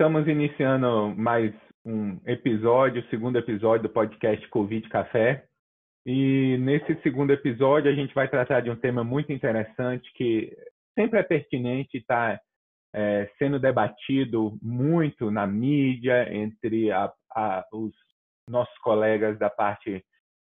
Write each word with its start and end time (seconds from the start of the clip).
Estamos 0.00 0.26
iniciando 0.26 1.14
mais 1.14 1.52
um 1.84 2.18
episódio, 2.24 3.02
o 3.02 3.08
segundo 3.10 3.36
episódio 3.36 3.82
do 3.82 3.92
podcast 3.92 4.48
Covid 4.48 4.88
Café. 4.88 5.44
E 6.06 6.56
nesse 6.56 6.94
segundo 7.02 7.34
episódio 7.34 7.92
a 7.92 7.94
gente 7.94 8.14
vai 8.14 8.26
tratar 8.26 8.60
de 8.60 8.70
um 8.70 8.76
tema 8.76 9.04
muito 9.04 9.30
interessante 9.30 10.10
que 10.14 10.56
sempre 10.98 11.20
é 11.20 11.22
pertinente 11.22 11.90
e 11.92 12.00
está 12.00 12.40
é, 12.94 13.28
sendo 13.38 13.58
debatido 13.58 14.58
muito 14.62 15.30
na 15.30 15.46
mídia 15.46 16.34
entre 16.34 16.90
a, 16.90 17.12
a, 17.36 17.66
os 17.70 17.92
nossos 18.48 18.78
colegas 18.78 19.38
da 19.38 19.50
parte 19.50 20.02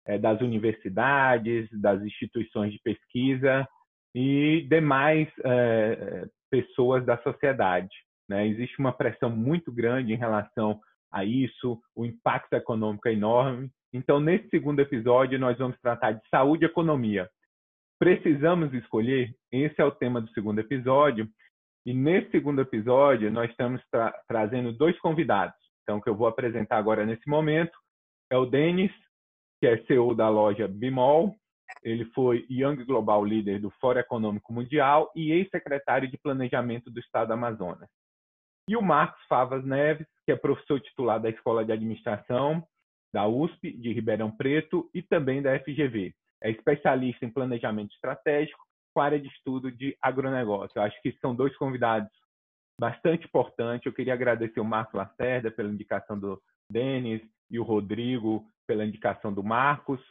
é, 0.07 0.17
das 0.17 0.41
universidades, 0.41 1.70
das 1.79 2.01
instituições 2.01 2.73
de 2.73 2.79
pesquisa 2.79 3.67
e 4.15 4.65
demais 4.67 5.27
é, 5.45 6.25
pessoas 6.49 7.05
da 7.05 7.21
sociedade. 7.21 7.93
Né? 8.30 8.48
Existe 8.48 8.80
uma 8.80 8.94
pressão 8.94 9.30
muito 9.30 9.72
grande 9.72 10.13
em 10.13 10.18
relação 10.18 10.80
a 11.12 11.23
isso, 11.23 11.80
o 11.95 12.05
impacto 12.05 12.54
econômico 12.54 13.08
é 13.08 13.13
enorme. 13.13 13.70
Então, 13.94 14.20
nesse 14.20 14.49
segundo 14.49 14.80
episódio, 14.80 15.38
nós 15.38 15.58
vamos 15.58 15.80
tratar 15.80 16.13
de 16.13 16.27
saúde 16.30 16.66
e 16.66 16.68
economia. 16.68 17.30
Precisamos 17.99 18.73
escolher? 18.73 19.32
Esse 19.52 19.80
é 19.80 19.86
o 19.86 19.91
tema 19.91 20.20
do 20.20 20.30
segundo 20.32 20.59
episódio. 20.59 21.30
E 21.86 21.94
nesse 21.94 22.32
segundo 22.32 22.62
episódio, 22.62 23.32
nós 23.32 23.49
estamos 23.52 23.82
tra 23.91 24.12
trazendo 24.27 24.74
dois 24.74 24.98
convidados. 24.99 25.55
Então, 25.84 26.02
que 26.02 26.10
eu 26.10 26.16
vou 26.16 26.27
apresentar 26.27 26.77
agora 26.77 27.05
nesse 27.05 27.30
momento 27.30 27.77
é 28.32 28.38
o 28.38 28.46
Denis, 28.46 28.91
que 29.60 29.68
é 29.68 29.77
CEO 29.85 30.16
da 30.16 30.30
loja 30.30 30.68
Bimol. 30.68 31.35
Ele 31.84 32.05
foi 32.05 32.46
Young 32.49 32.84
Global 32.85 33.21
Leader 33.24 33.62
do 33.62 33.70
Fórum 33.80 33.99
Econômico 33.99 34.52
Mundial 34.52 35.12
e 35.16 35.32
ex-secretário 35.32 36.10
de 36.10 36.18
Planejamento 36.18 36.90
do 36.90 36.99
Estado 36.99 37.27
do 37.27 37.34
Amazonas. 37.34 37.90
E 38.67 38.77
o 38.77 38.81
Marcos 38.81 39.22
Favas 39.27 39.63
Neves, 39.65 40.07
que 40.26 40.32
é 40.32 40.35
professor 40.35 40.79
titular 40.79 41.20
da 41.20 41.29
Escola 41.29 41.65
de 41.65 41.71
Administração 41.71 42.65
da 43.13 43.27
USP 43.27 43.71
de 43.71 43.93
Ribeirão 43.93 44.32
Preto 44.32 44.90
e 44.93 45.01
também 45.01 45.41
da 45.41 45.57
FGV. 45.60 46.13
É 46.41 46.49
especialista 46.49 47.26
em 47.26 47.32
planejamento 47.32 47.93
estratégico 47.93 48.60
com 48.93 49.02
área 49.02 49.20
de 49.20 49.27
estudo 49.27 49.71
de 49.71 49.96
agronegócio. 50.02 50.77
Eu 50.77 50.84
acho 50.84 50.99
que 51.02 51.15
são 51.21 51.35
dois 51.35 51.55
convidados 51.57 52.12
bastante 52.79 53.26
importantes. 53.26 53.85
Eu 53.85 53.93
queria 53.93 54.13
agradecer 54.13 54.60
o 54.60 54.65
Marcos 54.65 54.96
Lacerda 54.96 55.52
pela 55.52 55.70
indicação 55.70 56.20
do 56.20 56.41
Denis 56.70 57.21
e 57.49 57.59
o 57.59 57.63
Rodrigo 57.63 58.46
pela 58.68 58.85
indicação 58.85 59.34
do 59.34 59.43
Marcos. 59.43 60.02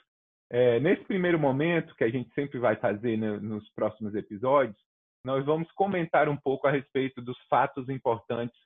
É, 0.51 0.79
nesse 0.81 1.03
primeiro 1.05 1.39
momento, 1.39 1.95
que 1.97 2.05
a 2.05 2.11
gente 2.11 2.33
sempre 2.35 2.59
vai 2.59 2.77
fazer 2.77 3.17
né, 3.17 3.39
nos 3.39 3.69
próximos 3.71 4.15
episódios, 4.15 4.77
nós 5.25 5.45
vamos 5.45 5.71
comentar 5.73 6.29
um 6.29 6.37
pouco 6.37 6.67
a 6.67 6.71
respeito 6.71 7.21
dos 7.23 7.39
fatos 7.49 7.89
importantes 7.89 8.59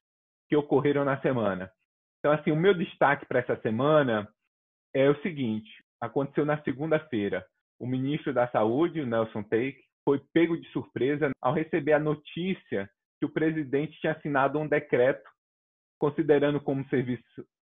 que 0.49 0.57
ocorreram 0.57 1.05
na 1.05 1.21
semana. 1.21 1.71
Então, 2.19 2.33
assim, 2.33 2.51
o 2.51 2.57
meu 2.57 2.75
destaque 2.75 3.27
para 3.27 3.41
essa 3.41 3.61
semana 3.61 4.29
é 4.95 5.09
o 5.09 5.21
seguinte: 5.23 5.71
aconteceu 6.01 6.45
na 6.45 6.61
segunda-feira. 6.63 7.47
O 7.79 7.87
ministro 7.87 8.33
da 8.33 8.49
Saúde, 8.49 9.01
o 9.01 9.07
Nelson 9.07 9.43
Take, 9.43 9.85
foi 10.05 10.21
pego 10.33 10.57
de 10.57 10.67
surpresa 10.71 11.31
ao 11.43 11.53
receber 11.53 11.93
a 11.93 11.99
notícia 11.99 12.89
que 13.19 13.27
o 13.27 13.33
presidente 13.33 13.99
tinha 14.01 14.13
assinado 14.13 14.59
um 14.59 14.69
decreto 14.69 15.29
considerando 15.99 16.61
como 16.61 16.89
serviço 16.89 17.25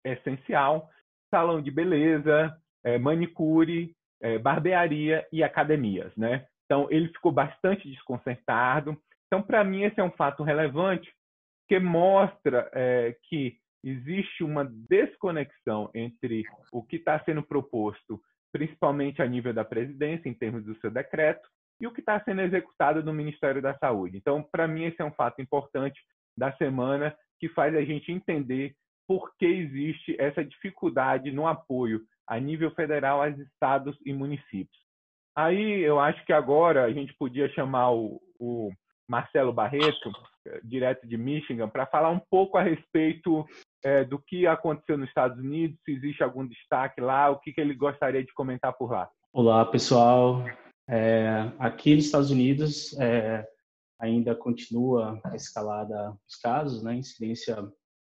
essencial 0.04 0.88
salão 1.32 1.62
de 1.62 1.70
beleza, 1.70 2.54
é, 2.84 2.98
manicure, 2.98 3.96
é, 4.20 4.38
barbearia 4.38 5.26
e 5.32 5.42
academias, 5.42 6.14
né? 6.14 6.46
Então, 6.72 6.86
ele 6.90 7.08
ficou 7.08 7.30
bastante 7.30 7.86
desconcertado. 7.86 8.96
Então, 9.26 9.42
para 9.42 9.62
mim, 9.62 9.82
esse 9.82 10.00
é 10.00 10.02
um 10.02 10.10
fato 10.10 10.42
relevante, 10.42 11.12
que 11.68 11.78
mostra 11.78 12.70
é, 12.72 13.14
que 13.24 13.58
existe 13.84 14.42
uma 14.42 14.64
desconexão 14.64 15.90
entre 15.94 16.44
o 16.72 16.82
que 16.82 16.96
está 16.96 17.22
sendo 17.24 17.42
proposto, 17.42 18.18
principalmente 18.50 19.20
a 19.20 19.26
nível 19.26 19.52
da 19.52 19.66
presidência, 19.66 20.30
em 20.30 20.32
termos 20.32 20.64
do 20.64 20.74
seu 20.80 20.90
decreto, 20.90 21.46
e 21.78 21.86
o 21.86 21.92
que 21.92 22.00
está 22.00 22.18
sendo 22.24 22.40
executado 22.40 23.04
no 23.04 23.12
Ministério 23.12 23.60
da 23.60 23.76
Saúde. 23.76 24.16
Então, 24.16 24.42
para 24.42 24.66
mim, 24.66 24.84
esse 24.84 25.02
é 25.02 25.04
um 25.04 25.12
fato 25.12 25.42
importante 25.42 26.00
da 26.34 26.56
semana 26.56 27.14
que 27.38 27.50
faz 27.50 27.76
a 27.76 27.84
gente 27.84 28.10
entender 28.10 28.74
por 29.06 29.36
que 29.36 29.44
existe 29.44 30.16
essa 30.18 30.42
dificuldade 30.42 31.32
no 31.32 31.46
apoio 31.46 32.00
a 32.26 32.40
nível 32.40 32.70
federal 32.70 33.22
aos 33.22 33.38
estados 33.38 33.94
e 34.06 34.12
municípios. 34.14 34.81
Aí 35.34 35.80
eu 35.80 35.98
acho 35.98 36.24
que 36.26 36.32
agora 36.32 36.84
a 36.84 36.92
gente 36.92 37.14
podia 37.14 37.48
chamar 37.50 37.92
o, 37.92 38.20
o 38.38 38.70
Marcelo 39.08 39.52
Barreto, 39.52 40.12
direto 40.62 41.06
de 41.06 41.16
Michigan, 41.16 41.68
para 41.68 41.86
falar 41.86 42.10
um 42.10 42.20
pouco 42.30 42.58
a 42.58 42.62
respeito 42.62 43.46
é, 43.84 44.04
do 44.04 44.18
que 44.18 44.46
aconteceu 44.46 44.98
nos 44.98 45.08
Estados 45.08 45.38
Unidos, 45.38 45.78
se 45.84 45.92
existe 45.92 46.22
algum 46.22 46.46
destaque 46.46 47.00
lá, 47.00 47.30
o 47.30 47.38
que, 47.38 47.52
que 47.52 47.60
ele 47.60 47.74
gostaria 47.74 48.22
de 48.22 48.32
comentar 48.34 48.72
por 48.72 48.92
lá. 48.92 49.08
Olá, 49.32 49.64
pessoal. 49.64 50.44
É, 50.88 51.50
aqui 51.58 51.94
nos 51.94 52.06
Estados 52.06 52.30
Unidos 52.30 52.98
é, 53.00 53.46
ainda 54.00 54.34
continua 54.34 55.20
a 55.24 55.34
escalada 55.34 56.10
dos 56.26 56.36
casos, 56.36 56.82
né? 56.82 56.94
Incidência 56.94 57.56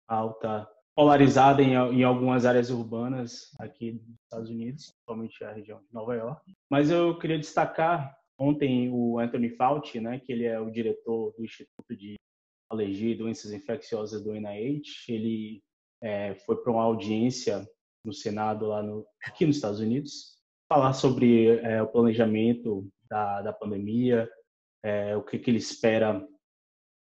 alta 0.08 0.68
polarizada 0.96 1.62
em, 1.62 1.74
em, 1.74 2.04
algumas 2.04 2.46
áreas 2.46 2.70
urbanas 2.70 3.54
aqui 3.60 3.94
dos 3.94 4.16
Estados 4.24 4.50
Unidos, 4.50 4.92
principalmente 4.92 5.44
a 5.44 5.52
região 5.52 5.80
de 5.80 5.94
Nova 5.94 6.16
York. 6.16 6.54
Mas 6.70 6.90
eu 6.90 7.18
queria 7.20 7.38
destacar 7.38 8.16
ontem 8.40 8.90
o 8.92 9.20
Anthony 9.20 9.50
Fauci, 9.50 10.00
né, 10.00 10.20
que 10.20 10.32
ele 10.32 10.46
é 10.46 10.60
o 10.60 10.72
diretor 10.72 11.34
do 11.38 11.44
Instituto 11.44 11.96
de 11.96 12.16
Alergia 12.70 13.12
e 13.12 13.18
Doenças 13.18 13.52
Infecciosas 13.52 14.24
do 14.24 14.34
NIH. 14.34 14.84
Ele 15.10 15.62
é, 16.02 16.34
foi 16.36 16.56
para 16.62 16.72
uma 16.72 16.84
audiência 16.84 17.68
no 18.06 18.14
Senado 18.14 18.68
lá 18.68 18.82
no, 18.82 19.06
aqui 19.24 19.46
nos 19.46 19.58
Estados 19.58 19.80
Unidos 19.80 20.36
falar 20.68 20.94
sobre 20.94 21.60
é, 21.60 21.82
o 21.82 21.88
planejamento 21.88 22.88
da, 23.10 23.42
da 23.42 23.54
pandemia, 23.54 24.30
é, 24.84 25.16
o 25.16 25.24
que, 25.24 25.38
que 25.38 25.50
ele 25.50 25.58
espera 25.58 26.26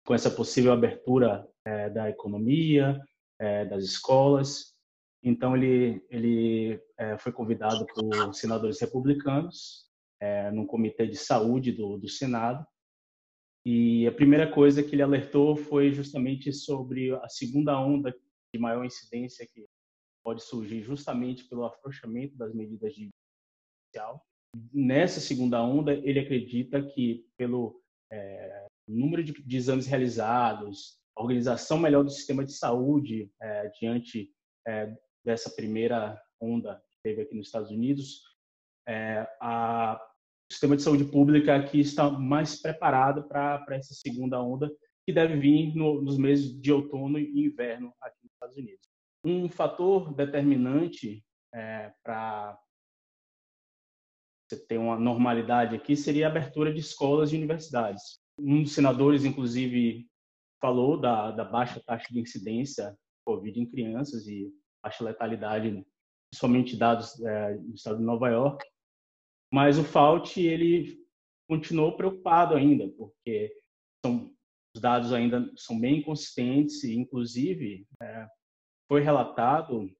com 0.06 0.14
essa 0.14 0.30
possível 0.30 0.72
abertura 0.72 1.46
é, 1.64 1.90
da 1.90 2.08
economia, 2.08 3.00
é, 3.38 3.64
das 3.64 3.84
escolas. 3.84 4.74
Então 5.22 5.56
ele 5.56 6.04
ele 6.10 6.80
é, 6.96 7.18
foi 7.18 7.32
convidado 7.32 7.86
por 7.86 8.34
senadores 8.34 8.80
republicanos 8.80 9.88
é, 10.20 10.50
num 10.50 10.66
comitê 10.66 11.06
de 11.06 11.16
saúde 11.16 11.72
do, 11.72 11.98
do 11.98 12.08
Senado 12.08 12.66
e 13.70 14.06
a 14.06 14.12
primeira 14.12 14.50
coisa 14.50 14.82
que 14.82 14.94
ele 14.94 15.02
alertou 15.02 15.54
foi 15.54 15.92
justamente 15.92 16.52
sobre 16.52 17.14
a 17.16 17.28
segunda 17.28 17.78
onda 17.78 18.14
de 18.54 18.58
maior 18.58 18.84
incidência 18.84 19.46
que 19.46 19.66
pode 20.24 20.42
surgir 20.42 20.80
justamente 20.82 21.44
pelo 21.44 21.64
afrouxamento 21.64 22.36
das 22.36 22.54
medidas 22.54 22.94
de 22.94 23.10
social. 23.86 24.24
Nessa 24.72 25.20
segunda 25.20 25.62
onda, 25.62 25.92
ele 25.92 26.20
acredita 26.20 26.82
que 26.82 27.26
pelo 27.36 27.82
é, 28.10 28.66
número 28.88 29.22
de, 29.22 29.32
de 29.32 29.56
exames 29.56 29.86
realizados, 29.86 30.98
organização 31.20 31.78
melhor 31.78 32.04
do 32.04 32.10
sistema 32.10 32.44
de 32.44 32.52
saúde 32.52 33.30
é, 33.40 33.70
diante 33.80 34.30
é, 34.66 34.94
dessa 35.24 35.50
primeira 35.50 36.20
onda 36.40 36.82
que 36.90 36.98
teve 37.02 37.22
aqui 37.22 37.34
nos 37.34 37.46
Estados 37.46 37.70
Unidos, 37.70 38.22
é, 38.86 39.26
a, 39.40 40.00
o 40.50 40.52
sistema 40.52 40.76
de 40.76 40.82
saúde 40.82 41.04
pública 41.04 41.56
aqui 41.56 41.80
está 41.80 42.10
mais 42.10 42.60
preparado 42.60 43.28
para 43.28 43.64
essa 43.70 43.94
segunda 43.94 44.40
onda 44.40 44.70
que 45.06 45.12
deve 45.12 45.36
vir 45.36 45.74
no, 45.74 46.02
nos 46.02 46.18
meses 46.18 46.58
de 46.60 46.72
outono 46.72 47.18
e 47.18 47.46
inverno 47.46 47.92
aqui 48.00 48.16
nos 48.22 48.32
Estados 48.32 48.56
Unidos. 48.56 48.88
Um 49.24 49.48
fator 49.48 50.14
determinante 50.14 51.24
é, 51.54 51.92
para 52.02 52.58
você 54.48 54.56
ter 54.66 54.78
uma 54.78 54.98
normalidade 54.98 55.76
aqui 55.76 55.96
seria 55.96 56.26
a 56.26 56.30
abertura 56.30 56.72
de 56.72 56.80
escolas 56.80 57.32
e 57.32 57.36
universidades. 57.36 58.20
Um 58.38 58.62
dos 58.62 58.72
senadores, 58.72 59.24
inclusive, 59.24 60.08
falou 60.60 61.00
da, 61.00 61.30
da 61.30 61.44
baixa 61.44 61.82
taxa 61.84 62.06
de 62.10 62.20
incidência 62.20 62.96
Covid 63.24 63.60
em 63.60 63.70
crianças 63.70 64.26
e 64.26 64.50
baixa 64.82 65.04
letalidade, 65.04 65.84
principalmente 66.30 66.76
dados 66.76 67.20
é, 67.20 67.54
do 67.54 67.74
estado 67.74 67.98
de 67.98 68.04
Nova 68.04 68.28
York. 68.28 68.64
Mas 69.52 69.78
o 69.78 69.84
Fauci, 69.84 70.46
ele 70.46 70.98
continuou 71.48 71.96
preocupado 71.96 72.54
ainda, 72.54 72.88
porque 72.96 73.54
são, 74.04 74.32
os 74.74 74.80
dados 74.80 75.12
ainda 75.12 75.50
são 75.56 75.78
bem 75.78 75.98
inconsistentes 75.98 76.84
e, 76.84 76.94
inclusive, 76.94 77.86
é, 78.02 78.26
foi 78.88 79.02
relatado 79.02 79.90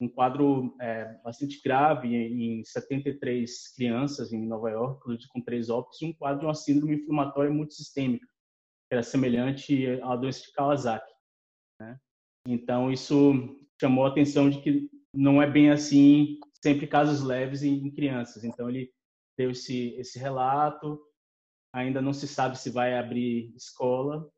um 0.00 0.08
quadro 0.08 0.76
é, 0.80 1.14
bastante 1.22 1.60
grave 1.62 2.14
em 2.16 2.64
73 2.64 3.72
crianças 3.76 4.32
em 4.32 4.46
Nova 4.46 4.68
York, 4.68 5.00
com 5.28 5.40
três 5.40 5.70
óbitos, 5.70 6.02
e 6.02 6.06
um 6.06 6.12
quadro 6.12 6.40
de 6.40 6.46
uma 6.46 6.54
síndrome 6.54 6.96
inflamatória 6.96 7.52
multissistêmica, 7.52 8.26
era 8.94 9.02
semelhante 9.02 10.00
à 10.02 10.16
doença 10.16 10.42
de 10.42 10.52
Kawasaki. 10.52 11.12
Né? 11.80 11.98
Então, 12.46 12.90
isso 12.92 13.58
chamou 13.80 14.04
a 14.04 14.08
atenção 14.08 14.50
de 14.50 14.60
que 14.60 14.90
não 15.14 15.42
é 15.42 15.50
bem 15.50 15.70
assim, 15.70 16.38
sempre 16.62 16.86
casos 16.86 17.22
leves 17.22 17.62
em, 17.62 17.90
crianças. 17.90 18.44
Então, 18.44 18.68
ele 18.68 18.92
deu 19.38 19.50
esse, 19.50 19.94
esse 19.96 20.18
relato, 20.18 21.00
ainda 21.74 22.00
não 22.00 22.12
se 22.12 22.28
sabe 22.28 22.58
se 22.58 22.70
vai 22.70 22.98
abrir 22.98 23.54
escola, 23.56 24.30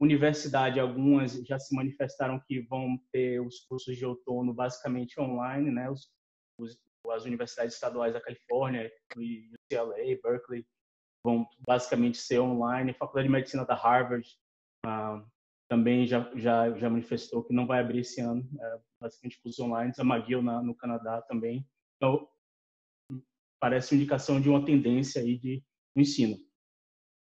universidade, 0.00 0.78
algumas 0.78 1.32
já 1.46 1.58
se 1.58 1.74
manifestaram 1.74 2.40
que 2.46 2.60
vão 2.62 2.98
ter 3.12 3.40
os 3.40 3.60
cursos 3.60 3.96
de 3.96 4.04
outono 4.04 4.52
basicamente 4.52 5.18
online, 5.20 5.70
né? 5.70 5.90
Os, 5.90 6.10
os, 6.60 6.78
as 7.10 7.24
universidades 7.24 7.74
estaduais 7.74 8.12
da 8.12 8.20
Califórnia, 8.20 8.90
UCLA, 9.16 9.96
Berkeley, 10.22 10.66
vão 11.24 11.48
basicamente 11.66 12.18
ser 12.18 12.40
online. 12.40 12.90
A 12.90 12.94
Faculdade 12.94 13.28
de 13.28 13.32
Medicina 13.32 13.64
da 13.64 13.74
Harvard 13.74 14.28
ah, 14.84 15.22
também 15.68 16.06
já, 16.06 16.30
já, 16.36 16.70
já 16.78 16.88
manifestou 16.88 17.42
que 17.42 17.52
não 17.52 17.66
vai 17.66 17.80
abrir 17.80 18.00
esse 18.00 18.20
ano, 18.20 18.48
é, 18.60 18.78
basicamente 19.00 19.40
cursos 19.42 19.64
online. 19.64 19.92
A 19.98 20.02
McGill 20.02 20.42
na, 20.42 20.62
no 20.62 20.74
Canadá 20.74 21.20
também. 21.22 21.66
Então, 21.96 22.28
parece 23.60 23.94
indicação 23.94 24.40
de 24.40 24.48
uma 24.48 24.64
tendência 24.64 25.20
aí 25.20 25.38
de, 25.38 25.62
ensino. 25.96 26.36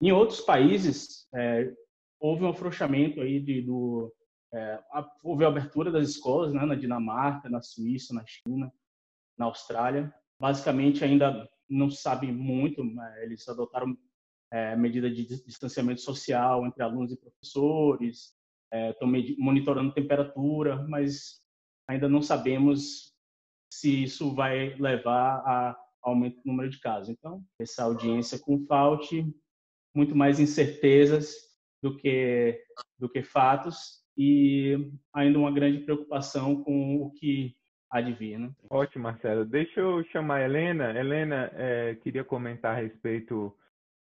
Em 0.01 0.11
outros 0.11 0.41
países, 0.41 1.27
é, 1.33 1.73
houve 2.19 2.43
um 2.43 2.49
afrouxamento 2.49 3.21
aí 3.21 3.39
de, 3.39 3.61
do 3.61 4.13
é, 4.53 4.79
houve 5.23 5.43
a 5.45 5.47
abertura 5.47 5.91
das 5.91 6.09
escolas, 6.09 6.53
né, 6.53 6.65
na 6.65 6.75
Dinamarca, 6.75 7.49
na 7.49 7.61
Suíça, 7.61 8.13
na 8.13 8.25
China, 8.25 8.71
na 9.37 9.45
Austrália. 9.45 10.13
Basicamente 10.39 11.03
ainda 11.03 11.49
não 11.69 11.89
sabe 11.89 12.31
muito, 12.31 12.83
né, 12.83 13.23
eles 13.23 13.47
adotaram 13.47 13.97
é, 14.51 14.75
medida 14.75 15.09
de 15.09 15.25
distanciamento 15.45 16.01
social 16.01 16.65
entre 16.65 16.83
alunos 16.83 17.11
e 17.11 17.17
professores, 17.17 18.33
estão 18.91 19.13
é, 19.15 19.35
monitorando 19.37 19.93
temperatura, 19.93 20.85
mas 20.87 21.41
ainda 21.87 22.09
não 22.09 22.21
sabemos 22.21 23.13
se 23.71 24.03
isso 24.03 24.33
vai 24.33 24.75
levar 24.75 25.37
a 25.45 25.77
aumento 26.01 26.37
do 26.37 26.47
número 26.47 26.69
de 26.69 26.79
casos. 26.79 27.09
Então, 27.09 27.43
essa 27.59 27.83
audiência 27.83 28.39
com 28.39 28.65
FAUT, 28.65 29.25
muito 29.95 30.15
mais 30.15 30.39
incertezas 30.39 31.35
do 31.81 31.95
que 31.95 32.63
do 32.97 33.09
que 33.09 33.21
fatos 33.21 34.03
e 34.17 34.91
ainda 35.13 35.37
uma 35.37 35.51
grande 35.51 35.79
preocupação 35.79 36.63
com 36.63 37.01
o 37.01 37.11
que 37.11 37.55
vir. 38.17 38.37
Né? 38.37 38.51
Ótimo, 38.69 39.03
Marcelo. 39.03 39.45
Deixa 39.45 39.79
eu 39.79 40.03
chamar 40.05 40.37
a 40.37 40.45
Helena. 40.45 40.97
Helena, 40.97 41.51
é, 41.53 41.95
queria 41.95 42.23
comentar 42.23 42.75
a 42.75 42.81
respeito 42.81 43.55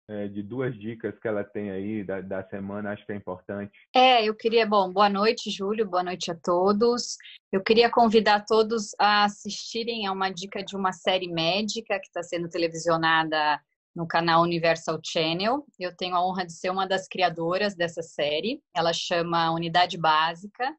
é, 0.09 0.27
de 0.27 0.41
duas 0.41 0.77
dicas 0.77 1.17
que 1.19 1.27
ela 1.27 1.43
tem 1.43 1.69
aí 1.69 2.03
da, 2.03 2.19
da 2.19 2.43
semana, 2.43 2.91
acho 2.91 3.05
que 3.05 3.11
é 3.11 3.15
importante. 3.15 3.71
É, 3.95 4.25
eu 4.25 4.35
queria, 4.35 4.65
bom, 4.65 4.91
boa 4.91 5.07
noite, 5.07 5.51
Júlio, 5.51 5.87
boa 5.87 6.03
noite 6.03 6.31
a 6.31 6.35
todos. 6.35 7.15
Eu 7.51 7.61
queria 7.61 7.91
convidar 7.91 8.43
todos 8.45 8.89
a 8.99 9.25
assistirem 9.25 10.07
a 10.07 10.11
uma 10.11 10.31
dica 10.31 10.63
de 10.63 10.75
uma 10.75 10.91
série 10.91 11.31
médica 11.31 11.99
que 11.99 12.07
está 12.07 12.23
sendo 12.23 12.49
televisionada 12.49 13.61
no 13.95 14.07
canal 14.07 14.41
Universal 14.41 14.99
Channel. 15.05 15.63
Eu 15.79 15.95
tenho 15.95 16.15
a 16.15 16.25
honra 16.25 16.43
de 16.43 16.53
ser 16.53 16.71
uma 16.71 16.87
das 16.87 17.07
criadoras 17.07 17.75
dessa 17.75 18.01
série. 18.01 18.61
Ela 18.75 18.93
chama 18.93 19.51
Unidade 19.51 19.95
Básica. 19.95 20.75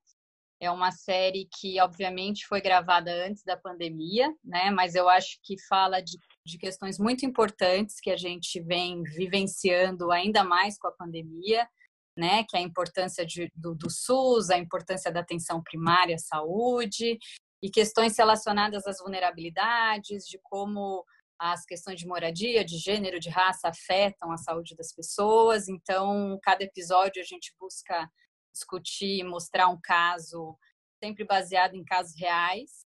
É 0.59 0.71
uma 0.71 0.91
série 0.91 1.49
que, 1.59 1.81
obviamente, 1.81 2.47
foi 2.47 2.61
gravada 2.61 3.11
antes 3.27 3.45
da 3.45 3.57
pandemia, 3.57 4.29
né? 4.45 4.71
Mas 4.71 4.95
eu 4.95 5.09
acho 5.09 5.39
que 5.43 5.55
fala 5.69 6.03
de, 6.03 6.19
de 6.47 6.59
questões 6.59 6.99
muito 6.99 7.25
importantes 7.25 8.01
que 8.01 8.11
a 8.11 8.17
gente 8.17 8.61
vem 8.61 9.03
vivenciando 9.03 10.11
ainda 10.11 10.43
mais 10.43 10.79
com 10.79 10.89
a 10.89 10.93
pandemia, 10.93 11.69
né? 12.17 12.45
Que 12.45 12.57
é 12.57 12.61
a 12.61 12.63
importância 12.63 13.25
de, 13.25 13.51
do, 13.55 13.75
do 13.75 13.91
SUS, 13.91 14.51
a 14.51 14.59
importância 14.59 15.13
da 15.13 15.21
atenção 15.21 15.63
primária 15.63 16.17
à 16.17 16.19
saúde 16.19 17.19
e 17.63 17.71
questões 17.71 18.17
relacionadas 18.17 18.87
às 18.87 18.99
vulnerabilidades, 18.99 20.25
de 20.27 20.39
como 20.43 21.05
as 21.39 21.65
questões 21.65 21.99
de 21.99 22.07
moradia, 22.07 22.65
de 22.65 22.77
gênero, 22.77 23.19
de 23.19 23.31
raça 23.31 23.69
afetam 23.69 24.31
a 24.31 24.37
saúde 24.37 24.77
das 24.77 24.93
pessoas. 24.93 25.69
Então, 25.69 26.39
cada 26.43 26.63
episódio 26.65 27.23
a 27.23 27.25
gente 27.25 27.55
busca 27.59 28.11
discutir, 28.53 29.25
mostrar 29.25 29.69
um 29.69 29.81
caso 29.81 30.57
sempre 31.03 31.25
baseado 31.25 31.75
em 31.75 31.85
casos 31.85 32.15
reais. 32.19 32.85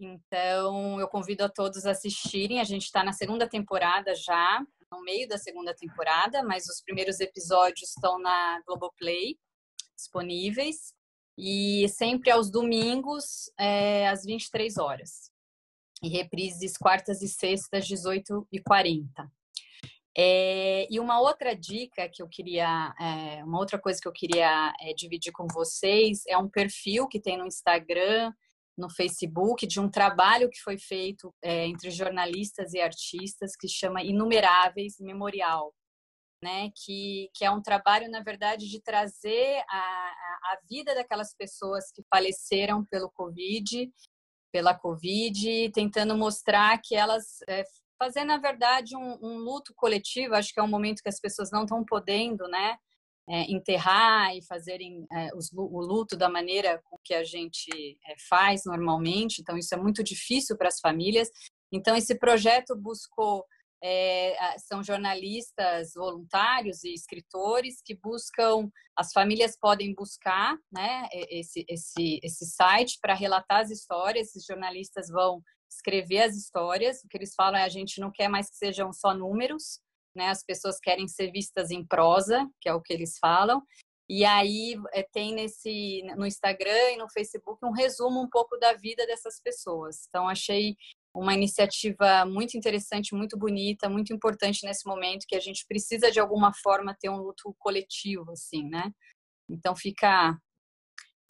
Então, 0.00 0.98
eu 0.98 1.06
convido 1.06 1.44
a 1.44 1.48
todos 1.48 1.84
a 1.84 1.90
assistirem. 1.90 2.58
A 2.58 2.64
gente 2.64 2.84
está 2.84 3.04
na 3.04 3.12
segunda 3.12 3.46
temporada 3.46 4.14
já, 4.14 4.64
no 4.90 5.02
meio 5.02 5.28
da 5.28 5.36
segunda 5.36 5.74
temporada, 5.74 6.42
mas 6.42 6.66
os 6.66 6.80
primeiros 6.80 7.20
episódios 7.20 7.90
estão 7.90 8.18
na 8.18 8.62
Globoplay 8.66 9.38
disponíveis. 9.94 10.94
E 11.36 11.86
sempre 11.90 12.30
aos 12.30 12.50
domingos, 12.50 13.50
é, 13.58 14.08
às 14.08 14.24
23 14.24 14.78
horas 14.78 15.30
e 16.02 16.08
reprises 16.08 16.78
quartas 16.78 17.20
e 17.20 17.28
sextas, 17.28 17.86
18 17.86 18.48
e 18.50 18.60
40. 18.62 19.30
É, 20.16 20.86
e 20.90 20.98
uma 20.98 21.20
outra 21.20 21.54
dica 21.54 22.08
que 22.08 22.22
eu 22.22 22.28
queria, 22.28 22.94
é, 22.98 23.44
uma 23.44 23.58
outra 23.58 23.78
coisa 23.78 24.00
que 24.00 24.08
eu 24.08 24.12
queria 24.12 24.74
é, 24.80 24.92
dividir 24.94 25.32
com 25.32 25.46
vocês 25.46 26.22
é 26.26 26.36
um 26.36 26.48
perfil 26.48 27.06
que 27.06 27.20
tem 27.20 27.38
no 27.38 27.46
Instagram, 27.46 28.32
no 28.80 28.90
Facebook, 28.90 29.66
de 29.66 29.78
um 29.78 29.88
trabalho 29.88 30.50
que 30.50 30.60
foi 30.60 30.78
feito 30.78 31.32
é, 31.42 31.66
entre 31.66 31.90
jornalistas 31.90 32.72
e 32.72 32.80
artistas 32.80 33.52
que 33.54 33.68
chama 33.68 34.02
Inumeráveis 34.02 34.94
Memorial, 34.98 35.72
né? 36.42 36.70
Que, 36.84 37.30
que 37.34 37.44
é 37.44 37.50
um 37.50 37.62
trabalho, 37.62 38.10
na 38.10 38.22
verdade, 38.22 38.68
de 38.68 38.80
trazer 38.80 39.62
a, 39.68 39.76
a, 39.76 40.54
a 40.54 40.58
vida 40.68 40.94
daquelas 40.94 41.34
pessoas 41.36 41.92
que 41.92 42.02
faleceram 42.10 42.84
pelo 42.86 43.10
Covid 43.10 43.92
pela 44.52 44.74
Covid, 44.74 45.70
tentando 45.70 46.16
mostrar 46.16 46.80
que 46.82 46.94
elas 46.94 47.38
é, 47.48 47.64
fazer 47.98 48.24
na 48.24 48.38
verdade 48.38 48.96
um, 48.96 49.18
um, 49.22 49.38
luto 49.38 49.72
coletivo. 49.74 50.34
Acho 50.34 50.52
que 50.52 50.60
é 50.60 50.62
um 50.62 50.68
momento 50.68 51.02
que 51.02 51.08
as 51.08 51.20
pessoas 51.20 51.50
não 51.50 51.62
estão 51.62 51.84
podendo, 51.84 52.48
né, 52.48 52.76
é, 53.30 53.42
enterrar 53.50 54.36
e 54.36 54.42
fazerem 54.42 55.06
é, 55.12 55.30
os, 55.36 55.52
o 55.52 55.80
luto 55.80 56.16
da 56.16 56.28
maneira 56.28 56.82
com 56.84 56.98
que 57.04 57.14
a 57.14 57.22
gente 57.22 57.70
é, 58.04 58.14
faz 58.28 58.62
normalmente. 58.64 59.40
Então 59.40 59.56
isso 59.56 59.72
é 59.72 59.78
muito 59.78 60.02
difícil 60.02 60.56
para 60.56 60.66
as 60.66 60.80
famílias. 60.80 61.30
Então 61.72 61.94
esse 61.96 62.18
projeto 62.18 62.74
buscou 62.76 63.44
é, 63.82 64.36
são 64.58 64.82
jornalistas 64.82 65.92
voluntários 65.94 66.84
e 66.84 66.92
escritores 66.92 67.80
que 67.82 67.94
buscam, 67.94 68.68
as 68.94 69.10
famílias 69.12 69.56
podem 69.58 69.94
buscar 69.94 70.58
né, 70.70 71.08
esse, 71.30 71.64
esse, 71.66 72.20
esse 72.22 72.44
site 72.44 72.98
para 73.00 73.14
relatar 73.14 73.60
as 73.60 73.70
histórias, 73.70 74.28
esses 74.28 74.44
jornalistas 74.44 75.08
vão 75.08 75.40
escrever 75.70 76.22
as 76.22 76.36
histórias, 76.36 77.02
o 77.02 77.08
que 77.08 77.16
eles 77.16 77.32
falam 77.34 77.58
é 77.58 77.64
a 77.64 77.68
gente 77.68 78.00
não 78.00 78.10
quer 78.10 78.28
mais 78.28 78.50
que 78.50 78.56
sejam 78.56 78.92
só 78.92 79.14
números, 79.14 79.80
né, 80.14 80.28
as 80.28 80.44
pessoas 80.44 80.78
querem 80.80 81.08
ser 81.08 81.30
vistas 81.30 81.70
em 81.70 81.84
prosa, 81.86 82.48
que 82.60 82.68
é 82.68 82.74
o 82.74 82.80
que 82.80 82.92
eles 82.92 83.18
falam, 83.18 83.62
e 84.08 84.24
aí 84.24 84.74
é, 84.92 85.04
tem 85.04 85.32
nesse 85.32 86.02
no 86.16 86.26
Instagram 86.26 86.90
e 86.92 86.96
no 86.96 87.08
Facebook 87.08 87.64
um 87.64 87.70
resumo 87.70 88.20
um 88.20 88.28
pouco 88.28 88.56
da 88.58 88.72
vida 88.72 89.06
dessas 89.06 89.40
pessoas. 89.40 90.04
Então 90.08 90.28
achei 90.28 90.74
uma 91.14 91.32
iniciativa 91.32 92.24
muito 92.24 92.56
interessante, 92.56 93.14
muito 93.14 93.38
bonita, 93.38 93.88
muito 93.88 94.12
importante 94.12 94.66
nesse 94.66 94.84
momento 94.84 95.26
que 95.28 95.36
a 95.36 95.40
gente 95.40 95.64
precisa 95.64 96.10
de 96.10 96.18
alguma 96.18 96.52
forma 96.52 96.96
ter 96.98 97.08
um 97.08 97.18
luto 97.18 97.54
coletivo, 97.56 98.32
assim, 98.32 98.68
né? 98.68 98.90
Então 99.48 99.76
fica 99.76 100.36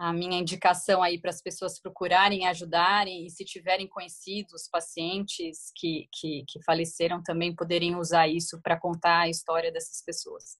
a 0.00 0.14
minha 0.14 0.38
indicação 0.38 1.02
aí 1.02 1.20
para 1.20 1.28
as 1.28 1.42
pessoas 1.42 1.78
procurarem, 1.78 2.46
ajudarem 2.46 3.26
e 3.26 3.30
se 3.30 3.44
tiverem 3.44 3.86
conhecidos 3.86 4.66
pacientes 4.72 5.70
que, 5.76 6.08
que, 6.10 6.42
que 6.48 6.62
faleceram 6.64 7.22
também 7.22 7.54
poderem 7.54 7.94
usar 7.96 8.26
isso 8.26 8.62
para 8.62 8.80
contar 8.80 9.20
a 9.20 9.28
história 9.28 9.70
dessas 9.70 10.02
pessoas. 10.02 10.58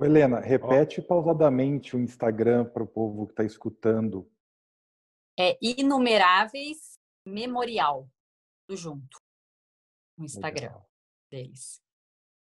Helena, 0.00 0.40
repete 0.40 1.00
oh. 1.00 1.04
pausadamente 1.04 1.94
o 1.94 2.00
Instagram 2.00 2.64
para 2.64 2.82
o 2.82 2.86
povo 2.86 3.26
que 3.26 3.32
está 3.32 3.44
escutando. 3.44 4.30
É 5.38 5.58
Inumeráveis 5.60 6.98
Memorial 7.26 8.08
tudo 8.66 8.78
junto 8.78 9.18
no 10.16 10.24
Instagram 10.24 10.68
Legal. 10.68 10.90
deles. 11.30 11.82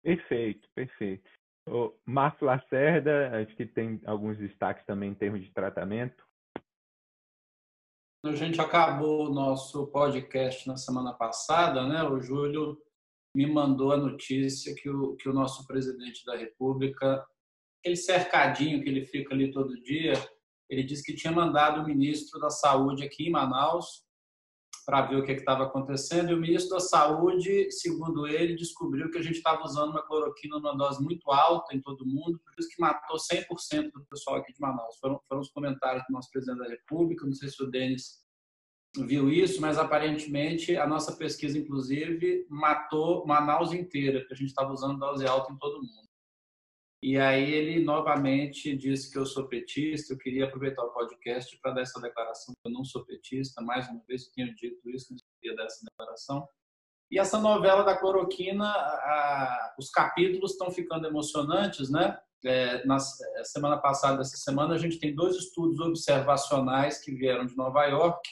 Perfeito, 0.01 0.69
perfeito. 0.75 1.29
O 1.67 1.93
Márcio 2.05 2.45
Lacerda, 2.45 3.41
acho 3.41 3.55
que 3.55 3.65
tem 3.65 4.01
alguns 4.05 4.37
destaques 4.37 4.85
também 4.85 5.11
em 5.11 5.15
termos 5.15 5.41
de 5.41 5.51
tratamento. 5.51 6.23
A 8.25 8.35
gente 8.35 8.59
acabou 8.59 9.27
o 9.27 9.33
nosso 9.33 9.87
podcast 9.87 10.67
na 10.67 10.77
semana 10.77 11.13
passada, 11.13 11.85
né? 11.87 12.03
O 12.03 12.21
Júlio 12.21 12.81
me 13.35 13.45
mandou 13.45 13.91
a 13.91 13.97
notícia 13.97 14.75
que 14.75 14.89
o, 14.89 15.15
que 15.15 15.27
o 15.27 15.33
nosso 15.33 15.65
presidente 15.65 16.25
da 16.25 16.35
República, 16.35 17.25
aquele 17.79 17.95
cercadinho 17.95 18.81
que 18.81 18.89
ele 18.89 19.05
fica 19.05 19.33
ali 19.33 19.51
todo 19.51 19.81
dia, 19.81 20.13
ele 20.69 20.83
disse 20.83 21.03
que 21.03 21.15
tinha 21.15 21.33
mandado 21.33 21.81
o 21.81 21.85
ministro 21.85 22.39
da 22.39 22.49
Saúde 22.49 23.03
aqui 23.03 23.27
em 23.27 23.31
Manaus 23.31 24.05
para 24.85 25.01
ver 25.03 25.17
o 25.17 25.23
que 25.23 25.31
estava 25.31 25.63
acontecendo. 25.63 26.29
E 26.29 26.33
o 26.33 26.39
ministro 26.39 26.75
da 26.75 26.79
Saúde, 26.79 27.71
segundo 27.71 28.27
ele, 28.27 28.55
descobriu 28.55 29.09
que 29.09 29.17
a 29.17 29.21
gente 29.21 29.37
estava 29.37 29.63
usando 29.63 29.91
uma 29.91 30.05
cloroquina 30.05 30.57
numa 30.57 30.75
dose 30.75 31.01
muito 31.01 31.31
alta 31.31 31.75
em 31.75 31.81
todo 31.81 32.05
mundo, 32.05 32.39
por 32.39 32.53
isso 32.59 32.69
que 32.69 32.81
matou 32.81 33.17
100% 33.17 33.91
do 33.91 34.05
pessoal 34.05 34.37
aqui 34.37 34.53
de 34.53 34.59
Manaus. 34.59 34.97
Foram, 34.99 35.19
foram 35.27 35.41
os 35.41 35.49
comentários 35.49 36.03
do 36.07 36.13
nosso 36.13 36.29
presidente 36.31 36.59
da 36.59 36.69
República. 36.69 37.25
Não 37.25 37.33
sei 37.33 37.49
se 37.49 37.61
o 37.63 37.69
Denis 37.69 38.23
viu 38.95 39.29
isso, 39.31 39.59
mas 39.59 39.77
aparentemente 39.77 40.77
a 40.77 40.85
nossa 40.85 41.15
pesquisa, 41.15 41.57
inclusive, 41.57 42.45
matou 42.49 43.25
Manaus 43.25 43.73
inteira, 43.73 44.23
que 44.25 44.33
a 44.33 44.35
gente 44.35 44.49
estava 44.49 44.71
usando 44.71 44.99
dose 44.99 45.25
alta 45.25 45.51
em 45.51 45.57
todo 45.57 45.81
mundo. 45.81 46.02
E 47.03 47.17
aí 47.17 47.53
ele 47.53 47.83
novamente 47.83 48.73
disse 48.77 49.11
que 49.11 49.17
eu 49.17 49.25
sou 49.25 49.49
petista. 49.49 50.13
Eu 50.13 50.17
queria 50.17 50.45
aproveitar 50.45 50.85
o 50.85 50.93
podcast 50.93 51.59
para 51.59 51.73
dar 51.73 51.81
essa 51.81 51.99
declaração 51.99 52.53
que 52.53 52.69
eu 52.69 52.71
não 52.71 52.85
sou 52.85 53.03
petista. 53.03 53.61
Mais 53.61 53.89
uma 53.89 54.01
vez 54.07 54.25
eu 54.25 54.31
tenho 54.33 54.55
dito 54.55 54.89
isso, 54.89 55.11
não 55.11 55.19
queria 55.37 55.53
dar 55.57 55.65
essa 55.65 55.83
declaração. 55.83 56.47
E 57.11 57.19
essa 57.19 57.37
novela 57.37 57.83
da 57.83 57.97
cloroquina, 57.97 58.69
a, 58.69 59.75
os 59.77 59.89
capítulos 59.89 60.53
estão 60.53 60.71
ficando 60.71 61.05
emocionantes, 61.05 61.91
né? 61.91 62.17
É, 62.45 62.85
na 62.85 62.99
semana 62.99 63.77
passada, 63.79 64.21
essa 64.21 64.37
semana, 64.37 64.73
a 64.73 64.77
gente 64.77 64.97
tem 64.97 65.13
dois 65.13 65.35
estudos 65.35 65.81
observacionais 65.81 67.03
que 67.03 67.13
vieram 67.13 67.45
de 67.45 67.57
Nova 67.57 67.83
York, 67.83 68.29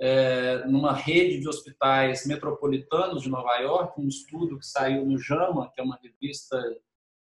é, 0.00 0.66
numa 0.66 0.92
rede 0.92 1.38
de 1.38 1.48
hospitais 1.48 2.26
metropolitanos 2.26 3.22
de 3.22 3.30
Nova 3.30 3.56
York, 3.58 4.00
um 4.00 4.08
estudo 4.08 4.58
que 4.58 4.66
saiu 4.66 5.06
no 5.06 5.16
JAMA, 5.16 5.70
que 5.72 5.80
é 5.80 5.84
uma 5.84 5.98
revista 6.02 6.60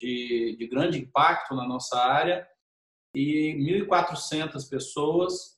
de, 0.01 0.57
de 0.59 0.67
grande 0.67 0.99
impacto 0.99 1.55
na 1.55 1.67
nossa 1.67 1.99
área, 1.99 2.47
e 3.15 3.55
1.400 3.89 4.69
pessoas, 4.69 5.57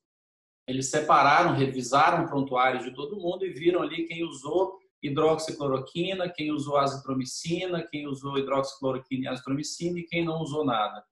eles 0.67 0.91
separaram, 0.91 1.57
revisaram 1.57 2.27
prontuários 2.27 2.85
de 2.85 2.95
todo 2.95 3.19
mundo 3.19 3.45
e 3.45 3.51
viram 3.51 3.83
ali 3.83 4.07
quem 4.07 4.23
usou 4.23 4.79
hidroxicloroquina, 5.03 6.29
quem 6.29 6.53
usou 6.53 6.77
azitromicina, 6.77 7.83
quem 7.83 8.07
usou 8.07 8.39
hidroxicloroquina 8.39 9.25
e 9.25 9.29
azitromicina 9.29 9.99
e 9.99 10.05
quem 10.05 10.25
não 10.25 10.41
usou 10.41 10.65
nada. 10.65 11.05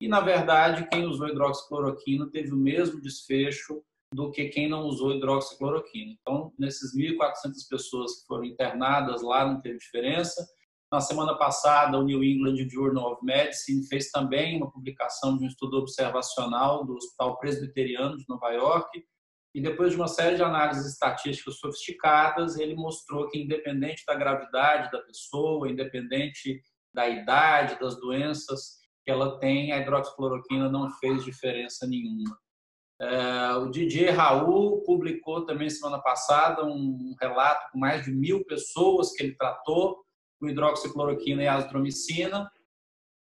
E, 0.00 0.08
na 0.08 0.20
verdade, 0.20 0.88
quem 0.88 1.04
usou 1.04 1.28
hidroxicloroquina 1.28 2.30
teve 2.30 2.52
o 2.52 2.56
mesmo 2.56 3.00
desfecho 3.00 3.82
do 4.12 4.30
que 4.30 4.48
quem 4.48 4.68
não 4.68 4.86
usou 4.86 5.14
hidroxicloroquina. 5.14 6.16
Então, 6.20 6.52
nesses 6.58 6.96
1.400 6.96 7.68
pessoas 7.68 8.20
que 8.20 8.26
foram 8.26 8.44
internadas 8.44 9.22
lá, 9.22 9.46
não 9.46 9.60
teve 9.60 9.78
diferença. 9.78 10.48
Na 10.92 11.00
semana 11.00 11.36
passada, 11.38 11.96
o 11.96 12.02
New 12.02 12.24
England 12.24 12.68
Journal 12.68 13.12
of 13.12 13.24
Medicine 13.24 13.86
fez 13.86 14.10
também 14.10 14.56
uma 14.56 14.70
publicação 14.70 15.38
de 15.38 15.44
um 15.44 15.46
estudo 15.46 15.78
observacional 15.78 16.84
do 16.84 16.96
Hospital 16.96 17.38
Presbiteriano 17.38 18.16
de 18.16 18.24
Nova 18.28 18.50
York, 18.50 19.04
e 19.54 19.60
depois 19.60 19.92
de 19.92 19.96
uma 19.96 20.08
série 20.08 20.36
de 20.36 20.42
análises 20.42 20.86
estatísticas 20.92 21.58
sofisticadas, 21.58 22.56
ele 22.56 22.74
mostrou 22.74 23.28
que, 23.28 23.38
independente 23.38 24.04
da 24.04 24.14
gravidade 24.14 24.90
da 24.90 25.00
pessoa, 25.00 25.68
independente 25.68 26.60
da 26.92 27.08
idade, 27.08 27.78
das 27.78 27.98
doenças 28.00 28.78
que 29.04 29.10
ela 29.10 29.38
tem, 29.38 29.72
a 29.72 29.78
hidroxicloroquina 29.78 30.68
não 30.68 30.90
fez 30.98 31.24
diferença 31.24 31.86
nenhuma. 31.86 32.36
É, 33.00 33.54
o 33.54 33.70
DJ 33.70 34.10
Raul 34.10 34.82
publicou 34.82 35.46
também 35.46 35.70
semana 35.70 36.00
passada 36.00 36.64
um 36.64 37.14
relato 37.20 37.70
com 37.72 37.78
mais 37.78 38.04
de 38.04 38.12
mil 38.12 38.44
pessoas 38.44 39.12
que 39.12 39.22
ele 39.22 39.36
tratou 39.36 40.04
com 40.40 40.48
hidroxicloroquina 40.48 41.42
e 41.42 41.46
azitromicina 41.46 42.50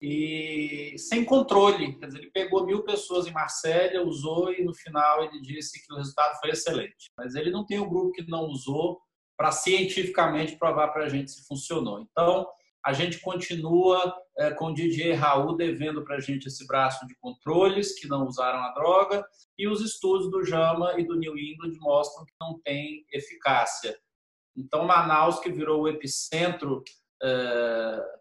e 0.01 0.95
sem 0.99 1.25
controle. 1.25 1.99
Quer 1.99 2.07
dizer, 2.07 2.19
ele 2.19 2.31
pegou 2.31 2.67
mil 2.67 2.85
pessoas 2.85 3.27
em 3.27 3.33
Marsella, 3.33 4.05
usou 4.05 4.53
e 4.53 4.63
no 4.63 4.75
final 4.75 5.25
ele 5.25 5.41
disse 5.41 5.85
que 5.85 5.93
o 5.93 5.97
resultado 5.97 6.39
foi 6.39 6.51
excelente. 6.51 7.11
Mas 7.17 7.35
ele 7.35 7.51
não 7.51 7.65
tem 7.65 7.79
um 7.79 7.89
grupo 7.89 8.13
que 8.13 8.29
não 8.29 8.45
usou 8.45 9.01
para 9.37 9.51
cientificamente 9.51 10.57
provar 10.57 10.89
para 10.89 11.05
a 11.05 11.09
gente 11.09 11.31
se 11.31 11.47
funcionou. 11.47 12.01
Então, 12.01 12.47
a 12.85 12.93
gente 12.93 13.21
continua 13.21 14.17
é, 14.39 14.51
com 14.53 14.67
o 14.67 14.75
DJ 14.75 15.13
Raul 15.13 15.57
devendo 15.57 16.05
para 16.05 16.17
a 16.17 16.21
gente 16.21 16.47
esse 16.47 16.65
braço 16.67 17.05
de 17.07 17.17
controles 17.17 17.99
que 17.99 18.07
não 18.07 18.27
usaram 18.27 18.61
a 18.61 18.73
droga 18.73 19.27
e 19.59 19.67
os 19.67 19.81
estudos 19.81 20.31
do 20.31 20.45
JAMA 20.45 20.95
e 20.99 21.05
do 21.05 21.17
New 21.17 21.37
England 21.37 21.73
mostram 21.81 22.25
que 22.25 22.33
não 22.41 22.61
tem 22.61 23.05
eficácia. 23.13 23.99
Então, 24.57 24.87
Manaus, 24.87 25.41
que 25.41 25.51
virou 25.51 25.83
o 25.83 25.89
epicentro 25.89 26.83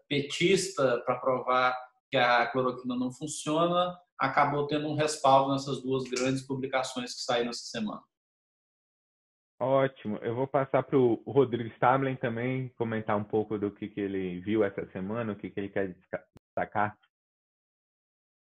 petista 0.08 1.02
para 1.04 1.16
provar 1.16 1.76
que 2.10 2.16
a 2.16 2.46
cloroquina 2.46 2.96
não 2.96 3.10
funciona, 3.10 3.98
acabou 4.18 4.66
tendo 4.66 4.88
um 4.88 4.94
respaldo 4.94 5.52
nessas 5.52 5.82
duas 5.82 6.04
grandes 6.04 6.46
publicações 6.46 7.14
que 7.14 7.20
saíram 7.20 7.50
essa 7.50 7.64
semana. 7.64 8.02
Ótimo. 9.58 10.18
Eu 10.18 10.34
vou 10.34 10.46
passar 10.46 10.82
para 10.82 10.98
o 10.98 11.14
Rodrigo 11.26 11.70
Stablen 11.70 12.16
também 12.16 12.68
comentar 12.76 13.16
um 13.16 13.24
pouco 13.24 13.58
do 13.58 13.70
que, 13.70 13.88
que 13.88 14.00
ele 14.00 14.40
viu 14.40 14.62
essa 14.62 14.86
semana, 14.90 15.32
o 15.32 15.36
que, 15.36 15.50
que 15.50 15.58
ele 15.58 15.70
quer 15.70 15.96
destacar. 16.46 16.96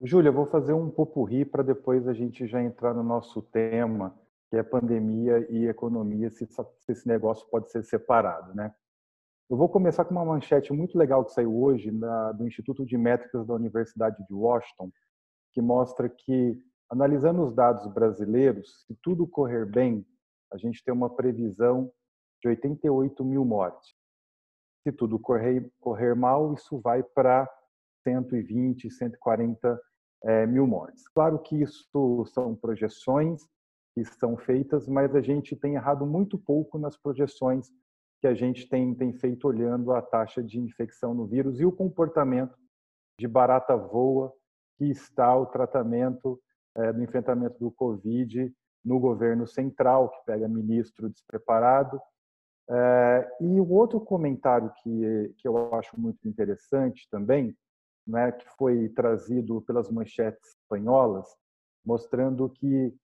Júlia, 0.00 0.28
eu 0.28 0.32
vou 0.32 0.46
fazer 0.46 0.72
um 0.72 0.90
popurri 0.90 1.44
para 1.44 1.62
depois 1.62 2.06
a 2.06 2.12
gente 2.12 2.46
já 2.46 2.62
entrar 2.62 2.94
no 2.94 3.02
nosso 3.02 3.42
tema, 3.42 4.16
que 4.48 4.56
é 4.56 4.62
pandemia 4.62 5.46
e 5.50 5.66
economia, 5.66 6.30
se, 6.30 6.46
se 6.46 6.92
esse 6.92 7.06
negócio 7.06 7.48
pode 7.48 7.70
ser 7.70 7.82
separado, 7.84 8.54
né? 8.54 8.74
Eu 9.52 9.58
vou 9.58 9.68
começar 9.68 10.06
com 10.06 10.12
uma 10.12 10.24
manchete 10.24 10.72
muito 10.72 10.96
legal 10.96 11.26
que 11.26 11.34
saiu 11.34 11.54
hoje 11.54 11.90
da, 11.90 12.32
do 12.32 12.46
Instituto 12.46 12.86
de 12.86 12.96
Métricas 12.96 13.46
da 13.46 13.52
Universidade 13.52 14.16
de 14.26 14.32
Washington, 14.32 14.90
que 15.52 15.60
mostra 15.60 16.08
que, 16.08 16.58
analisando 16.90 17.42
os 17.42 17.54
dados 17.54 17.86
brasileiros, 17.92 18.86
se 18.86 18.96
tudo 19.02 19.26
correr 19.26 19.66
bem, 19.66 20.06
a 20.50 20.56
gente 20.56 20.82
tem 20.82 20.94
uma 20.94 21.14
previsão 21.14 21.92
de 22.40 22.48
88 22.48 23.22
mil 23.26 23.44
mortes. 23.44 23.94
Se 24.84 24.90
tudo 24.90 25.18
correr, 25.18 25.70
correr 25.78 26.14
mal, 26.14 26.54
isso 26.54 26.80
vai 26.80 27.02
para 27.02 27.46
120, 28.04 28.90
140 28.90 29.80
é, 30.24 30.46
mil 30.46 30.66
mortes. 30.66 31.06
Claro 31.08 31.38
que 31.38 31.60
isso 31.60 32.24
são 32.32 32.56
projeções 32.56 33.42
que 33.94 34.02
são 34.02 34.34
feitas, 34.34 34.88
mas 34.88 35.14
a 35.14 35.20
gente 35.20 35.54
tem 35.54 35.74
errado 35.74 36.06
muito 36.06 36.38
pouco 36.38 36.78
nas 36.78 36.96
projeções 36.96 37.70
que 38.22 38.28
a 38.28 38.34
gente 38.34 38.68
tem, 38.68 38.94
tem 38.94 39.12
feito 39.12 39.48
olhando 39.48 39.92
a 39.92 40.00
taxa 40.00 40.40
de 40.40 40.60
infecção 40.60 41.12
no 41.12 41.26
vírus 41.26 41.58
e 41.58 41.66
o 41.66 41.72
comportamento 41.72 42.56
de 43.18 43.26
barata 43.26 43.76
voa 43.76 44.32
que 44.78 44.84
está 44.84 45.36
o 45.36 45.46
tratamento 45.46 46.40
é, 46.76 46.92
do 46.92 47.02
enfrentamento 47.02 47.58
do 47.58 47.72
Covid 47.72 48.54
no 48.84 49.00
governo 49.00 49.44
central, 49.44 50.08
que 50.08 50.24
pega 50.24 50.46
ministro 50.46 51.10
despreparado. 51.10 52.00
É, 52.70 53.28
e 53.40 53.58
o 53.58 53.68
outro 53.72 54.00
comentário 54.00 54.72
que, 54.84 55.34
que 55.38 55.48
eu 55.48 55.74
acho 55.74 56.00
muito 56.00 56.28
interessante 56.28 57.08
também, 57.10 57.56
né, 58.06 58.30
que 58.30 58.48
foi 58.56 58.88
trazido 58.90 59.60
pelas 59.62 59.90
manchetes 59.90 60.50
espanholas, 60.50 61.26
mostrando 61.84 62.48
que 62.48 62.94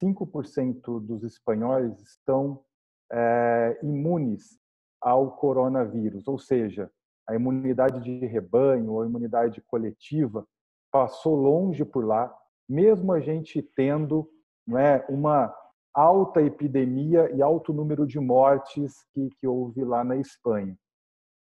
5% 0.00 1.04
dos 1.04 1.24
espanhóis 1.24 2.00
estão 2.00 2.64
é, 3.12 3.76
imunes 3.82 4.59
ao 5.00 5.32
coronavírus, 5.32 6.28
ou 6.28 6.38
seja, 6.38 6.90
a 7.28 7.34
imunidade 7.34 8.00
de 8.00 8.26
rebanho 8.26 9.00
a 9.00 9.06
imunidade 9.06 9.60
coletiva 9.62 10.46
passou 10.90 11.36
longe 11.36 11.84
por 11.84 12.04
lá, 12.04 12.34
mesmo 12.68 13.12
a 13.12 13.20
gente 13.20 13.62
tendo 13.62 14.28
é, 14.76 15.04
uma 15.08 15.54
alta 15.94 16.42
epidemia 16.42 17.30
e 17.34 17.42
alto 17.42 17.72
número 17.72 18.06
de 18.06 18.18
mortes 18.18 19.04
que, 19.12 19.30
que 19.40 19.46
houve 19.46 19.84
lá 19.84 20.04
na 20.04 20.16
Espanha. 20.16 20.76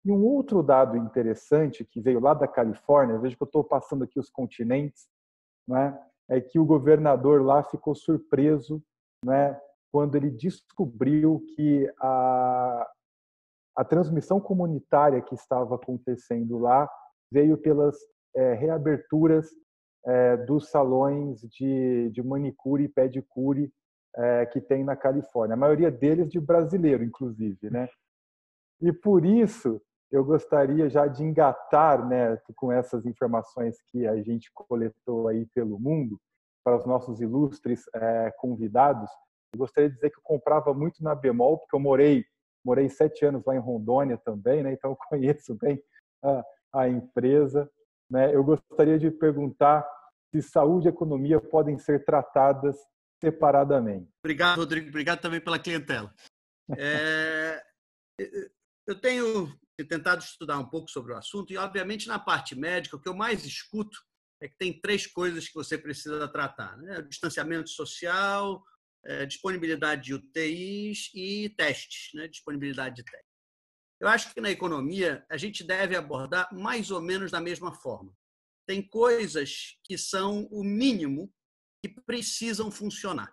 E 0.03 0.11
um 0.11 0.23
outro 0.23 0.61
dado 0.61 0.97
interessante 0.97 1.83
que 1.83 1.99
veio 1.99 2.19
lá 2.19 2.33
da 2.33 2.47
Califórnia, 2.47 3.17
veja 3.17 3.35
que 3.35 3.41
eu 3.41 3.47
estou 3.47 3.63
passando 3.63 4.03
aqui 4.03 4.19
os 4.19 4.29
continentes, 4.29 5.07
é? 5.71 5.97
é 6.29 6.41
que 6.41 6.59
o 6.59 6.65
governador 6.65 7.43
lá 7.43 7.63
ficou 7.63 7.95
surpreso 7.95 8.83
é? 9.27 9.59
quando 9.91 10.15
ele 10.15 10.29
descobriu 10.29 11.43
que 11.55 11.91
a, 11.99 12.87
a 13.75 13.83
transmissão 13.83 14.39
comunitária 14.39 15.21
que 15.21 15.35
estava 15.35 15.75
acontecendo 15.75 16.57
lá 16.57 16.89
veio 17.31 17.57
pelas 17.57 17.97
é, 18.35 18.53
reaberturas 18.53 19.49
é, 20.05 20.37
dos 20.37 20.69
salões 20.69 21.41
de, 21.41 22.09
de 22.11 22.23
manicure 22.23 22.83
e 22.83 22.89
pedicure 22.89 23.71
é, 24.15 24.45
que 24.45 24.61
tem 24.61 24.83
na 24.83 24.95
Califórnia. 24.95 25.55
A 25.55 25.57
maioria 25.57 25.91
deles 25.91 26.29
de 26.29 26.39
brasileiro, 26.39 27.03
inclusive, 27.03 27.69
né? 27.69 27.89
E 28.81 28.93
por 28.93 29.25
isso 29.25 29.81
eu 30.11 30.23
gostaria 30.23 30.89
já 30.89 31.07
de 31.07 31.23
engatar, 31.23 32.07
né, 32.07 32.39
com 32.55 32.71
essas 32.71 33.05
informações 33.05 33.75
que 33.87 34.07
a 34.07 34.21
gente 34.21 34.49
coletou 34.53 35.27
aí 35.27 35.45
pelo 35.47 35.79
mundo 35.79 36.19
para 36.63 36.77
os 36.77 36.85
nossos 36.85 37.19
ilustres 37.19 37.83
é, 37.93 38.31
convidados. 38.37 39.09
Eu 39.53 39.59
gostaria 39.59 39.89
de 39.89 39.95
dizer 39.95 40.11
que 40.11 40.17
eu 40.17 40.23
comprava 40.23 40.73
muito 40.73 41.03
na 41.03 41.13
Bemol, 41.13 41.57
porque 41.57 41.75
eu 41.75 41.79
morei 41.79 42.23
morei 42.65 42.89
sete 42.89 43.23
anos 43.23 43.45
lá 43.45 43.55
em 43.55 43.59
Rondônia 43.59 44.17
também, 44.17 44.63
né? 44.63 44.73
então 44.73 44.97
conheço 45.07 45.55
bem 45.55 45.81
a, 46.23 46.43
a 46.73 46.89
empresa. 46.89 47.69
Né? 48.09 48.35
Eu 48.35 48.43
gostaria 48.43 48.97
de 48.97 49.11
perguntar 49.11 49.87
se 50.31 50.41
saúde 50.41 50.87
e 50.87 50.89
economia 50.89 51.39
podem 51.39 51.77
ser 51.77 52.03
tratadas 52.03 52.75
separadamente. 53.21 54.09
Obrigado, 54.23 54.57
Rodrigo. 54.57 54.89
Obrigado 54.89 55.21
também 55.21 55.39
pela 55.39 55.59
clientela. 55.59 56.13
É, 56.79 57.61
eu 58.87 58.99
tenho 58.99 59.55
tentado 59.87 60.23
estudar 60.23 60.57
um 60.57 60.67
pouco 60.67 60.89
sobre 60.89 61.13
o 61.13 61.15
assunto 61.15 61.53
e, 61.53 61.57
obviamente, 61.57 62.07
na 62.07 62.17
parte 62.17 62.55
médica, 62.55 62.95
o 62.95 62.99
que 62.99 63.07
eu 63.07 63.13
mais 63.13 63.45
escuto 63.45 63.95
é 64.41 64.47
que 64.47 64.57
tem 64.57 64.79
três 64.81 65.05
coisas 65.05 65.47
que 65.47 65.53
você 65.53 65.77
precisa 65.77 66.27
tratar: 66.27 66.75
né? 66.77 66.97
o 66.97 67.07
distanciamento 67.07 67.69
social, 67.69 68.63
é, 69.05 69.25
disponibilidade 69.25 70.03
de 70.03 70.13
UTIs 70.13 71.11
e 71.13 71.49
testes, 71.49 72.11
né? 72.13 72.27
disponibilidade 72.27 72.95
de 72.95 73.03
testes. 73.03 73.29
Eu 73.99 74.07
acho 74.07 74.33
que 74.33 74.41
na 74.41 74.49
economia 74.51 75.25
a 75.29 75.37
gente 75.37 75.63
deve 75.63 75.95
abordar 75.95 76.53
mais 76.53 76.91
ou 76.91 77.01
menos 77.01 77.31
da 77.31 77.39
mesma 77.39 77.73
forma. 77.73 78.13
tem 78.67 78.81
coisas 78.81 79.77
que 79.83 79.95
são 79.95 80.47
o 80.51 80.63
mínimo 80.63 81.31
que 81.83 81.93
precisam 82.01 82.71
funcionar. 82.71 83.31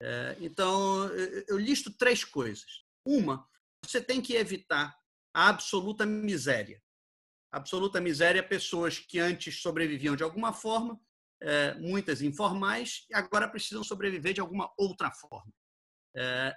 É, 0.00 0.36
então, 0.40 1.08
eu 1.48 1.58
listo 1.58 1.92
três 1.96 2.24
coisas. 2.24 2.84
Uma, 3.04 3.44
você 3.84 4.00
tem 4.00 4.20
que 4.20 4.34
evitar 4.34 4.96
a 5.34 5.48
absoluta 5.48 6.06
miséria. 6.06 6.80
absoluta 7.50 8.00
miséria 8.00 8.42
pessoas 8.42 8.98
que 8.98 9.18
antes 9.18 9.60
sobreviviam 9.60 10.16
de 10.16 10.22
alguma 10.22 10.52
forma, 10.52 10.98
é, 11.42 11.74
muitas 11.74 12.22
informais, 12.22 13.06
e 13.10 13.14
agora 13.14 13.48
precisam 13.48 13.84
sobreviver 13.84 14.32
de 14.32 14.40
alguma 14.40 14.72
outra 14.76 15.10
forma. 15.10 15.52
É, 16.16 16.54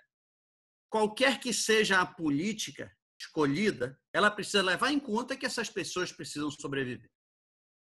qualquer 0.89 1.39
que 1.39 1.54
seja 1.54 2.00
a 2.00 2.06
política 2.06 2.96
escolhida, 3.20 4.00
ela 4.13 4.30
precisa 4.30 4.62
levar 4.62 4.92
em 4.92 5.00
conta 5.00 5.36
que 5.36 5.46
essas 5.46 5.70
pessoas 5.70 6.12
precisam 6.12 6.51
sobreviver. 6.51 7.10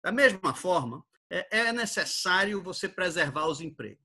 Da 0.03 0.11
mesma 0.11 0.55
forma, 0.55 1.05
é 1.29 1.73
necessário 1.73 2.63
você 2.63 2.89
preservar 2.89 3.47
os 3.47 3.61
empregos. 3.61 4.05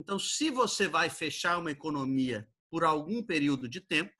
Então, 0.00 0.18
se 0.18 0.50
você 0.50 0.86
vai 0.86 1.08
fechar 1.08 1.58
uma 1.58 1.70
economia 1.70 2.48
por 2.70 2.84
algum 2.84 3.22
período 3.22 3.68
de 3.68 3.80
tempo, 3.80 4.12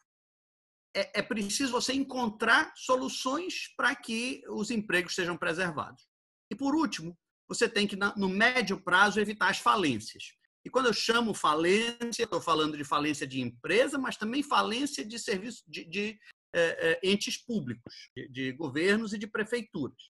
é, 0.94 1.20
é 1.20 1.22
preciso 1.22 1.72
você 1.72 1.92
encontrar 1.92 2.72
soluções 2.76 3.68
para 3.76 3.94
que 3.94 4.42
os 4.48 4.70
empregos 4.70 5.14
sejam 5.14 5.36
preservados. 5.36 6.08
E, 6.50 6.56
por 6.56 6.74
último, 6.74 7.16
você 7.48 7.68
tem 7.68 7.86
que, 7.86 7.96
no 7.96 8.28
médio 8.28 8.80
prazo, 8.80 9.18
evitar 9.18 9.48
as 9.48 9.58
falências. 9.58 10.36
E 10.64 10.70
quando 10.70 10.86
eu 10.86 10.92
chamo 10.92 11.32
falência, 11.32 12.24
estou 12.24 12.40
falando 12.40 12.76
de 12.76 12.84
falência 12.84 13.26
de 13.26 13.40
empresa, 13.40 13.96
mas 13.96 14.16
também 14.16 14.42
falência 14.42 15.04
de 15.04 15.18
serviço 15.18 15.62
de, 15.66 15.84
de 15.84 16.18
é, 16.54 16.90
é, 16.90 17.00
entes 17.02 17.36
públicos, 17.36 18.10
de, 18.14 18.28
de, 18.28 18.52
governos 18.52 19.12
e 19.12 19.18
de 19.18 19.26
prefeituras. 19.26 20.10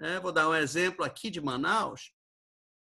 É, 0.00 0.18
vou 0.20 0.32
dar 0.32 0.48
um 0.48 0.54
exemplo 0.54 1.04
aqui 1.04 1.30
de 1.30 1.40
Manaus. 1.40 2.12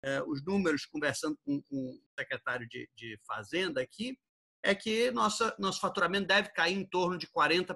É, 0.03 0.23
os 0.23 0.43
números, 0.43 0.85
conversando 0.85 1.37
com, 1.45 1.61
com 1.61 1.77
o 1.77 2.01
secretário 2.17 2.67
de, 2.67 2.89
de 2.95 3.19
Fazenda 3.27 3.81
aqui, 3.81 4.17
é 4.63 4.73
que 4.73 5.11
nossa, 5.11 5.55
nosso 5.59 5.79
faturamento 5.79 6.27
deve 6.27 6.49
cair 6.49 6.77
em 6.77 6.85
torno 6.85 7.17
de 7.17 7.27
40%. 7.27 7.75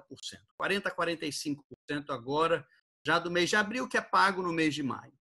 40% 0.60 0.86
a 0.86 0.96
45% 0.96 1.56
agora, 2.10 2.66
já 3.04 3.18
do 3.18 3.30
mês 3.30 3.50
de 3.50 3.56
abril, 3.56 3.88
que 3.88 3.96
é 3.96 4.00
pago 4.00 4.42
no 4.42 4.52
mês 4.52 4.74
de 4.74 4.82
maio. 4.82 5.15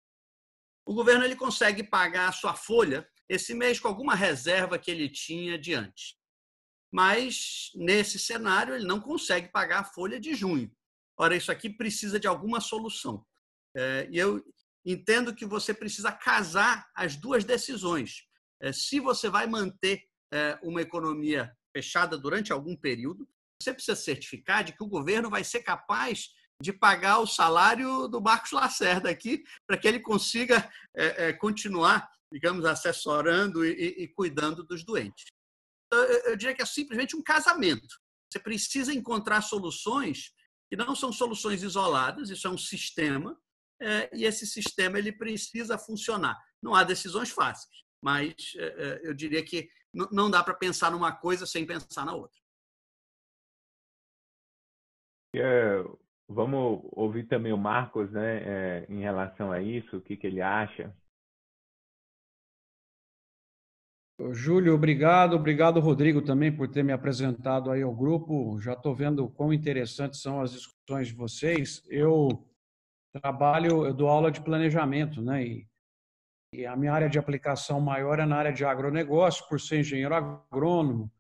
O 0.87 0.95
governo 0.95 1.25
ele 1.25 1.37
consegue 1.37 1.83
pagar 1.83 2.29
a 2.29 2.33
sua 2.33 2.55
folha 2.55 3.09
esse 3.29 3.55
mês 3.55 3.79
com 3.79 3.89
alguma 3.89 4.15
reserva 4.15 4.79
que 4.79 4.91
ele 4.91 5.09
tinha 5.09 5.59
de 5.59 5.75
antes. 5.75 6.17
Mas, 6.93 7.71
nesse 7.75 8.19
cenário, 8.19 8.75
ele 8.75 8.85
não 8.85 9.01
consegue 9.01 9.49
pagar 9.49 9.81
a 9.81 9.85
folha 9.85 10.21
de 10.21 10.35
junho. 10.35 10.71
Ora, 11.19 11.35
isso 11.37 11.51
aqui 11.51 11.71
precisa 11.71 12.21
de 12.21 12.27
alguma 12.27 12.61
solução. 12.61 13.25
É, 13.75 14.09
e 14.11 14.19
eu 14.19 14.45
entendo 14.85 15.35
que 15.35 15.47
você 15.47 15.73
precisa 15.73 16.13
casar 16.13 16.87
as 16.95 17.17
duas 17.17 17.45
decisões. 17.45 18.25
É, 18.61 18.73
se 18.73 19.01
você 19.01 19.31
vai 19.31 19.47
manter 19.47 20.03
é, 20.33 20.59
uma 20.63 20.83
economia 20.83 21.57
fechada 21.75 22.19
durante 22.19 22.53
algum 22.53 22.77
período, 22.77 23.27
você 23.61 23.73
precisa 23.73 23.97
certificar 23.97 24.65
de 24.65 24.73
que 24.73 24.83
o 24.83 24.89
governo 24.89 25.31
vai 25.31 25.45
ser 25.45 25.63
capaz 25.63 26.31
de 26.63 26.73
pagar 26.73 27.19
o 27.19 27.27
salário 27.27 28.07
do 28.07 28.21
Marcos 28.21 28.53
Lacerda 28.53 29.11
aqui, 29.11 29.43
para 29.67 29.77
que 29.77 29.89
ele 29.89 29.99
consiga 29.99 30.71
é, 30.97 31.29
é, 31.29 31.33
continuar, 31.33 32.09
digamos, 32.33 32.65
assessorando 32.65 33.67
e, 33.67 34.05
e, 34.05 34.09
cuidando 34.09 34.63
dos 34.63 34.85
doentes. 34.85 35.25
Então, 35.87 36.05
eu, 36.05 36.19
eu 36.31 36.37
diria 36.37 36.55
que 36.55 36.63
é 36.63 36.67
simplesmente 36.67 37.17
um 37.17 37.23
casamento. 37.23 38.01
Você 38.33 38.39
precisa 38.39 38.95
encontrar 38.95 39.43
soluções 39.43 40.33
que 40.71 40.77
não 40.77 40.95
são 40.95 41.13
soluções 41.13 41.63
isoladas, 41.65 42.31
isso 42.31 42.47
é 42.47 42.51
um 42.51 42.57
sistema, 42.57 43.37
é, 43.81 44.09
e 44.17 44.25
esse 44.25 44.47
sistema 44.47 44.99
ele 44.99 45.13
precisa 45.13 45.77
funcionar. 45.77 46.41
Não 46.63 46.77
há 46.77 46.85
decisões 46.85 47.31
fáceis, 47.31 47.83
mas 48.01 48.35
é, 48.57 48.65
é, 48.65 49.01
eu 49.03 49.13
diria 49.13 49.45
que 49.45 49.69
não 49.93 50.31
dá 50.31 50.43
para 50.43 50.55
pensar 50.55 50.93
numa 50.93 51.13
coisa 51.13 51.45
sem 51.45 51.67
pensar 51.67 52.07
na 52.07 52.15
outra. 52.15 52.41
É, 55.35 55.83
vamos 56.33 56.83
ouvir 56.93 57.25
também 57.25 57.53
o 57.53 57.59
Marcos, 57.59 58.11
né, 58.11 58.43
é, 58.45 58.87
em 58.89 59.01
relação 59.01 59.53
a 59.53 59.61
isso, 59.61 59.97
o 59.97 60.01
que, 60.01 60.17
que 60.17 60.27
ele 60.27 60.41
acha. 60.41 60.95
Júlio, 64.31 64.75
obrigado. 64.75 65.35
Obrigado, 65.35 65.81
Rodrigo, 65.81 66.23
também 66.23 66.55
por 66.55 66.69
ter 66.69 66.85
me 66.85 66.93
apresentado 66.93 67.71
aí 67.71 67.83
ao 67.83 67.95
grupo. 67.95 68.61
Já 68.61 68.75
estou 68.75 68.95
vendo 68.95 69.29
quão 69.31 69.53
interessantes 69.53 70.21
são 70.21 70.41
as 70.41 70.53
discussões 70.53 71.09
de 71.09 71.15
vocês. 71.15 71.83
Eu 71.89 72.29
trabalho, 73.13 73.85
eu 73.85 73.93
dou 73.93 74.09
aula 74.09 74.31
de 74.31 74.41
planejamento, 74.41 75.21
né? 75.21 75.45
E 75.45 75.67
e 76.55 76.67
a 76.67 76.77
minha 76.77 76.93
área 76.93 77.09
de 77.09 77.19
aplicação 77.19 77.81
maior 77.81 78.19
é 78.19 78.27
na 78.27 78.37
área 78.37 78.53
de 78.53 78.63
agronegócio, 78.63 79.49
por 79.49 79.59
ser 79.59 79.81
engenheiro 79.81 80.15
agrônomo, 80.15 81.11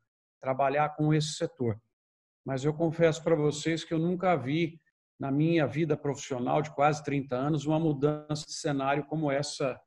trabalhar 0.42 0.90
com 0.90 1.14
esse 1.14 1.32
setor. 1.32 1.80
Mas 2.44 2.64
eu 2.64 2.74
confesso 2.74 3.22
para 3.24 3.34
vocês 3.34 3.82
que 3.82 3.94
eu 3.94 3.98
nunca 3.98 4.36
vi 4.36 4.78
na 5.22 5.30
minha 5.30 5.68
vida 5.68 5.96
profissional 5.96 6.60
de 6.60 6.74
quase 6.74 7.04
30 7.04 7.36
anos 7.36 7.64
uma 7.64 7.78
mudança 7.78 8.44
de 8.44 8.54
cenário 8.54 9.04
como 9.04 9.30
essa, 9.30 9.80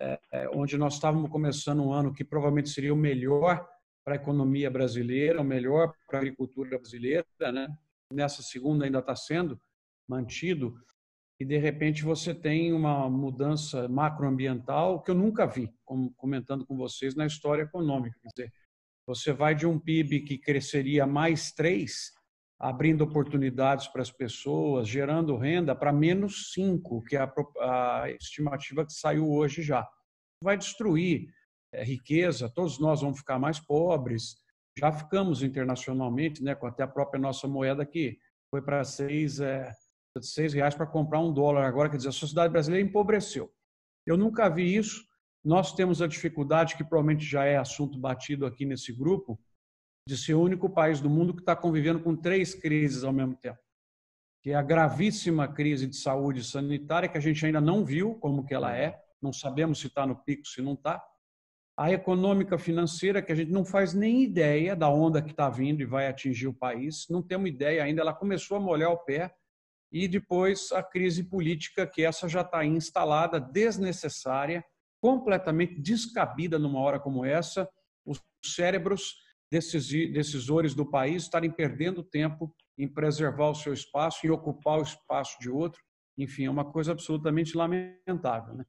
é, 0.00 0.18
é, 0.32 0.48
onde 0.48 0.78
nós 0.78 0.94
estávamos 0.94 1.30
começando 1.30 1.82
um 1.84 1.92
ano 1.92 2.10
que 2.10 2.24
provavelmente 2.24 2.70
seria 2.70 2.94
o 2.94 2.96
melhor 2.96 3.68
para 4.02 4.14
a 4.14 4.16
economia 4.16 4.70
brasileira, 4.70 5.42
o 5.42 5.44
melhor 5.44 5.92
para 6.08 6.20
a 6.20 6.22
agricultura 6.22 6.78
brasileira, 6.78 7.26
né? 7.38 7.68
Nessa 8.10 8.42
segunda 8.42 8.86
ainda 8.86 9.00
está 9.00 9.14
sendo 9.14 9.60
mantido, 10.08 10.74
e 11.38 11.44
de 11.44 11.58
repente 11.58 12.02
você 12.02 12.34
tem 12.34 12.72
uma 12.72 13.10
mudança 13.10 13.86
macroambiental 13.90 15.02
que 15.02 15.10
eu 15.10 15.14
nunca 15.14 15.46
vi, 15.46 15.70
como 15.84 16.14
comentando 16.14 16.64
com 16.64 16.78
vocês 16.78 17.14
na 17.14 17.26
história 17.26 17.64
econômica. 17.64 18.18
Quer 18.22 18.28
dizer, 18.28 18.52
você 19.06 19.34
vai 19.34 19.54
de 19.54 19.66
um 19.66 19.78
PIB 19.78 20.20
que 20.20 20.38
cresceria 20.38 21.06
mais 21.06 21.52
3, 21.52 22.21
abrindo 22.62 23.02
oportunidades 23.02 23.88
para 23.88 24.02
as 24.02 24.10
pessoas, 24.12 24.86
gerando 24.86 25.36
renda, 25.36 25.74
para 25.74 25.92
menos 25.92 26.52
5, 26.52 27.02
que 27.02 27.16
é 27.16 27.20
a, 27.20 28.02
a 28.02 28.10
estimativa 28.12 28.86
que 28.86 28.92
saiu 28.92 29.28
hoje 29.28 29.62
já. 29.62 29.84
Vai 30.40 30.56
destruir 30.56 31.26
é, 31.72 31.82
riqueza, 31.82 32.48
todos 32.48 32.78
nós 32.78 33.00
vamos 33.00 33.18
ficar 33.18 33.36
mais 33.36 33.58
pobres. 33.58 34.36
Já 34.78 34.92
ficamos 34.92 35.42
internacionalmente, 35.42 36.40
né, 36.40 36.54
com 36.54 36.68
até 36.68 36.84
a 36.84 36.88
própria 36.88 37.20
nossa 37.20 37.48
moeda 37.48 37.84
que 37.84 38.16
foi 38.48 38.62
para 38.62 38.84
6, 38.84 39.40
é, 39.40 39.72
seis 40.20 40.52
reais 40.52 40.76
para 40.76 40.86
comprar 40.86 41.18
um 41.18 41.32
dólar 41.32 41.66
agora, 41.66 41.90
quer 41.90 41.96
dizer, 41.96 42.10
a 42.10 42.12
sociedade 42.12 42.52
brasileira 42.52 42.86
empobreceu. 42.86 43.52
Eu 44.06 44.16
nunca 44.16 44.48
vi 44.48 44.76
isso. 44.76 45.04
Nós 45.44 45.74
temos 45.74 46.00
a 46.00 46.06
dificuldade, 46.06 46.76
que 46.76 46.84
provavelmente 46.84 47.24
já 47.24 47.44
é 47.44 47.56
assunto 47.56 47.98
batido 47.98 48.46
aqui 48.46 48.64
nesse 48.64 48.92
grupo, 48.92 49.36
de 50.06 50.16
ser 50.16 50.34
o 50.34 50.42
único 50.42 50.68
país 50.68 51.00
do 51.00 51.08
mundo 51.08 51.34
que 51.34 51.40
está 51.40 51.54
convivendo 51.54 52.00
com 52.00 52.16
três 52.16 52.54
crises 52.54 53.04
ao 53.04 53.12
mesmo 53.12 53.36
tempo. 53.36 53.58
Que 54.42 54.50
é 54.50 54.54
a 54.54 54.62
gravíssima 54.62 55.46
crise 55.46 55.86
de 55.86 55.96
saúde 55.96 56.42
sanitária, 56.42 57.08
que 57.08 57.18
a 57.18 57.20
gente 57.20 57.44
ainda 57.46 57.60
não 57.60 57.84
viu 57.84 58.16
como 58.16 58.44
que 58.44 58.54
ela 58.54 58.76
é, 58.76 59.00
não 59.22 59.32
sabemos 59.32 59.78
se 59.78 59.86
está 59.86 60.04
no 60.04 60.16
pico, 60.16 60.46
se 60.46 60.60
não 60.60 60.72
está. 60.72 61.02
A 61.76 61.92
econômica 61.92 62.58
financeira, 62.58 63.22
que 63.22 63.32
a 63.32 63.34
gente 63.34 63.52
não 63.52 63.64
faz 63.64 63.94
nem 63.94 64.22
ideia 64.22 64.74
da 64.74 64.88
onda 64.88 65.22
que 65.22 65.30
está 65.30 65.48
vindo 65.48 65.80
e 65.80 65.86
vai 65.86 66.08
atingir 66.08 66.48
o 66.48 66.54
país, 66.54 67.06
não 67.08 67.22
temos 67.22 67.48
ideia 67.48 67.84
ainda, 67.84 68.02
ela 68.02 68.12
começou 68.12 68.56
a 68.56 68.60
molhar 68.60 68.90
o 68.90 68.98
pé, 68.98 69.32
e 69.92 70.08
depois 70.08 70.72
a 70.72 70.82
crise 70.82 71.22
política, 71.22 71.86
que 71.86 72.02
essa 72.02 72.28
já 72.28 72.40
está 72.40 72.64
instalada, 72.64 73.38
desnecessária, 73.38 74.64
completamente 75.00 75.78
descabida 75.80 76.58
numa 76.58 76.80
hora 76.80 76.98
como 76.98 77.24
essa, 77.24 77.68
os 78.04 78.20
cérebros 78.44 79.16
decisores 79.52 80.74
do 80.74 80.84
país 80.86 81.24
estarem 81.24 81.50
perdendo 81.50 82.02
tempo 82.02 82.54
em 82.78 82.88
preservar 82.88 83.50
o 83.50 83.54
seu 83.54 83.72
espaço 83.72 84.26
e 84.26 84.30
ocupar 84.30 84.78
o 84.78 84.82
espaço 84.82 85.38
de 85.40 85.50
outro. 85.50 85.80
Enfim, 86.16 86.46
é 86.46 86.50
uma 86.50 86.64
coisa 86.64 86.92
absolutamente 86.92 87.56
lamentável. 87.56 88.54
Né? 88.54 88.64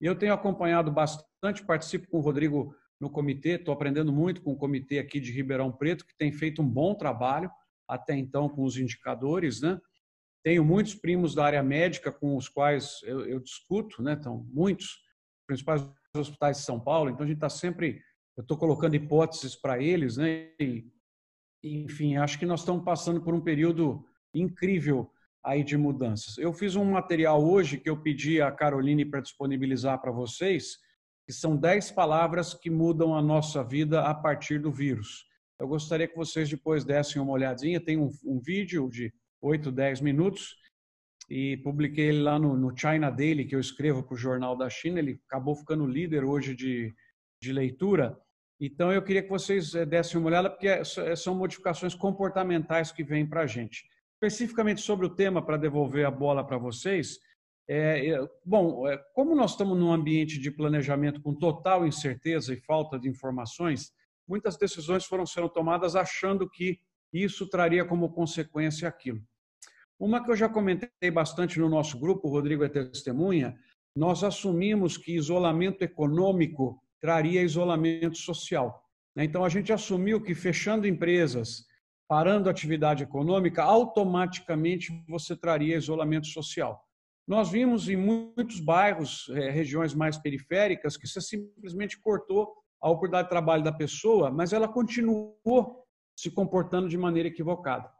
Eu 0.00 0.16
tenho 0.16 0.32
acompanhado 0.32 0.90
bastante, 0.92 1.64
participo 1.64 2.08
com 2.08 2.18
o 2.18 2.22
Rodrigo 2.22 2.74
no 3.00 3.10
comitê, 3.10 3.50
estou 3.50 3.74
aprendendo 3.74 4.12
muito 4.12 4.42
com 4.42 4.52
o 4.52 4.56
comitê 4.56 4.98
aqui 4.98 5.18
de 5.18 5.32
Ribeirão 5.32 5.72
Preto, 5.72 6.06
que 6.06 6.16
tem 6.16 6.30
feito 6.30 6.62
um 6.62 6.68
bom 6.68 6.94
trabalho 6.94 7.50
até 7.88 8.16
então 8.16 8.48
com 8.48 8.62
os 8.62 8.76
indicadores, 8.76 9.60
né? 9.60 9.80
Tenho 10.44 10.64
muitos 10.64 10.94
primos 10.94 11.34
da 11.34 11.44
área 11.44 11.62
médica 11.62 12.12
com 12.12 12.36
os 12.36 12.48
quais 12.48 13.00
eu, 13.02 13.26
eu 13.26 13.40
discuto, 13.40 14.02
né? 14.02 14.12
Então, 14.12 14.46
muitos 14.52 15.00
principais 15.46 15.86
hospitais 16.16 16.58
de 16.58 16.62
São 16.62 16.78
Paulo. 16.78 17.10
Então, 17.10 17.24
a 17.24 17.26
gente 17.26 17.36
está 17.36 17.48
sempre, 17.48 18.00
eu 18.40 18.42
estou 18.42 18.56
colocando 18.56 18.96
hipóteses 18.96 19.54
para 19.54 19.82
eles, 19.82 20.16
né? 20.16 20.48
E, 20.58 20.90
enfim, 21.62 22.16
acho 22.16 22.38
que 22.38 22.46
nós 22.46 22.60
estamos 22.60 22.82
passando 22.82 23.20
por 23.20 23.34
um 23.34 23.40
período 23.40 24.02
incrível 24.34 25.10
aí 25.44 25.62
de 25.62 25.76
mudanças. 25.76 26.38
Eu 26.38 26.50
fiz 26.54 26.74
um 26.74 26.86
material 26.86 27.44
hoje 27.44 27.78
que 27.78 27.90
eu 27.90 28.00
pedi 28.00 28.40
a 28.40 28.50
Caroline 28.50 29.04
para 29.04 29.20
disponibilizar 29.20 30.00
para 30.00 30.10
vocês, 30.10 30.78
que 31.26 31.34
são 31.34 31.54
10 31.54 31.90
palavras 31.90 32.54
que 32.54 32.70
mudam 32.70 33.14
a 33.14 33.20
nossa 33.20 33.62
vida 33.62 34.00
a 34.00 34.14
partir 34.14 34.58
do 34.58 34.72
vírus. 34.72 35.26
Eu 35.60 35.68
gostaria 35.68 36.08
que 36.08 36.16
vocês 36.16 36.48
depois 36.48 36.82
dessem 36.82 37.20
uma 37.20 37.32
olhadinha. 37.32 37.78
Tem 37.78 37.98
um, 37.98 38.10
um 38.24 38.40
vídeo 38.40 38.88
de 38.88 39.12
8, 39.42 39.70
10 39.70 40.00
minutos. 40.00 40.56
e 41.28 41.58
publiquei 41.58 42.06
ele 42.06 42.22
lá 42.22 42.38
no, 42.38 42.56
no 42.56 42.74
China 42.74 43.10
Daily, 43.10 43.44
que 43.44 43.54
eu 43.54 43.60
escrevo 43.60 44.02
para 44.02 44.14
o 44.14 44.18
Jornal 44.18 44.56
da 44.56 44.70
China. 44.70 44.98
Ele 44.98 45.20
acabou 45.28 45.54
ficando 45.54 45.86
líder 45.86 46.24
hoje 46.24 46.56
de, 46.56 46.94
de 47.42 47.52
leitura. 47.52 48.18
Então, 48.60 48.92
eu 48.92 49.02
queria 49.02 49.22
que 49.22 49.30
vocês 49.30 49.74
eh, 49.74 49.86
dessem 49.86 50.20
uma 50.20 50.26
olhada, 50.26 50.50
porque 50.50 50.68
é, 50.68 50.80
é, 50.80 51.16
são 51.16 51.34
modificações 51.34 51.94
comportamentais 51.94 52.92
que 52.92 53.02
vêm 53.02 53.26
para 53.26 53.42
a 53.42 53.46
gente. 53.46 53.86
Especificamente 54.14 54.82
sobre 54.82 55.06
o 55.06 55.14
tema, 55.14 55.40
para 55.44 55.56
devolver 55.56 56.04
a 56.04 56.10
bola 56.10 56.46
para 56.46 56.58
vocês, 56.58 57.18
é, 57.66 58.18
bom, 58.44 58.86
é, 58.86 58.98
como 59.14 59.34
nós 59.34 59.52
estamos 59.52 59.78
num 59.78 59.90
ambiente 59.90 60.38
de 60.38 60.50
planejamento 60.50 61.22
com 61.22 61.34
total 61.34 61.86
incerteza 61.86 62.52
e 62.52 62.60
falta 62.60 62.98
de 62.98 63.08
informações, 63.08 63.92
muitas 64.28 64.58
decisões 64.58 65.06
foram 65.06 65.24
sendo 65.24 65.48
tomadas 65.48 65.96
achando 65.96 66.50
que 66.50 66.80
isso 67.12 67.48
traria 67.48 67.84
como 67.84 68.12
consequência 68.12 68.86
aquilo. 68.86 69.22
Uma 69.98 70.22
que 70.22 70.30
eu 70.30 70.36
já 70.36 70.48
comentei 70.48 71.10
bastante 71.10 71.58
no 71.58 71.68
nosso 71.68 71.98
grupo, 71.98 72.28
o 72.28 72.30
Rodrigo 72.30 72.62
é 72.62 72.68
testemunha, 72.68 73.56
nós 73.96 74.22
assumimos 74.22 74.98
que 74.98 75.14
isolamento 75.14 75.82
econômico 75.82 76.82
traria 77.00 77.42
isolamento 77.42 78.16
social. 78.16 78.84
Né? 79.16 79.24
Então, 79.24 79.44
a 79.44 79.48
gente 79.48 79.72
assumiu 79.72 80.20
que 80.20 80.34
fechando 80.34 80.86
empresas, 80.86 81.64
parando 82.08 82.48
a 82.48 82.52
atividade 82.52 83.02
econômica, 83.02 83.62
automaticamente 83.62 84.92
você 85.08 85.36
traria 85.36 85.76
isolamento 85.76 86.26
social. 86.26 86.84
Nós 87.26 87.50
vimos 87.50 87.88
em 87.88 87.96
muitos 87.96 88.58
bairros, 88.58 89.28
eh, 89.30 89.50
regiões 89.50 89.94
mais 89.94 90.18
periféricas, 90.18 90.96
que 90.96 91.06
você 91.06 91.20
simplesmente 91.20 91.98
cortou 92.00 92.52
a 92.82 92.88
oportunidade 92.88 93.26
de 93.26 93.30
trabalho 93.30 93.62
da 93.62 93.72
pessoa, 93.72 94.30
mas 94.30 94.52
ela 94.52 94.66
continuou 94.66 95.86
se 96.18 96.30
comportando 96.30 96.88
de 96.88 96.98
maneira 96.98 97.28
equivocada. 97.28 97.90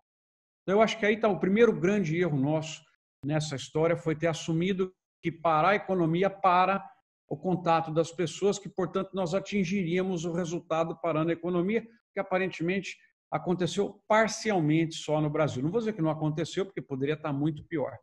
Então, 0.62 0.78
eu 0.78 0.82
acho 0.82 0.98
que 0.98 1.06
aí 1.06 1.14
está 1.14 1.28
o 1.28 1.38
primeiro 1.38 1.72
grande 1.72 2.16
erro 2.16 2.36
nosso 2.36 2.82
nessa 3.24 3.54
história, 3.54 3.96
foi 3.96 4.16
ter 4.16 4.26
assumido 4.26 4.92
que 5.22 5.30
parar 5.30 5.70
a 5.70 5.74
economia 5.76 6.30
para 6.30 6.82
o 7.30 7.36
contato 7.36 7.92
das 7.92 8.10
pessoas, 8.10 8.58
que, 8.58 8.68
portanto, 8.68 9.10
nós 9.14 9.34
atingiríamos 9.34 10.24
o 10.24 10.32
resultado 10.32 10.98
parando 11.00 11.30
a 11.30 11.32
economia, 11.32 11.86
que 12.12 12.18
aparentemente 12.18 12.98
aconteceu 13.30 14.02
parcialmente 14.08 14.96
só 14.96 15.20
no 15.20 15.30
Brasil. 15.30 15.62
Não 15.62 15.70
vou 15.70 15.78
dizer 15.78 15.92
que 15.92 16.02
não 16.02 16.10
aconteceu, 16.10 16.66
porque 16.66 16.82
poderia 16.82 17.14
estar 17.14 17.32
muito 17.32 17.62
pior. 17.64 17.96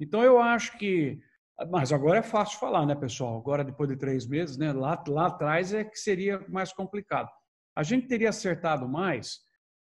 Então, 0.00 0.22
eu 0.22 0.40
acho 0.40 0.78
que. 0.78 1.20
Mas 1.70 1.92
agora 1.92 2.20
é 2.20 2.22
fácil 2.22 2.58
falar, 2.58 2.86
né, 2.86 2.94
pessoal? 2.94 3.36
Agora, 3.36 3.62
depois 3.62 3.90
de 3.90 3.96
três 3.96 4.26
meses, 4.26 4.56
né, 4.56 4.72
lá, 4.72 5.04
lá 5.06 5.26
atrás 5.26 5.74
é 5.74 5.84
que 5.84 5.98
seria 5.98 6.42
mais 6.48 6.72
complicado. 6.72 7.28
A 7.76 7.82
gente 7.82 8.08
teria 8.08 8.30
acertado 8.30 8.88
mais 8.88 9.40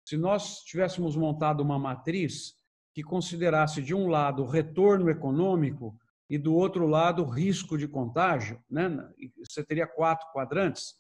se 0.06 0.18
nós 0.18 0.60
tivéssemos 0.66 1.16
montado 1.16 1.62
uma 1.62 1.80
matriz 1.80 2.54
que 2.94 3.02
considerasse, 3.02 3.82
de 3.82 3.96
um 3.96 4.08
lado, 4.08 4.44
o 4.44 4.48
retorno 4.48 5.10
econômico 5.10 5.98
e, 6.34 6.38
do 6.40 6.56
outro 6.56 6.88
lado, 6.88 7.24
risco 7.26 7.78
de 7.78 7.88
contágio, 7.88 8.60
né? 8.68 8.90
você 9.38 9.64
teria 9.64 9.86
quatro 9.86 10.28
quadrantes, 10.34 10.96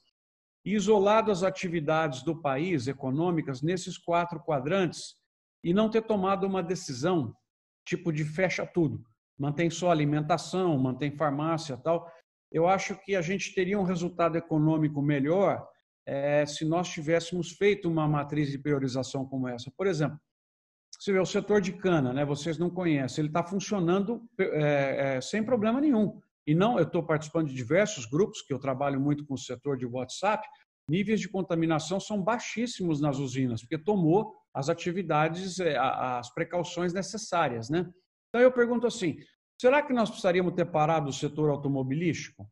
isolado 0.64 1.32
as 1.32 1.42
atividades 1.42 2.22
do 2.22 2.40
país 2.40 2.88
econômicas 2.88 3.64
nesses 3.64 3.98
quatro 3.98 4.40
quadrantes 4.40 5.16
e 5.64 5.74
não 5.74 5.90
ter 5.90 6.04
tomado 6.04 6.46
uma 6.46 6.62
decisão 6.62 7.36
tipo 7.84 8.14
de 8.14 8.24
fecha 8.24 8.64
tudo, 8.64 9.04
mantém 9.36 9.72
só 9.72 9.90
alimentação, 9.90 10.78
mantém 10.78 11.18
farmácia 11.18 11.78
tal. 11.78 12.08
Eu 12.52 12.68
acho 12.68 12.96
que 13.04 13.16
a 13.16 13.22
gente 13.24 13.56
teria 13.56 13.80
um 13.80 13.84
resultado 13.84 14.38
econômico 14.38 15.02
melhor 15.02 15.68
é, 16.06 16.46
se 16.46 16.64
nós 16.64 16.90
tivéssemos 16.90 17.54
feito 17.54 17.90
uma 17.90 18.08
matriz 18.08 18.52
de 18.52 18.60
priorização 18.60 19.26
como 19.26 19.48
essa. 19.48 19.72
Por 19.76 19.88
exemplo, 19.88 20.20
você 21.04 21.12
vê 21.12 21.20
o 21.20 21.26
setor 21.26 21.60
de 21.60 21.74
cana, 21.74 22.14
né? 22.14 22.24
Vocês 22.24 22.58
não 22.58 22.70
conhecem, 22.70 23.24
ele 23.24 23.28
está 23.28 23.44
funcionando 23.44 24.26
é, 24.40 25.18
é, 25.18 25.22
sem 25.22 25.44
problema 25.44 25.82
nenhum. 25.82 26.18
E 26.48 26.56
não, 26.56 26.78
eu 26.78 26.86
estou 26.86 27.04
participando 27.04 27.50
de 27.50 27.54
diversos 27.54 28.06
grupos 28.06 28.42
que 28.42 28.54
eu 28.54 28.60
trabalho 28.60 29.02
muito 29.02 29.26
com 29.26 29.34
o 29.34 29.38
setor 29.38 29.76
de 29.76 29.86
WhatsApp. 29.86 30.48
Níveis 30.90 31.20
de 31.20 31.28
contaminação 31.28 32.00
são 32.00 32.22
baixíssimos 32.22 33.02
nas 33.02 33.18
usinas, 33.18 33.60
porque 33.60 33.78
tomou 33.78 34.34
as 34.54 34.70
atividades, 34.70 35.60
é, 35.60 35.78
as 35.78 36.34
precauções 36.34 36.94
necessárias, 36.94 37.70
né? 37.70 37.92
Então 38.30 38.42
eu 38.42 38.52
pergunto 38.54 38.88
assim: 38.88 39.18
será 39.60 39.82
que 39.82 39.92
nós 39.92 40.10
precisaríamos 40.10 40.54
ter 40.54 40.66
parado 40.66 41.10
o 41.10 41.14
setor 41.14 41.50
automobilístico? 41.50 42.50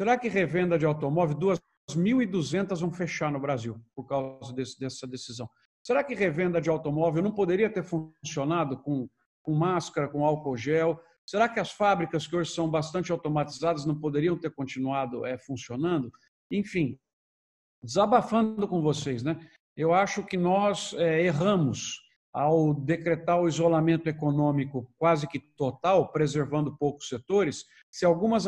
Será 0.00 0.18
que 0.18 0.28
revenda 0.28 0.76
de 0.76 0.84
automóvel, 0.84 1.36
duas 1.36 1.60
1.200 1.90 2.80
vão 2.80 2.90
fechar 2.90 3.30
no 3.30 3.38
Brasil 3.38 3.80
por 3.94 4.08
causa 4.08 4.52
desse, 4.52 4.76
dessa 4.76 5.06
decisão. 5.06 5.48
Será 5.86 6.02
que 6.02 6.16
revenda 6.16 6.60
de 6.60 6.68
automóvel 6.68 7.22
não 7.22 7.30
poderia 7.30 7.70
ter 7.70 7.84
funcionado 7.84 8.76
com, 8.78 9.08
com 9.40 9.54
máscara, 9.54 10.08
com 10.08 10.26
álcool 10.26 10.56
gel? 10.56 11.00
Será 11.24 11.48
que 11.48 11.60
as 11.60 11.70
fábricas 11.70 12.26
que 12.26 12.34
hoje 12.34 12.50
são 12.50 12.68
bastante 12.68 13.12
automatizadas 13.12 13.86
não 13.86 13.94
poderiam 13.94 14.36
ter 14.36 14.50
continuado 14.50 15.24
é, 15.24 15.38
funcionando? 15.38 16.10
Enfim, 16.50 16.98
desabafando 17.80 18.66
com 18.66 18.82
vocês, 18.82 19.22
né? 19.22 19.38
Eu 19.76 19.94
acho 19.94 20.24
que 20.24 20.36
nós 20.36 20.92
é, 20.94 21.22
erramos 21.22 22.02
ao 22.32 22.74
decretar 22.74 23.40
o 23.40 23.46
isolamento 23.46 24.08
econômico 24.08 24.92
quase 24.98 25.28
que 25.28 25.38
total, 25.38 26.10
preservando 26.10 26.76
poucos 26.76 27.08
setores, 27.08 27.64
se 27.92 28.04
algumas 28.04 28.44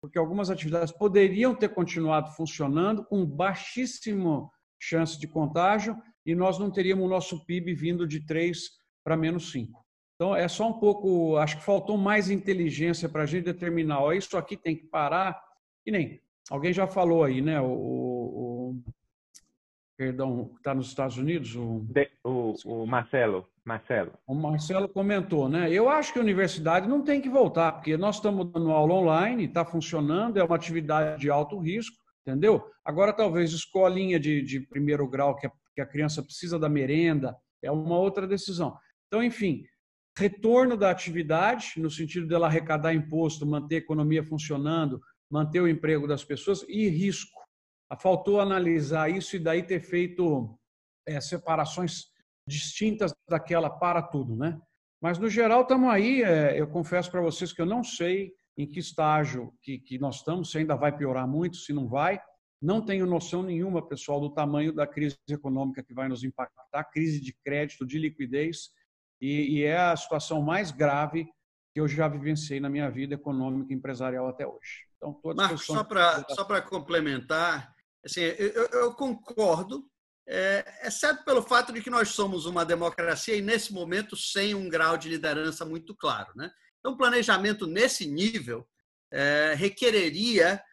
porque 0.00 0.16
algumas 0.16 0.48
atividades 0.48 0.92
poderiam 0.92 1.56
ter 1.56 1.70
continuado 1.70 2.30
funcionando 2.36 3.04
com 3.04 3.26
baixíssima 3.26 4.48
chance 4.80 5.18
de 5.18 5.26
contágio 5.26 5.96
e 6.24 6.34
nós 6.34 6.58
não 6.58 6.70
teríamos 6.70 7.04
o 7.04 7.08
nosso 7.08 7.44
PIB 7.44 7.74
vindo 7.74 8.06
de 8.06 8.24
3 8.24 8.58
para 9.04 9.16
menos 9.16 9.50
5. 9.50 9.82
Então, 10.14 10.36
é 10.36 10.46
só 10.46 10.68
um 10.68 10.74
pouco, 10.74 11.36
acho 11.36 11.56
que 11.56 11.64
faltou 11.64 11.96
mais 11.96 12.30
inteligência 12.30 13.08
para 13.08 13.24
a 13.24 13.26
gente 13.26 13.44
determinar, 13.44 14.00
ó, 14.00 14.12
isso 14.12 14.36
aqui 14.36 14.56
tem 14.56 14.76
que 14.76 14.84
parar, 14.84 15.40
e 15.84 15.90
nem, 15.90 16.20
alguém 16.48 16.72
já 16.72 16.86
falou 16.86 17.24
aí, 17.24 17.40
né, 17.40 17.60
o, 17.60 17.66
o 17.66 18.82
perdão, 19.96 20.50
está 20.56 20.74
nos 20.74 20.88
Estados 20.88 21.16
Unidos? 21.16 21.54
O, 21.54 21.86
o, 22.24 22.54
o 22.64 22.86
Marcelo. 22.86 23.46
Marcelo. 23.64 24.12
O 24.26 24.34
Marcelo 24.34 24.88
comentou, 24.88 25.48
né? 25.48 25.70
Eu 25.70 25.88
acho 25.88 26.12
que 26.12 26.18
a 26.18 26.22
universidade 26.22 26.88
não 26.88 27.02
tem 27.02 27.20
que 27.20 27.28
voltar, 27.28 27.72
porque 27.72 27.96
nós 27.96 28.16
estamos 28.16 28.50
dando 28.50 28.72
aula 28.72 28.94
online, 28.94 29.44
está 29.44 29.64
funcionando, 29.64 30.38
é 30.38 30.42
uma 30.42 30.56
atividade 30.56 31.20
de 31.20 31.30
alto 31.30 31.58
risco, 31.58 31.96
entendeu? 32.26 32.68
Agora, 32.84 33.12
talvez 33.12 33.52
escolinha 33.52 34.18
de, 34.18 34.42
de 34.42 34.60
primeiro 34.60 35.06
grau, 35.08 35.36
que 35.36 35.46
a, 35.46 35.52
que 35.74 35.80
a 35.80 35.86
criança 35.86 36.22
precisa 36.22 36.58
da 36.58 36.68
merenda, 36.68 37.36
é 37.62 37.70
uma 37.70 37.98
outra 37.98 38.26
decisão. 38.26 38.76
Então, 39.06 39.22
enfim, 39.22 39.64
retorno 40.16 40.76
da 40.76 40.90
atividade, 40.90 41.74
no 41.76 41.90
sentido 41.90 42.26
dela 42.26 42.46
arrecadar 42.46 42.94
imposto, 42.94 43.46
manter 43.46 43.76
a 43.76 43.78
economia 43.78 44.24
funcionando, 44.24 45.00
manter 45.30 45.60
o 45.60 45.68
emprego 45.68 46.06
das 46.06 46.24
pessoas, 46.24 46.64
e 46.68 46.88
risco. 46.88 47.40
Faltou 48.00 48.40
analisar 48.40 49.10
isso 49.10 49.36
e 49.36 49.38
daí 49.38 49.62
ter 49.62 49.80
feito 49.80 50.58
é, 51.06 51.20
separações 51.20 52.06
distintas 52.46 53.12
daquela 53.28 53.68
para 53.68 54.02
tudo, 54.02 54.34
né? 54.34 54.58
Mas, 55.00 55.18
no 55.18 55.28
geral, 55.28 55.62
estamos 55.62 55.90
aí. 55.90 56.22
É, 56.22 56.58
eu 56.58 56.68
confesso 56.68 57.10
para 57.10 57.20
vocês 57.20 57.52
que 57.52 57.60
eu 57.60 57.66
não 57.66 57.82
sei 57.82 58.32
em 58.56 58.66
que 58.66 58.78
estágio 58.78 59.52
que, 59.62 59.78
que 59.78 59.98
nós 59.98 60.16
estamos, 60.16 60.50
se 60.50 60.58
ainda 60.58 60.76
vai 60.76 60.96
piorar 60.96 61.26
muito, 61.26 61.56
se 61.56 61.72
não 61.72 61.88
vai. 61.88 62.20
Não 62.62 62.80
tenho 62.80 63.04
noção 63.06 63.42
nenhuma, 63.42 63.86
pessoal, 63.86 64.20
do 64.20 64.30
tamanho 64.30 64.72
da 64.72 64.86
crise 64.86 65.18
econômica 65.28 65.82
que 65.82 65.92
vai 65.92 66.08
nos 66.08 66.22
impactar, 66.22 66.84
crise 66.84 67.20
de 67.20 67.32
crédito, 67.44 67.84
de 67.84 67.98
liquidez, 67.98 68.70
e, 69.20 69.58
e 69.58 69.64
é 69.64 69.76
a 69.76 69.96
situação 69.96 70.40
mais 70.40 70.70
grave 70.70 71.28
que 71.74 71.80
eu 71.80 71.88
já 71.88 72.06
vivenciei 72.06 72.60
na 72.60 72.68
minha 72.68 72.88
vida 72.88 73.14
econômica 73.14 73.72
e 73.72 73.76
empresarial 73.76 74.28
até 74.28 74.46
hoje. 74.46 74.86
Então, 74.96 75.18
Marcos, 75.34 75.66
só 75.66 75.82
para 75.82 76.24
só 76.30 76.44
para 76.44 76.62
complementar, 76.62 77.74
assim, 78.04 78.20
eu, 78.20 78.68
eu 78.68 78.94
concordo 78.94 79.84
é, 80.28 80.86
exceto 80.86 81.24
pelo 81.24 81.42
fato 81.42 81.72
de 81.72 81.82
que 81.82 81.90
nós 81.90 82.10
somos 82.10 82.46
uma 82.46 82.64
democracia 82.64 83.34
e, 83.34 83.42
nesse 83.42 83.72
momento, 83.72 84.16
sem 84.16 84.54
um 84.54 84.68
grau 84.68 84.96
de 84.96 85.08
liderança 85.08 85.64
muito 85.64 85.96
claro. 85.96 86.30
Né? 86.36 86.50
Então, 86.78 86.96
planejamento 86.96 87.66
nesse 87.66 88.06
nível 88.06 88.66
é, 89.10 89.54
requereria 89.56 90.46
é, 90.46 90.71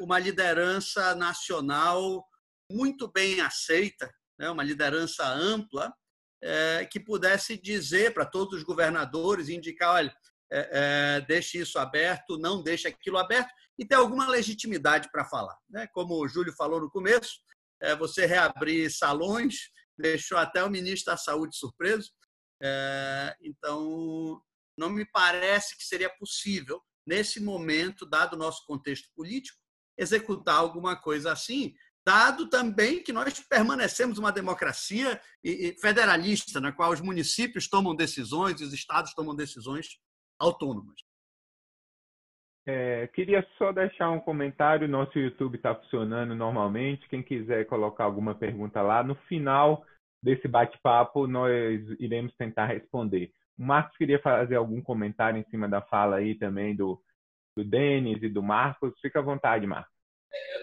uma 0.00 0.18
liderança 0.18 1.14
nacional 1.14 2.24
muito 2.70 3.10
bem 3.10 3.40
aceita, 3.40 4.12
né? 4.38 4.50
uma 4.50 4.62
liderança 4.62 5.26
ampla, 5.26 5.92
é, 6.42 6.84
que 6.84 7.00
pudesse 7.00 7.56
dizer 7.56 8.12
para 8.12 8.26
todos 8.26 8.58
os 8.58 8.62
governadores, 8.62 9.48
indicar, 9.48 9.94
olha, 9.94 10.16
é, 10.50 10.70
é, 11.18 11.20
deixe 11.22 11.58
isso 11.58 11.78
aberto, 11.78 12.38
não 12.38 12.62
deixe 12.62 12.86
aquilo 12.86 13.18
aberto, 13.18 13.50
e 13.78 13.84
ter 13.84 13.96
alguma 13.96 14.28
legitimidade 14.28 15.10
para 15.10 15.24
falar. 15.24 15.56
Né? 15.68 15.86
Como 15.88 16.14
o 16.14 16.28
Júlio 16.28 16.52
falou 16.54 16.80
no 16.80 16.90
começo, 16.90 17.40
é, 17.80 17.94
você 17.94 18.26
reabrir 18.26 18.90
salões, 18.90 19.70
deixou 19.98 20.38
até 20.38 20.62
o 20.62 20.70
ministro 20.70 21.12
da 21.12 21.16
Saúde 21.16 21.56
surpreso. 21.56 22.10
É, 22.62 23.36
então, 23.42 24.40
não 24.78 24.88
me 24.88 25.04
parece 25.04 25.76
que 25.76 25.84
seria 25.84 26.10
possível, 26.10 26.82
nesse 27.06 27.42
momento, 27.42 28.04
dado 28.04 28.34
o 28.34 28.38
nosso 28.38 28.66
contexto 28.66 29.08
político, 29.14 29.58
executar 29.98 30.56
alguma 30.56 30.96
coisa 30.96 31.32
assim, 31.32 31.74
dado 32.04 32.48
também 32.48 33.02
que 33.02 33.12
nós 33.12 33.40
permanecemos 33.40 34.18
uma 34.18 34.30
democracia 34.30 35.20
federalista, 35.80 36.60
na 36.60 36.72
qual 36.72 36.92
os 36.92 37.00
municípios 37.00 37.68
tomam 37.68 37.94
decisões 37.94 38.60
e 38.60 38.64
os 38.64 38.72
estados 38.72 39.14
tomam 39.14 39.34
decisões 39.34 39.98
autônomas. 40.38 41.00
É, 42.68 43.06
queria 43.08 43.46
só 43.56 43.72
deixar 43.72 44.10
um 44.10 44.20
comentário. 44.20 44.88
Nosso 44.88 45.16
YouTube 45.18 45.56
está 45.56 45.74
funcionando 45.74 46.34
normalmente. 46.34 47.08
Quem 47.08 47.22
quiser 47.22 47.64
colocar 47.66 48.04
alguma 48.04 48.34
pergunta 48.34 48.82
lá, 48.82 49.04
no 49.04 49.14
final 49.28 49.84
desse 50.20 50.48
bate-papo, 50.48 51.28
nós 51.28 51.80
iremos 52.00 52.34
tentar 52.36 52.66
responder. 52.66 53.32
O 53.58 53.64
Marcos 53.64 53.96
queria 53.96 54.20
fazer 54.20 54.56
algum 54.56 54.82
comentário 54.82 55.38
em 55.38 55.44
cima 55.44 55.68
da 55.68 55.80
fala 55.80 56.16
aí 56.16 56.34
também 56.34 56.76
do, 56.76 57.02
do 57.56 57.64
Denis 57.64 58.22
e 58.22 58.28
do 58.28 58.42
Marcos. 58.42 58.98
Fica 59.00 59.20
à 59.20 59.22
vontade, 59.22 59.66
Marcos. 59.66 59.94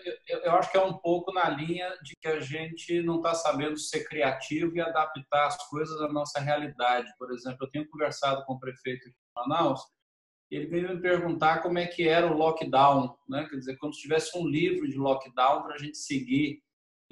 Eu, 0.05 0.13
eu, 0.27 0.39
eu, 0.43 0.51
acho 0.53 0.71
que 0.71 0.77
é 0.77 0.83
um 0.83 0.93
pouco 0.93 1.33
na 1.33 1.49
linha 1.49 1.89
de 2.03 2.15
que 2.21 2.27
a 2.27 2.39
gente 2.39 3.01
não 3.01 3.17
está 3.17 3.33
sabendo 3.33 3.77
ser 3.77 4.03
criativo 4.07 4.75
e 4.75 4.81
adaptar 4.81 5.47
as 5.47 5.69
coisas 5.69 5.99
à 6.01 6.11
nossa 6.11 6.39
realidade. 6.39 7.11
Por 7.17 7.31
exemplo, 7.31 7.59
eu 7.61 7.71
tenho 7.71 7.89
conversado 7.89 8.45
com 8.45 8.53
o 8.53 8.59
prefeito 8.59 9.09
de 9.09 9.15
Manaus 9.35 9.81
ele 10.55 10.67
veio 10.67 10.95
me 10.95 11.01
perguntar 11.01 11.61
como 11.61 11.79
é 11.79 11.87
que 11.87 12.07
era 12.07 12.27
o 12.27 12.37
lockdown, 12.37 13.15
né? 13.27 13.47
Quer 13.49 13.57
dizer, 13.57 13.77
como 13.77 13.93
se 13.93 14.01
tivesse 14.01 14.37
um 14.37 14.47
livro 14.47 14.87
de 14.87 14.97
lockdown 14.97 15.63
para 15.63 15.75
a 15.75 15.77
gente 15.77 15.97
seguir. 15.97 16.61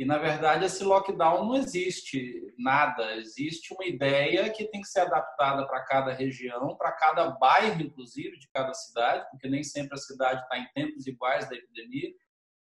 E 0.01 0.05
na 0.05 0.17
verdade 0.17 0.65
esse 0.65 0.83
lockdown 0.83 1.45
não 1.45 1.55
existe 1.55 2.51
nada, 2.57 3.17
existe 3.17 3.71
uma 3.71 3.85
ideia 3.85 4.49
que 4.49 4.65
tem 4.65 4.81
que 4.81 4.87
ser 4.87 5.01
adaptada 5.01 5.67
para 5.67 5.79
cada 5.83 6.11
região, 6.11 6.75
para 6.75 6.91
cada 6.93 7.29
bairro, 7.29 7.79
inclusive, 7.79 8.39
de 8.39 8.49
cada 8.49 8.73
cidade, 8.73 9.29
porque 9.29 9.47
nem 9.47 9.63
sempre 9.63 9.93
a 9.93 10.01
cidade 10.01 10.41
está 10.41 10.57
em 10.57 10.67
tempos 10.73 11.05
iguais 11.05 11.47
da 11.47 11.55
epidemia. 11.55 12.09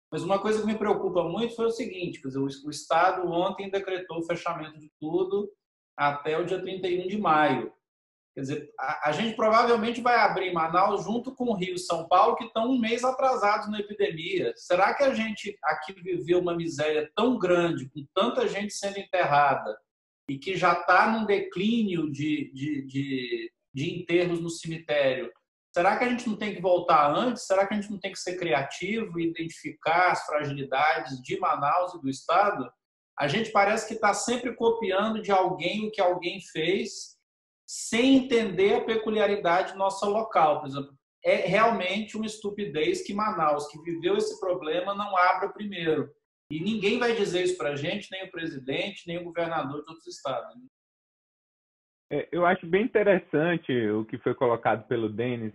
Mas 0.09 0.23
uma 0.23 0.39
coisa 0.39 0.61
que 0.61 0.65
me 0.65 0.77
preocupa 0.77 1.25
muito 1.25 1.57
foi 1.57 1.65
o 1.65 1.71
seguinte: 1.71 2.21
quer 2.21 2.29
dizer, 2.29 2.39
o 2.39 2.69
Estado 2.69 3.29
ontem 3.29 3.69
decretou 3.69 4.19
o 4.19 4.25
fechamento 4.25 4.79
de 4.79 4.89
tudo 4.97 5.51
até 5.97 6.37
o 6.37 6.45
dia 6.45 6.61
31 6.61 7.05
de 7.05 7.17
maio. 7.17 7.73
Quer 8.35 8.41
dizer, 8.41 8.69
a, 8.77 9.09
a, 9.09 9.11
gente 9.13 9.33
provavelmente 9.33 10.01
vai 10.01 10.17
abrir 10.17 10.51
Manaus 10.51 11.05
junto 11.05 11.33
com 11.33 11.45
o 11.45 11.55
Rio 11.55 11.75
e 11.75 11.79
São 11.79 12.05
Paulo, 12.05 12.35
que 12.35 12.43
estão 12.43 12.69
um 12.69 12.77
mês 12.77 13.01
atrasados 13.01 13.71
na 13.71 13.79
epidemia. 13.79 14.51
Será 14.57 14.93
que 14.93 15.03
a 15.03 15.13
gente 15.13 15.57
aqui 15.63 15.93
viveu 15.93 16.39
uma 16.39 16.53
miséria 16.53 17.09
tão 17.15 17.39
grande, 17.39 17.89
com 17.89 18.05
tanta 18.13 18.45
gente 18.45 18.73
sendo 18.73 18.99
enterrada, 18.99 19.79
e 20.29 20.37
que 20.37 20.57
já 20.57 20.73
está 20.73 21.09
num 21.09 21.25
declínio 21.25 22.11
de, 22.11 22.51
de, 22.53 22.85
de, 22.85 23.51
de 23.73 24.01
enterros 24.01 24.41
no 24.41 24.49
cemitério? 24.49 25.31
Será 25.73 25.97
que 25.97 26.03
a 26.03 26.09
gente 26.09 26.27
não 26.27 26.35
tem 26.35 26.53
que 26.53 26.61
voltar 26.61 27.09
antes? 27.15 27.47
Será 27.47 27.65
que 27.65 27.73
a 27.73 27.79
gente 27.79 27.91
não 27.91 27.99
tem 27.99 28.11
que 28.11 28.19
ser 28.19 28.37
criativo 28.37 29.17
e 29.17 29.29
identificar 29.29 30.11
as 30.11 30.25
fragilidades 30.25 31.21
de 31.21 31.39
Manaus 31.39 31.93
e 31.93 32.01
do 32.01 32.09
Estado? 32.09 32.69
A 33.17 33.29
gente 33.29 33.49
parece 33.51 33.87
que 33.87 33.93
está 33.93 34.13
sempre 34.13 34.53
copiando 34.55 35.21
de 35.21 35.31
alguém 35.31 35.87
o 35.87 35.91
que 35.91 36.01
alguém 36.01 36.41
fez 36.51 37.14
sem 37.65 38.17
entender 38.17 38.75
a 38.75 38.83
peculiaridade 38.83 39.75
nossa 39.75 40.05
local. 40.05 40.59
Por 40.59 40.67
exemplo, 40.67 40.93
é 41.23 41.37
realmente 41.47 42.15
uma 42.15 42.25
estupidez 42.25 43.05
que 43.05 43.13
Manaus, 43.13 43.67
que 43.67 43.81
viveu 43.81 44.15
esse 44.15 44.39
problema, 44.39 44.93
não 44.93 45.17
abra 45.17 45.49
primeiro. 45.49 46.09
E 46.51 46.59
ninguém 46.59 46.99
vai 46.99 47.15
dizer 47.15 47.43
isso 47.43 47.57
para 47.57 47.71
a 47.71 47.75
gente, 47.75 48.11
nem 48.11 48.25
o 48.25 48.31
presidente, 48.31 49.07
nem 49.07 49.17
o 49.17 49.23
governador 49.23 49.83
de 49.83 49.89
outros 49.89 50.05
estados. 50.05 50.55
Né? 50.55 50.67
É, 52.11 52.29
eu 52.31 52.45
acho 52.45 52.67
bem 52.67 52.83
interessante 52.83 53.71
o 53.89 54.05
que 54.05 54.19
foi 54.19 54.35
colocado 54.35 54.87
pelo 54.87 55.09
Denis 55.09 55.53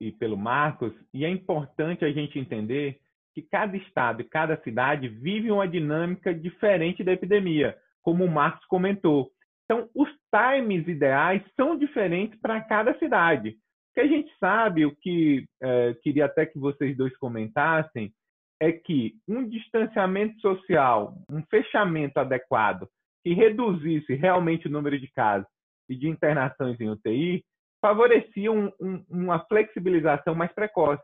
e 0.00 0.10
pelo 0.10 0.36
Marcos, 0.36 0.92
e 1.12 1.24
é 1.24 1.28
importante 1.28 2.04
a 2.04 2.10
gente 2.10 2.38
entender 2.38 3.00
que 3.34 3.42
cada 3.42 3.76
estado 3.76 4.22
e 4.22 4.24
cada 4.24 4.60
cidade 4.62 5.08
vive 5.08 5.50
uma 5.50 5.68
dinâmica 5.68 6.34
diferente 6.34 7.04
da 7.04 7.12
epidemia, 7.12 7.76
como 8.00 8.24
o 8.24 8.30
Marcos 8.30 8.64
comentou. 8.66 9.30
Então, 9.66 9.90
os 9.94 10.08
times 10.32 10.86
ideais 10.86 11.42
são 11.56 11.76
diferentes 11.76 12.38
para 12.40 12.60
cada 12.62 12.96
cidade. 12.98 13.50
O 13.50 13.94
que 13.94 14.00
a 14.00 14.06
gente 14.06 14.32
sabe, 14.38 14.86
o 14.86 14.94
que 14.94 15.44
é, 15.60 15.94
queria 16.02 16.26
até 16.26 16.46
que 16.46 16.58
vocês 16.58 16.96
dois 16.96 17.16
comentassem, 17.16 18.12
é 18.60 18.72
que 18.72 19.14
um 19.28 19.46
distanciamento 19.46 20.40
social, 20.40 21.14
um 21.30 21.42
fechamento 21.46 22.18
adequado, 22.18 22.88
que 23.24 23.34
reduzisse 23.34 24.14
realmente 24.14 24.68
o 24.68 24.70
número 24.70 24.98
de 24.98 25.10
casos 25.12 25.48
e 25.88 25.96
de 25.96 26.08
internações 26.08 26.80
em 26.80 26.88
UTI, 26.88 27.44
favorecia 27.80 28.50
um, 28.50 28.70
um, 28.80 29.04
uma 29.10 29.40
flexibilização 29.46 30.34
mais 30.34 30.52
precoce. 30.52 31.02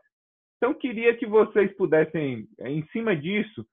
Então, 0.57 0.73
queria 0.73 1.15
que 1.17 1.25
vocês 1.25 1.75
pudessem, 1.75 2.47
em 2.61 2.85
cima 2.87 3.15
disso, 3.15 3.65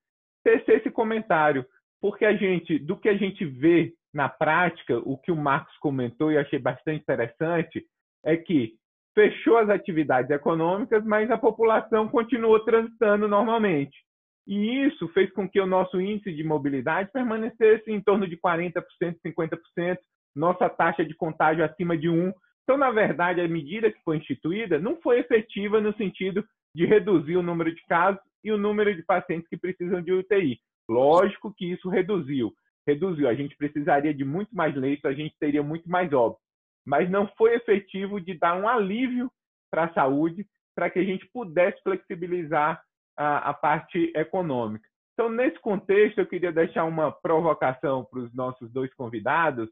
tecer 0.44 0.79
esse 0.79 0.90
comentário, 0.90 1.64
porque 2.00 2.24
a 2.24 2.35
gente, 2.35 2.79
do 2.79 2.96
que 2.96 3.09
a 3.09 3.16
gente 3.16 3.44
vê 3.44 3.94
na 4.12 4.29
prática, 4.29 4.99
o 4.99 5.16
que 5.16 5.31
o 5.31 5.37
Marcos 5.37 5.77
comentou 5.79 6.33
e 6.33 6.38
achei 6.38 6.59
bastante 6.59 7.03
interessante 7.03 7.85
é 8.25 8.37
que 8.37 8.75
fechou 9.14 9.59
as 9.59 9.68
atividades 9.68 10.31
econômicas, 10.31 11.05
mas 11.05 11.31
a 11.31 11.38
população 11.38 12.09
continuou 12.09 12.61
transitando 12.61 13.29
normalmente. 13.29 13.96
E 14.46 14.87
isso 14.87 15.09
fez 15.09 15.33
com 15.33 15.49
que 15.49 15.61
o 15.61 15.66
nosso 15.66 16.01
índice 16.01 16.33
de 16.33 16.42
mobilidade 16.42 17.11
permanecesse 17.12 17.90
em 17.90 18.01
torno 18.01 18.27
de 18.27 18.37
40%, 18.37 18.83
50%, 19.25 19.99
nossa 20.35 20.68
taxa 20.68 21.05
de 21.05 21.14
contágio 21.14 21.64
acima 21.64 21.96
de 21.96 22.09
1. 22.09 22.33
Então, 22.64 22.77
na 22.77 22.90
verdade, 22.90 23.40
a 23.40 23.49
medida 23.49 23.90
que 23.90 24.03
foi 24.03 24.16
instituída 24.16 24.79
não 24.79 25.01
foi 25.01 25.18
efetiva 25.18 25.81
no 25.81 25.94
sentido 25.94 26.44
de 26.75 26.87
reduzir 26.87 27.37
o 27.37 27.42
número 27.42 27.75
de 27.75 27.83
casos 27.87 28.20
e 28.42 28.51
o 28.51 28.59
número 28.59 28.94
de 28.94 29.03
pacientes 29.03 29.49
que 29.49 29.57
precisam 29.57 30.03
de 30.03 30.12
UTI. 30.12 30.59
Lógico 30.88 31.53
que 31.57 31.70
isso 31.70 31.88
reduziu, 31.88 32.53
reduziu. 32.87 33.29
A 33.29 33.35
gente 33.35 33.57
precisaria 33.57 34.14
de 34.14 34.25
muito 34.25 34.55
mais 34.55 34.75
leitos, 34.75 35.05
a 35.05 35.12
gente 35.12 35.35
teria 35.38 35.62
muito 35.62 35.88
mais 35.88 36.12
óbito. 36.12 36.40
Mas 36.87 37.11
não 37.11 37.29
foi 37.37 37.55
efetivo 37.55 38.21
de 38.21 38.35
dar 38.35 38.55
um 38.57 38.69
alívio 38.69 39.31
para 39.71 39.85
a 39.85 39.93
saúde, 39.93 40.47
para 40.75 40.90
que 40.90 40.99
a 40.99 41.05
gente 41.05 41.27
pudesse 41.33 41.81
flexibilizar 41.83 42.83
a, 43.16 43.51
a, 43.51 43.55
parte 43.55 44.12
econômica. 44.16 44.88
Então, 45.12 45.29
nesse 45.29 45.59
contexto, 45.61 46.19
eu 46.19 46.27
queria 46.27 46.51
deixar 46.51 46.85
uma 46.85 47.12
provocação 47.12 48.05
para 48.05 48.21
os 48.21 48.35
nossos 48.35 48.73
dois 48.73 48.93
convidados. 48.95 49.69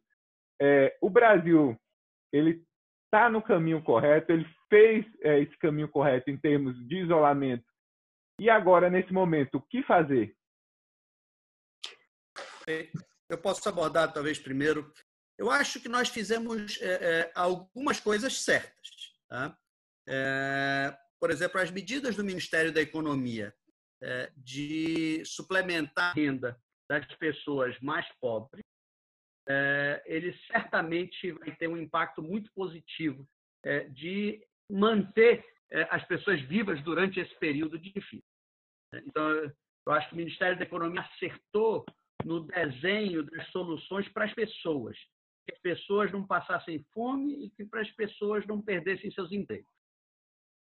É, 0.60 0.96
o 1.00 1.08
Brasil, 1.08 1.76
ele 2.32 2.62
está 3.06 3.30
no 3.30 3.40
caminho 3.40 3.82
correto, 3.82 4.30
ele 4.30 4.46
fez 4.68 5.06
é, 5.22 5.40
esse 5.40 5.56
caminho 5.58 5.88
correto 5.88 6.30
em 6.30 6.36
termos 6.36 6.76
de 6.86 6.98
isolamento. 6.98 7.64
E 8.38 8.50
agora, 8.50 8.90
nesse 8.90 9.12
momento, 9.12 9.56
o 9.56 9.62
que 9.62 9.82
fazer? 9.82 10.34
Eu 13.28 13.38
posso 13.38 13.68
abordar 13.68 14.12
talvez 14.12 14.38
primeiro. 14.38 14.92
Eu 15.36 15.50
acho 15.50 15.80
que 15.80 15.88
nós 15.88 16.08
fizemos 16.08 16.80
é, 16.80 17.20
é, 17.20 17.32
algumas 17.34 18.00
coisas 18.00 18.42
certas. 18.42 19.14
Tá? 19.28 19.56
É, 20.08 20.96
por 21.20 21.30
exemplo, 21.30 21.60
as 21.60 21.70
medidas 21.70 22.16
do 22.16 22.24
Ministério 22.24 22.72
da 22.72 22.80
Economia 22.80 23.54
é, 24.02 24.32
de 24.36 25.22
suplementar 25.24 26.10
a 26.10 26.14
renda 26.14 26.58
das 26.88 27.06
pessoas 27.16 27.78
mais 27.80 28.06
pobres, 28.20 28.64
é, 29.48 30.02
ele 30.06 30.36
certamente 30.50 31.32
vai 31.32 31.54
ter 31.56 31.68
um 31.68 31.76
impacto 31.76 32.22
muito 32.22 32.50
positivo 32.52 33.26
de 33.90 34.40
manter 34.70 35.44
as 35.90 36.02
pessoas 36.06 36.40
vivas 36.42 36.82
durante 36.84 37.18
esse 37.18 37.34
período 37.38 37.76
difícil. 37.78 38.22
Então, 38.94 39.52
eu 39.86 39.92
acho 39.92 40.08
que 40.08 40.14
o 40.14 40.16
Ministério 40.16 40.56
da 40.56 40.64
Economia 40.64 41.02
acertou 41.02 41.84
no 42.24 42.40
desenho 42.40 43.22
das 43.24 43.46
soluções 43.50 44.08
para 44.08 44.24
as 44.24 44.34
pessoas, 44.34 44.96
que 45.46 45.54
as 45.54 45.60
pessoas 45.60 46.12
não 46.12 46.26
passassem 46.26 46.84
fome 46.92 47.46
e 47.46 47.50
que 47.50 47.64
para 47.64 47.80
as 47.80 47.90
pessoas 47.92 48.46
não 48.46 48.60
perdessem 48.60 49.10
seus 49.10 49.32
empregos. 49.32 49.72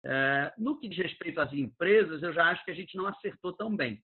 É, 0.05 0.53
no 0.57 0.77
que 0.77 0.89
diz 0.89 0.97
respeito 0.97 1.39
às 1.39 1.53
empresas, 1.53 2.21
eu 2.21 2.33
já 2.33 2.49
acho 2.49 2.63
que 2.65 2.71
a 2.71 2.75
gente 2.75 2.97
não 2.97 3.07
acertou 3.07 3.53
tão 3.53 3.73
bem. 3.73 4.03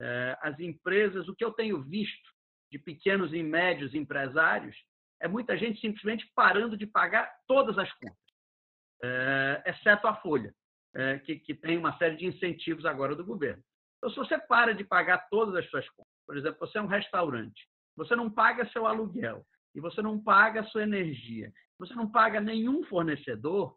É, 0.00 0.36
as 0.42 0.58
empresas, 0.60 1.26
o 1.28 1.34
que 1.34 1.44
eu 1.44 1.52
tenho 1.52 1.82
visto 1.82 2.30
de 2.70 2.78
pequenos 2.78 3.32
e 3.32 3.42
médios 3.42 3.94
empresários, 3.94 4.76
é 5.20 5.26
muita 5.26 5.56
gente 5.56 5.80
simplesmente 5.80 6.30
parando 6.34 6.76
de 6.76 6.86
pagar 6.86 7.32
todas 7.46 7.78
as 7.78 7.90
contas, 7.94 8.16
é, 9.02 9.62
exceto 9.66 10.06
a 10.06 10.14
Folha, 10.16 10.54
que 11.24 11.54
tem 11.54 11.76
uma 11.76 11.96
série 11.96 12.16
de 12.16 12.26
incentivos 12.26 12.84
agora 12.84 13.14
do 13.14 13.24
governo. 13.24 13.62
Então, 13.96 14.10
se 14.10 14.16
você 14.16 14.38
para 14.38 14.74
de 14.74 14.84
pagar 14.84 15.28
todas 15.28 15.54
as 15.54 15.68
suas 15.70 15.88
contas, 15.90 16.17
por 16.28 16.36
exemplo, 16.36 16.58
você 16.60 16.76
é 16.76 16.82
um 16.82 16.86
restaurante, 16.86 17.66
você 17.96 18.14
não 18.14 18.30
paga 18.30 18.68
seu 18.68 18.86
aluguel 18.86 19.46
e 19.74 19.80
você 19.80 20.02
não 20.02 20.22
paga 20.22 20.62
sua 20.64 20.82
energia, 20.82 21.50
você 21.78 21.94
não 21.94 22.06
paga 22.06 22.38
nenhum 22.38 22.84
fornecedor, 22.84 23.74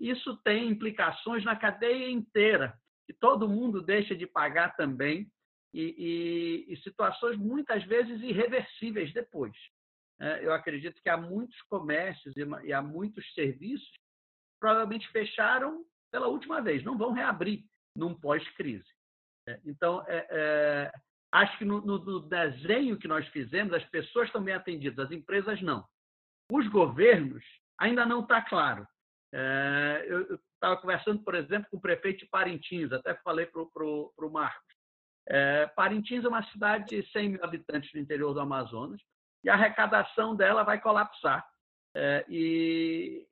isso 0.00 0.36
tem 0.38 0.68
implicações 0.68 1.44
na 1.44 1.54
cadeia 1.54 2.10
inteira, 2.10 2.76
que 3.06 3.12
todo 3.12 3.48
mundo 3.48 3.80
deixa 3.80 4.16
de 4.16 4.26
pagar 4.26 4.74
também 4.74 5.30
e, 5.72 6.66
e, 6.68 6.72
e 6.72 6.76
situações 6.78 7.38
muitas 7.38 7.84
vezes 7.84 8.20
irreversíveis 8.20 9.12
depois. 9.12 9.54
É, 10.20 10.44
eu 10.44 10.52
acredito 10.52 11.00
que 11.00 11.08
há 11.08 11.16
muitos 11.16 11.60
comércios 11.62 12.34
e 12.64 12.72
há 12.72 12.82
muitos 12.82 13.32
serviços 13.32 13.88
que 13.88 14.58
provavelmente 14.58 15.08
fecharam 15.12 15.84
pela 16.10 16.26
última 16.26 16.60
vez, 16.60 16.82
não 16.82 16.98
vão 16.98 17.12
reabrir 17.12 17.64
num 17.96 18.12
pós-crise. 18.12 18.90
É, 19.48 19.60
então, 19.64 20.04
é, 20.08 20.26
é 20.30 20.92
acho 21.32 21.58
que 21.58 21.64
no, 21.64 21.80
no, 21.80 21.98
no 21.98 22.20
desenho 22.20 22.98
que 22.98 23.08
nós 23.08 23.26
fizemos, 23.28 23.72
as 23.72 23.84
pessoas 23.86 24.26
estão 24.26 24.42
bem 24.42 24.54
atendidas, 24.54 25.06
as 25.06 25.12
empresas 25.12 25.60
não. 25.62 25.84
Os 26.50 26.68
governos 26.68 27.42
ainda 27.78 28.04
não 28.04 28.20
está 28.20 28.42
claro. 28.42 28.86
É, 29.34 30.04
eu 30.06 30.38
estava 30.54 30.76
conversando, 30.76 31.22
por 31.24 31.34
exemplo, 31.34 31.68
com 31.70 31.78
o 31.78 31.80
prefeito 31.80 32.20
de 32.20 32.26
Parintins, 32.26 32.92
até 32.92 33.14
falei 33.14 33.46
para 33.46 33.62
o 33.62 34.30
Marcos. 34.30 34.72
É, 35.26 35.66
Parintins 35.68 36.24
é 36.24 36.28
uma 36.28 36.42
cidade 36.50 36.88
de 36.90 37.10
100 37.10 37.28
mil 37.30 37.44
habitantes 37.44 37.90
do 37.92 37.98
interior 37.98 38.34
do 38.34 38.40
Amazonas 38.40 39.00
e 39.42 39.48
a 39.48 39.54
arrecadação 39.54 40.36
dela 40.36 40.62
vai 40.62 40.80
colapsar. 40.80 41.46
É, 41.94 42.24
e, 42.28 43.26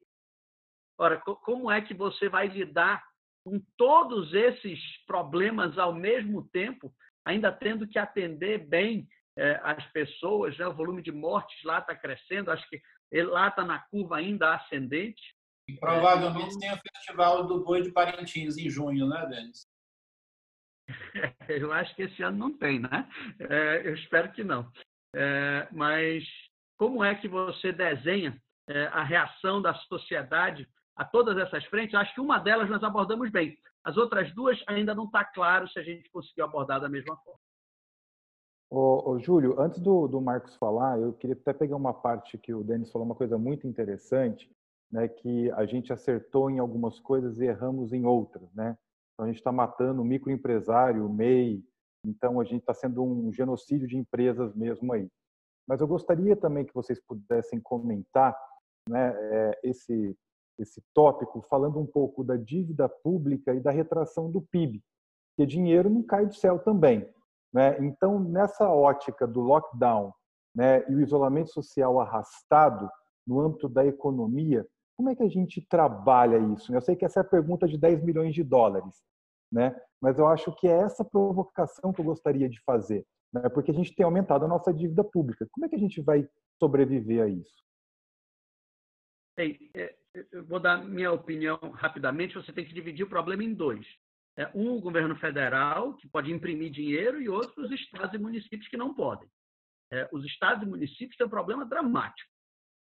ora, 0.99 1.19
como 1.21 1.71
é 1.71 1.81
que 1.81 1.95
você 1.95 2.29
vai 2.29 2.49
lidar 2.49 3.05
com 3.45 3.61
todos 3.77 4.33
esses 4.35 4.79
problemas 5.07 5.79
ao 5.79 5.95
mesmo 5.95 6.49
tempo, 6.49 6.93
ainda 7.25 7.53
tendo 7.53 7.87
que 7.87 7.99
atender 7.99 8.59
bem 8.67 9.09
é, 9.37 9.61
as 9.63 9.85
pessoas? 9.93 10.57
Né? 10.59 10.67
O 10.67 10.75
volume 10.75 11.03
de 11.03 11.13
mortes 11.13 11.63
lá 11.65 11.79
está 11.79 11.95
crescendo, 11.95 12.51
acho 12.51 12.69
que 12.69 12.81
lá 13.25 13.49
está 13.49 13.65
na 13.65 13.79
curva 13.79 14.17
ainda 14.17 14.55
ascendente. 14.55 15.23
E 15.69 15.77
provavelmente 15.79 16.59
tem 16.59 16.73
o 16.73 16.79
Festival 16.79 17.47
do 17.47 17.63
Boi 17.63 17.83
de 17.83 17.93
Parintins 17.93 18.57
em 18.57 18.69
junho, 18.69 19.09
né, 19.09 19.27
Denis? 19.27 19.69
Eu 21.49 21.73
acho 21.73 21.95
que 21.95 22.03
esse 22.03 22.23
ano 22.23 22.37
não 22.37 22.59
tem, 22.59 22.81
né? 22.81 23.09
É, 23.39 23.87
eu 23.87 23.95
espero 23.95 24.33
que 24.33 24.43
não. 24.43 24.71
É, 25.15 25.69
mas 25.73 26.25
como 26.77 27.05
é 27.05 27.15
que 27.15 27.29
você 27.29 27.73
desenha 27.73 28.41
é, 28.69 28.87
a 28.87 29.03
reação 29.03 29.61
da 29.61 29.75
sociedade 29.75 30.69
a 31.01 31.05
todas 31.07 31.39
essas 31.39 31.65
frentes? 31.65 31.95
Acho 31.95 32.15
que 32.15 32.21
uma 32.21 32.39
delas 32.39 32.69
nós 32.69 32.85
abordamos 32.85 33.31
bem. 33.31 33.57
As 33.83 33.97
outras 33.97 34.31
duas 34.35 34.63
ainda 34.67 34.95
não 34.95 35.07
está 35.07 35.25
claro 35.25 35.67
se 35.67 35.79
a 35.79 35.83
gente 35.83 36.11
conseguiu 36.11 36.45
abordar 36.45 36.79
da 36.79 36.91
mesma 36.91 37.17
forma. 37.17 37.41
Ô, 38.69 39.13
ô, 39.13 39.19
Júlio, 39.19 39.59
antes 39.59 39.81
do, 39.81 40.07
do 40.07 40.21
Marcos 40.21 40.55
falar, 40.57 41.01
eu 41.01 41.15
queria 41.15 41.35
até 41.35 41.55
pegar 41.55 41.77
uma 41.77 41.95
parte 41.95 42.37
que 42.37 42.53
o 42.53 42.63
Denis 42.63 42.93
falou, 42.93 43.07
uma 43.07 43.15
coisa 43.15 43.39
muito 43.39 43.67
interessante, 43.67 44.55
né, 44.93 45.09
que 45.09 45.51
a 45.53 45.65
gente 45.65 45.91
acertou 45.91 46.51
em 46.51 46.59
algumas 46.59 47.01
coisas 47.01 47.41
e 47.41 47.47
erramos 47.47 47.95
em 47.95 48.05
outras, 48.05 48.53
né? 48.53 48.77
Então, 49.15 49.25
a 49.25 49.29
gente 49.29 49.39
está 49.39 49.51
matando 49.51 50.03
o 50.03 50.05
microempresário, 50.05 51.07
o 51.07 51.13
MEI, 51.13 51.65
então 52.05 52.39
a 52.39 52.45
gente 52.45 52.61
está 52.61 52.75
sendo 52.75 53.03
um 53.03 53.33
genocídio 53.33 53.89
de 53.89 53.97
empresas 53.97 54.55
mesmo 54.55 54.93
aí. 54.93 55.09
Mas 55.67 55.81
eu 55.81 55.89
gostaria 55.89 56.37
também 56.37 56.67
que 56.67 56.75
vocês 56.75 57.01
pudessem 57.01 57.59
comentar 57.59 58.37
né, 58.89 59.15
é, 59.17 59.61
esse, 59.65 60.17
esse 60.63 60.83
tópico, 60.95 61.43
falando 61.43 61.79
um 61.79 61.87
pouco 61.87 62.23
da 62.23 62.37
dívida 62.37 62.89
pública 62.89 63.55
e 63.55 63.61
da 63.61 63.71
retração 63.71 64.31
do 64.31 64.43
PIB, 64.43 64.83
porque 65.31 65.47
dinheiro 65.47 65.89
não 65.89 66.03
cai 66.03 66.27
do 66.27 66.35
céu 66.35 66.59
também. 66.59 67.09
Né? 67.53 67.77
Então, 67.81 68.21
nessa 68.21 68.69
ótica 68.69 69.27
do 69.27 69.41
lockdown 69.41 70.13
né, 70.55 70.85
e 70.91 70.95
o 70.95 71.01
isolamento 71.01 71.51
social 71.51 72.01
arrastado 72.01 72.89
no 73.27 73.41
âmbito 73.41 73.69
da 73.69 73.85
economia, 73.85 74.67
como 74.97 75.09
é 75.09 75.17
que 75.17 75.23
a 75.23 75.29
gente 75.29 75.67
trabalha 75.67 76.39
isso? 76.53 76.75
Eu 76.75 76.81
sei 76.81 76.95
que 76.95 77.05
essa 77.05 77.21
é 77.21 77.23
a 77.23 77.25
pergunta 77.25 77.67
de 77.67 77.79
10 77.79 78.05
milhões 78.05 78.35
de 78.35 78.45
dólares, 78.45 79.03
né? 79.51 79.75
Mas 79.99 80.19
eu 80.19 80.27
acho 80.27 80.55
que 80.57 80.69
é 80.69 80.73
essa 80.73 81.03
provocação 81.03 81.91
que 81.91 82.03
eu 82.03 82.05
gostaria 82.05 82.49
de 82.51 82.63
fazer, 82.65 83.07
né? 83.33 83.49
Porque 83.49 83.71
a 83.71 83.75
gente 83.75 83.95
tem 83.95 84.05
aumentado 84.05 84.45
a 84.45 84.49
nossa 84.49 84.75
dívida 84.75 85.03
pública. 85.03 85.49
Como 85.53 85.65
é 85.65 85.71
que 85.71 85.77
a 85.77 85.79
gente 85.79 86.03
vai 86.03 86.29
sobreviver 86.59 87.23
a 87.23 87.29
isso? 87.29 87.65
É, 89.39 89.97
eu 90.33 90.45
vou 90.45 90.61
dar 90.61 90.85
minha 90.85 91.13
opinião 91.13 91.59
rapidamente. 91.75 92.35
Você 92.35 92.53
tem 92.53 92.65
que 92.65 92.75
dividir 92.75 93.05
o 93.05 93.09
problema 93.09 93.45
em 93.45 93.55
dois. 93.55 93.87
É, 94.37 94.49
um, 94.55 94.71
o 94.71 94.81
governo 94.81 95.17
federal, 95.17 95.95
que 95.95 96.09
pode 96.09 96.33
imprimir 96.33 96.71
dinheiro, 96.71 97.21
e 97.21 97.29
outro, 97.29 97.63
os 97.63 97.71
estados 97.71 98.15
e 98.15 98.19
municípios 98.19 98.69
que 98.69 98.77
não 98.77 98.95
podem. 98.95 99.29
É, 99.93 100.09
os 100.13 100.25
estados 100.25 100.63
e 100.63 100.71
municípios 100.71 101.17
têm 101.17 101.27
um 101.27 101.31
problema 101.31 101.65
dramático. 101.65 102.31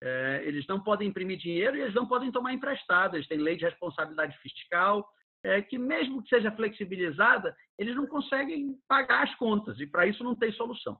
É, 0.02 0.42
eles 0.46 0.65
não 0.68 0.82
podem 0.82 1.10
imprimir 1.10 1.38
dinheiro 1.38 1.76
e 1.76 1.82
eles 1.82 1.94
não 1.94 2.08
podem 2.08 2.32
tomar 2.32 2.54
emprestado. 2.54 3.15
Eles 3.15 3.28
têm 3.28 3.39
lei 3.39 3.58
de 3.58 3.65
responsabilidade 3.65 4.38
fiscal, 4.39 5.08
é, 5.44 5.62
que 5.62 5.78
mesmo 5.78 6.22
que 6.24 6.30
seja 6.30 6.52
flexibilizada, 6.52 7.56
eles 7.78 7.96
não 7.96 8.08
conseguem 8.08 8.78
pagar 8.88 9.24
as 9.24 9.36
contas 9.36 9.80
e 9.80 9.88
para 9.88 10.06
isso 10.06 10.24
não 10.24 10.36
tem 10.36 10.52
solução. 10.54 10.98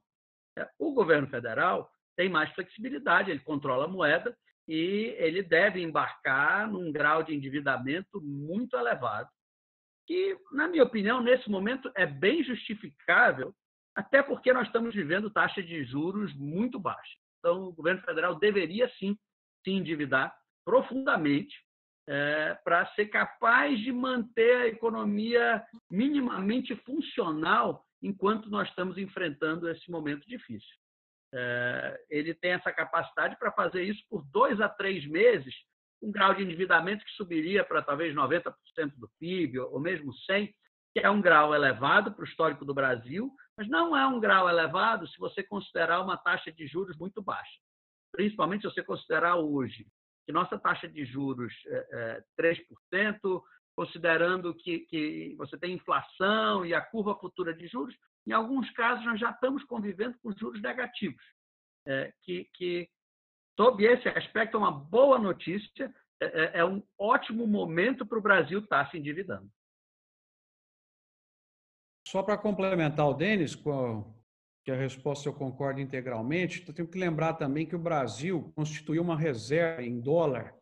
É, 0.58 0.68
o 0.78 0.92
governo 0.92 1.28
federal 1.28 1.90
tem 2.16 2.28
mais 2.28 2.52
flexibilidade, 2.52 3.30
ele 3.30 3.40
controla 3.40 3.84
a 3.84 3.88
moeda 3.88 4.36
e 4.70 5.16
ele 5.18 5.42
deve 5.42 5.82
embarcar 5.82 6.70
num 6.70 6.92
grau 6.92 7.24
de 7.24 7.34
endividamento 7.34 8.20
muito 8.22 8.76
elevado, 8.76 9.28
que, 10.06 10.38
na 10.52 10.68
minha 10.68 10.84
opinião, 10.84 11.20
nesse 11.20 11.50
momento 11.50 11.90
é 11.96 12.06
bem 12.06 12.44
justificável, 12.44 13.52
até 13.96 14.22
porque 14.22 14.52
nós 14.52 14.68
estamos 14.68 14.94
vivendo 14.94 15.28
taxa 15.28 15.60
de 15.60 15.82
juros 15.82 16.32
muito 16.36 16.78
baixa. 16.78 17.18
Então, 17.40 17.64
o 17.64 17.72
governo 17.72 18.00
federal 18.02 18.38
deveria 18.38 18.88
sim 18.90 19.18
se 19.64 19.72
endividar 19.72 20.32
profundamente 20.64 21.52
é, 22.08 22.54
para 22.62 22.86
ser 22.94 23.06
capaz 23.06 23.76
de 23.80 23.90
manter 23.90 24.56
a 24.56 24.66
economia 24.68 25.64
minimamente 25.90 26.76
funcional 26.84 27.84
enquanto 28.00 28.48
nós 28.48 28.68
estamos 28.68 28.96
enfrentando 28.96 29.68
esse 29.68 29.90
momento 29.90 30.24
difícil. 30.28 30.79
É, 31.32 32.00
ele 32.10 32.34
tem 32.34 32.52
essa 32.52 32.72
capacidade 32.72 33.38
para 33.38 33.52
fazer 33.52 33.82
isso 33.82 34.02
por 34.08 34.24
dois 34.26 34.60
a 34.60 34.68
três 34.68 35.06
meses, 35.06 35.54
um 36.02 36.10
grau 36.10 36.34
de 36.34 36.42
endividamento 36.42 37.04
que 37.04 37.12
subiria 37.12 37.64
para 37.64 37.82
talvez 37.82 38.14
90% 38.14 38.52
do 38.96 39.08
PIB, 39.18 39.58
ou 39.58 39.78
mesmo 39.78 40.12
100%, 40.30 40.52
que 40.92 41.00
é 41.00 41.08
um 41.08 41.20
grau 41.20 41.54
elevado 41.54 42.12
para 42.12 42.22
o 42.22 42.26
histórico 42.26 42.64
do 42.64 42.74
Brasil, 42.74 43.30
mas 43.56 43.68
não 43.68 43.96
é 43.96 44.06
um 44.06 44.18
grau 44.18 44.48
elevado 44.48 45.06
se 45.06 45.18
você 45.18 45.42
considerar 45.42 46.00
uma 46.00 46.16
taxa 46.16 46.50
de 46.50 46.66
juros 46.66 46.96
muito 46.98 47.22
baixa. 47.22 47.60
Principalmente 48.12 48.62
se 48.62 48.74
você 48.74 48.82
considerar 48.82 49.36
hoje 49.36 49.86
que 50.26 50.32
nossa 50.32 50.58
taxa 50.58 50.88
de 50.88 51.04
juros 51.04 51.52
é, 51.66 52.22
é 52.38 52.52
3%, 52.92 53.42
considerando 53.76 54.54
que, 54.54 54.80
que 54.80 55.34
você 55.36 55.58
tem 55.58 55.74
inflação 55.74 56.64
e 56.64 56.74
a 56.74 56.80
curva 56.80 57.14
futura 57.16 57.54
de 57.54 57.66
juros, 57.66 57.96
em 58.26 58.32
alguns 58.32 58.70
casos 58.72 59.04
nós 59.04 59.18
já 59.18 59.30
estamos 59.30 59.64
convivendo 59.64 60.16
com 60.22 60.32
juros 60.32 60.60
negativos, 60.60 61.22
é, 61.86 62.12
que, 62.22 62.48
que, 62.54 62.88
sob 63.58 63.84
esse 63.84 64.08
aspecto, 64.08 64.56
é 64.56 64.60
uma 64.60 64.72
boa 64.72 65.18
notícia, 65.18 65.94
é, 66.20 66.26
é, 66.26 66.58
é 66.58 66.64
um 66.64 66.82
ótimo 66.98 67.46
momento 67.46 68.04
para 68.06 68.18
o 68.18 68.22
Brasil 68.22 68.60
estar 68.60 68.90
se 68.90 68.98
endividando. 68.98 69.50
Só 72.06 72.22
para 72.22 72.36
complementar 72.36 73.08
o 73.08 73.14
Denis, 73.14 73.54
que 74.64 74.70
a 74.70 74.74
resposta 74.74 75.28
eu 75.28 75.32
concordo 75.32 75.80
integralmente, 75.80 76.64
eu 76.66 76.74
tenho 76.74 76.88
que 76.88 76.98
lembrar 76.98 77.34
também 77.34 77.66
que 77.66 77.76
o 77.76 77.78
Brasil 77.78 78.52
constituiu 78.54 79.02
uma 79.02 79.16
reserva 79.16 79.82
em 79.82 80.00
dólar 80.00 80.59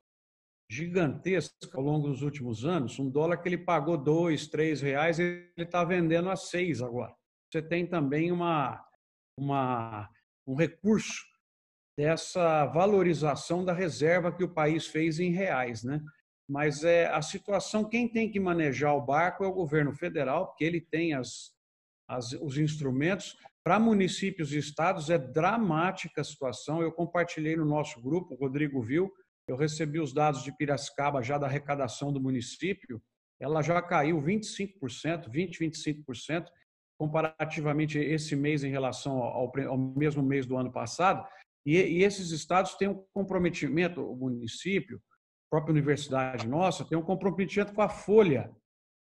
gigantesca 0.71 1.55
ao 1.75 1.83
longo 1.83 2.09
dos 2.09 2.23
últimos 2.23 2.65
anos, 2.65 2.99
um 2.99 3.09
dólar 3.09 3.39
que 3.39 3.49
ele 3.49 3.59
pagou 3.59 3.97
dois, 3.97 4.47
três 4.47 4.81
reais, 4.81 5.19
ele 5.19 5.51
está 5.57 5.83
vendendo 5.85 6.29
a 6.29 6.37
seis 6.37 6.83
agora. 6.83 7.15
Você 7.51 7.63
tem 7.63 7.87
também 7.87 8.31
uma, 8.31 8.85
uma, 9.39 10.09
um 10.47 10.55
recurso 10.55 11.25
dessa 11.97 12.67
valorização 12.67 13.65
da 13.65 13.73
reserva 13.73 14.31
que 14.31 14.45
o 14.45 14.53
país 14.53 14.87
fez 14.87 15.19
em 15.19 15.33
reais, 15.33 15.83
né? 15.83 16.01
Mas 16.49 16.85
é 16.85 17.07
a 17.09 17.21
situação, 17.21 17.89
quem 17.89 18.09
tem 18.09 18.31
que 18.31 18.41
manejar 18.41 18.95
o 18.95 19.05
barco 19.05 19.45
é 19.45 19.47
o 19.47 19.53
governo 19.53 19.93
federal, 19.93 20.47
porque 20.47 20.65
ele 20.65 20.81
tem 20.81 21.13
as, 21.15 21.53
as, 22.09 22.33
os 22.33 22.57
instrumentos, 22.57 23.37
para 23.65 23.79
municípios 23.79 24.53
e 24.53 24.59
estados 24.59 25.11
é 25.11 25.19
dramática 25.19 26.21
a 26.21 26.25
situação. 26.25 26.81
Eu 26.81 26.93
compartilhei 26.93 27.55
no 27.57 27.67
nosso 27.67 28.01
grupo, 28.01 28.35
o 28.35 28.39
Rodrigo 28.39 28.81
viu, 28.81 29.13
eu 29.49 29.57
recebi 29.57 29.99
os 29.99 30.13
dados 30.13 30.43
de 30.43 30.53
Piracicaba 30.53 31.23
já 31.23 31.39
da 31.39 31.47
arrecadação 31.47 32.13
do 32.13 32.21
município, 32.21 33.03
ela 33.41 33.63
já 33.63 33.81
caiu 33.81 34.21
25%, 34.21 35.31
20, 35.31 35.59
25%, 35.59 36.47
comparativamente 36.99 37.99
esse 37.99 38.37
mês 38.37 38.63
em 38.63 38.71
relação 38.71 39.23
ao, 39.23 39.51
ao 39.69 39.79
mesmo 39.79 40.23
mês 40.23 40.45
do 40.45 40.57
ano 40.57 40.71
passado. 40.71 41.27
E, 41.65 41.77
e, 41.77 42.03
esses 42.03 42.31
estados 42.31 42.75
têm 42.75 42.89
um 42.89 43.05
comprometimento, 43.15 44.03
o 44.03 44.17
município, 44.17 44.99
a 44.99 45.57
própria 45.57 45.73
universidade 45.73 46.47
nossa, 46.47 46.85
tem 46.85 46.99
um 46.99 47.03
comprometimento 47.03 47.73
com 47.73 47.83
a 47.83 47.89
folha, 47.89 48.51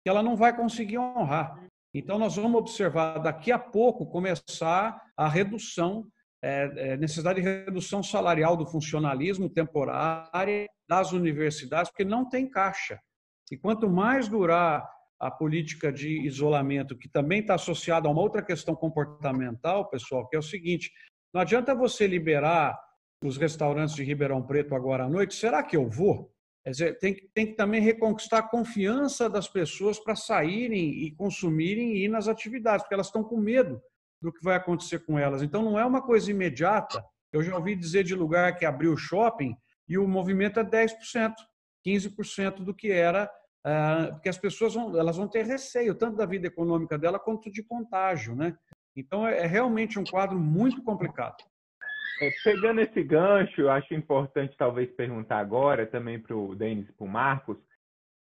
que 0.04 0.10
ela 0.10 0.22
não 0.22 0.36
vai 0.36 0.54
conseguir 0.54 0.98
honrar. 0.98 1.66
Então, 1.94 2.18
nós 2.18 2.36
vamos 2.36 2.60
observar 2.60 3.18
daqui 3.18 3.50
a 3.50 3.58
pouco 3.58 4.06
começar 4.06 5.02
a 5.16 5.28
redução, 5.28 6.06
é, 6.42 6.92
é, 6.92 6.96
necessidade 6.96 7.40
de 7.40 7.48
redução 7.48 8.02
salarial 8.02 8.56
do 8.56 8.66
funcionalismo 8.66 9.48
temporária 9.48 10.66
das 10.88 11.12
universidades, 11.12 11.90
porque 11.90 12.04
não 12.04 12.28
tem 12.28 12.48
caixa. 12.48 13.00
E 13.50 13.56
quanto 13.56 13.88
mais 13.88 14.28
durar 14.28 14.88
a 15.18 15.30
política 15.30 15.92
de 15.92 16.26
isolamento, 16.26 16.96
que 16.96 17.08
também 17.08 17.40
está 17.40 17.54
associada 17.54 18.08
a 18.08 18.10
uma 18.10 18.20
outra 18.20 18.42
questão 18.42 18.74
comportamental, 18.74 19.88
pessoal, 19.88 20.28
que 20.28 20.36
é 20.36 20.38
o 20.38 20.42
seguinte: 20.42 20.90
não 21.32 21.40
adianta 21.40 21.74
você 21.74 22.06
liberar 22.06 22.78
os 23.24 23.36
restaurantes 23.36 23.94
de 23.94 24.04
Ribeirão 24.04 24.42
Preto 24.42 24.74
agora 24.74 25.04
à 25.04 25.08
noite, 25.08 25.34
será 25.34 25.62
que 25.62 25.76
eu 25.76 25.88
vou? 25.88 26.30
Quer 26.62 26.70
dizer, 26.70 26.98
tem, 26.98 27.14
tem 27.32 27.46
que 27.46 27.54
também 27.54 27.80
reconquistar 27.80 28.38
a 28.38 28.48
confiança 28.48 29.30
das 29.30 29.48
pessoas 29.48 29.98
para 29.98 30.16
saírem 30.16 31.04
e 31.04 31.14
consumirem 31.14 31.92
e 31.92 32.04
ir 32.04 32.08
nas 32.08 32.28
atividades, 32.28 32.82
porque 32.82 32.94
elas 32.94 33.06
estão 33.06 33.22
com 33.22 33.38
medo 33.40 33.80
do 34.26 34.32
que 34.32 34.42
vai 34.42 34.56
acontecer 34.56 34.98
com 35.06 35.16
elas. 35.16 35.40
Então, 35.40 35.62
não 35.62 35.78
é 35.78 35.84
uma 35.84 36.02
coisa 36.02 36.28
imediata. 36.28 37.00
Eu 37.32 37.42
já 37.42 37.54
ouvi 37.54 37.76
dizer 37.76 38.02
de 38.02 38.12
lugar 38.12 38.56
que 38.56 38.66
abriu 38.66 38.96
shopping 38.96 39.56
e 39.88 39.96
o 39.96 40.08
movimento 40.08 40.58
é 40.58 40.64
10%, 40.64 41.32
15% 41.86 42.64
do 42.64 42.74
que 42.74 42.90
era, 42.90 43.30
ah, 43.64 44.08
porque 44.10 44.28
as 44.28 44.36
pessoas 44.36 44.74
vão, 44.74 44.98
elas 44.98 45.16
vão 45.16 45.28
ter 45.28 45.46
receio, 45.46 45.94
tanto 45.94 46.16
da 46.16 46.26
vida 46.26 46.48
econômica 46.48 46.98
dela 46.98 47.20
quanto 47.20 47.52
de 47.52 47.62
contágio. 47.62 48.34
Né? 48.34 48.56
Então, 48.96 49.24
é, 49.24 49.44
é 49.44 49.46
realmente 49.46 49.96
um 49.96 50.04
quadro 50.04 50.36
muito 50.36 50.82
complicado. 50.82 51.36
É, 52.20 52.28
pegando 52.42 52.80
esse 52.80 53.04
gancho, 53.04 53.68
acho 53.68 53.94
importante 53.94 54.56
talvez 54.58 54.90
perguntar 54.90 55.38
agora 55.38 55.86
também 55.86 56.18
para 56.18 56.34
o 56.34 56.52
Denis 56.56 56.88
e 56.88 56.92
para 56.92 57.04
o 57.04 57.08
Marcos, 57.08 57.58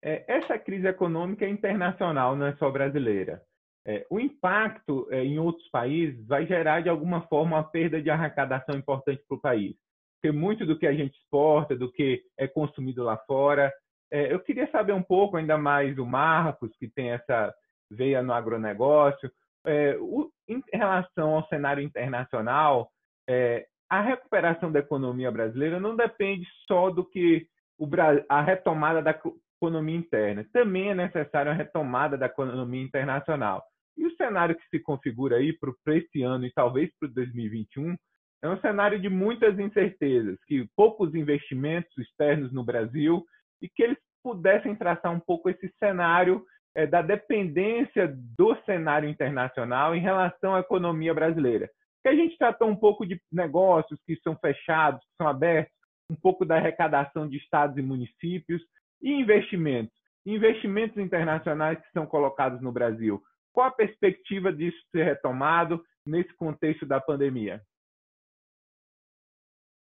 é, 0.02 0.24
essa 0.26 0.58
crise 0.58 0.88
econômica 0.88 1.44
é 1.44 1.48
internacional, 1.48 2.34
não 2.34 2.46
é 2.46 2.56
só 2.56 2.68
brasileira. 2.72 3.40
É, 3.86 4.06
o 4.08 4.20
impacto 4.20 5.08
é, 5.10 5.24
em 5.24 5.38
outros 5.38 5.68
países 5.70 6.26
vai 6.26 6.46
gerar, 6.46 6.80
de 6.82 6.88
alguma 6.88 7.22
forma, 7.22 7.56
uma 7.56 7.64
perda 7.64 8.00
de 8.00 8.10
arrecadação 8.10 8.76
importante 8.76 9.22
para 9.26 9.36
o 9.36 9.40
país. 9.40 9.74
Porque 10.14 10.36
muito 10.36 10.64
do 10.64 10.78
que 10.78 10.86
a 10.86 10.94
gente 10.94 11.16
exporta, 11.18 11.74
do 11.74 11.90
que 11.90 12.22
é 12.38 12.46
consumido 12.46 13.02
lá 13.02 13.16
fora. 13.26 13.72
É, 14.10 14.32
eu 14.32 14.38
queria 14.38 14.70
saber 14.70 14.92
um 14.92 15.02
pouco, 15.02 15.36
ainda 15.36 15.58
mais 15.58 15.98
o 15.98 16.06
Marcos, 16.06 16.70
que 16.78 16.88
tem 16.88 17.10
essa 17.10 17.52
veia 17.90 18.22
no 18.22 18.32
agronegócio, 18.32 19.30
é, 19.66 19.96
o, 19.98 20.30
em 20.48 20.62
relação 20.72 21.34
ao 21.34 21.46
cenário 21.48 21.82
internacional, 21.82 22.90
é, 23.28 23.66
a 23.88 24.00
recuperação 24.00 24.72
da 24.72 24.78
economia 24.78 25.30
brasileira 25.30 25.78
não 25.78 25.94
depende 25.94 26.46
só 26.66 26.90
do 26.90 27.04
que 27.04 27.46
o, 27.78 27.88
a 28.28 28.40
retomada 28.42 29.02
da 29.02 29.18
economia 29.56 29.96
interna. 29.96 30.46
Também 30.52 30.90
é 30.90 30.94
necessária 30.94 31.52
a 31.52 31.54
retomada 31.54 32.16
da 32.16 32.26
economia 32.26 32.82
internacional. 32.82 33.62
E 33.96 34.06
o 34.06 34.16
cenário 34.16 34.56
que 34.56 34.68
se 34.68 34.80
configura 34.80 35.36
aí 35.36 35.52
para 35.52 35.96
esse 35.96 36.22
ano 36.22 36.46
e 36.46 36.52
talvez 36.52 36.90
para 36.98 37.08
2021 37.08 37.96
é 38.42 38.48
um 38.48 38.60
cenário 38.60 39.00
de 39.00 39.08
muitas 39.08 39.58
incertezas, 39.58 40.36
que 40.46 40.68
poucos 40.76 41.14
investimentos 41.14 41.96
externos 41.96 42.52
no 42.52 42.64
Brasil 42.64 43.24
e 43.60 43.68
que 43.68 43.82
eles 43.82 43.98
pudessem 44.22 44.74
traçar 44.74 45.12
um 45.12 45.20
pouco 45.20 45.48
esse 45.48 45.72
cenário 45.78 46.44
é, 46.74 46.86
da 46.86 47.02
dependência 47.02 48.12
do 48.36 48.56
cenário 48.64 49.08
internacional 49.08 49.94
em 49.94 50.00
relação 50.00 50.54
à 50.54 50.60
economia 50.60 51.14
brasileira. 51.14 51.70
Que 52.02 52.08
a 52.08 52.14
gente 52.14 52.36
tratou 52.36 52.68
um 52.68 52.76
pouco 52.76 53.06
de 53.06 53.20
negócios 53.30 54.00
que 54.06 54.16
são 54.22 54.36
fechados, 54.36 55.00
que 55.00 55.16
são 55.16 55.28
abertos, 55.28 55.72
um 56.10 56.16
pouco 56.16 56.44
da 56.44 56.56
arrecadação 56.56 57.28
de 57.28 57.36
estados 57.36 57.76
e 57.76 57.82
municípios 57.82 58.62
e 59.00 59.12
investimentos. 59.12 59.94
Investimentos 60.26 60.96
internacionais 60.98 61.78
que 61.78 61.90
são 61.92 62.06
colocados 62.06 62.60
no 62.60 62.72
Brasil. 62.72 63.22
Qual 63.52 63.66
a 63.66 63.72
perspectiva 63.72 64.52
disso 64.52 64.78
ser 64.90 65.04
retomado 65.04 65.84
nesse 66.06 66.34
contexto 66.34 66.86
da 66.86 67.00
pandemia? 67.00 67.62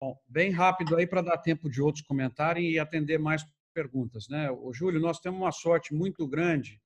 Bom, 0.01 0.15
bem 0.28 0.51
rápido 0.51 0.95
aí 0.95 1.07
para 1.07 1.22
dar 1.22 1.38
tempo 1.39 1.70
de 1.70 1.82
outros 1.82 2.05
comentarem 2.05 2.72
e 2.72 2.80
atender 2.80 3.18
mais 3.18 3.43
perguntas, 3.74 4.28
né? 4.30 4.49
O 4.51 4.72
Júlio, 4.74 4.99
nós 4.99 5.20
temos 5.20 5.39
uma 5.39 5.51
sorte 5.51 5.93
muito 5.93 6.28
grande 6.28 6.82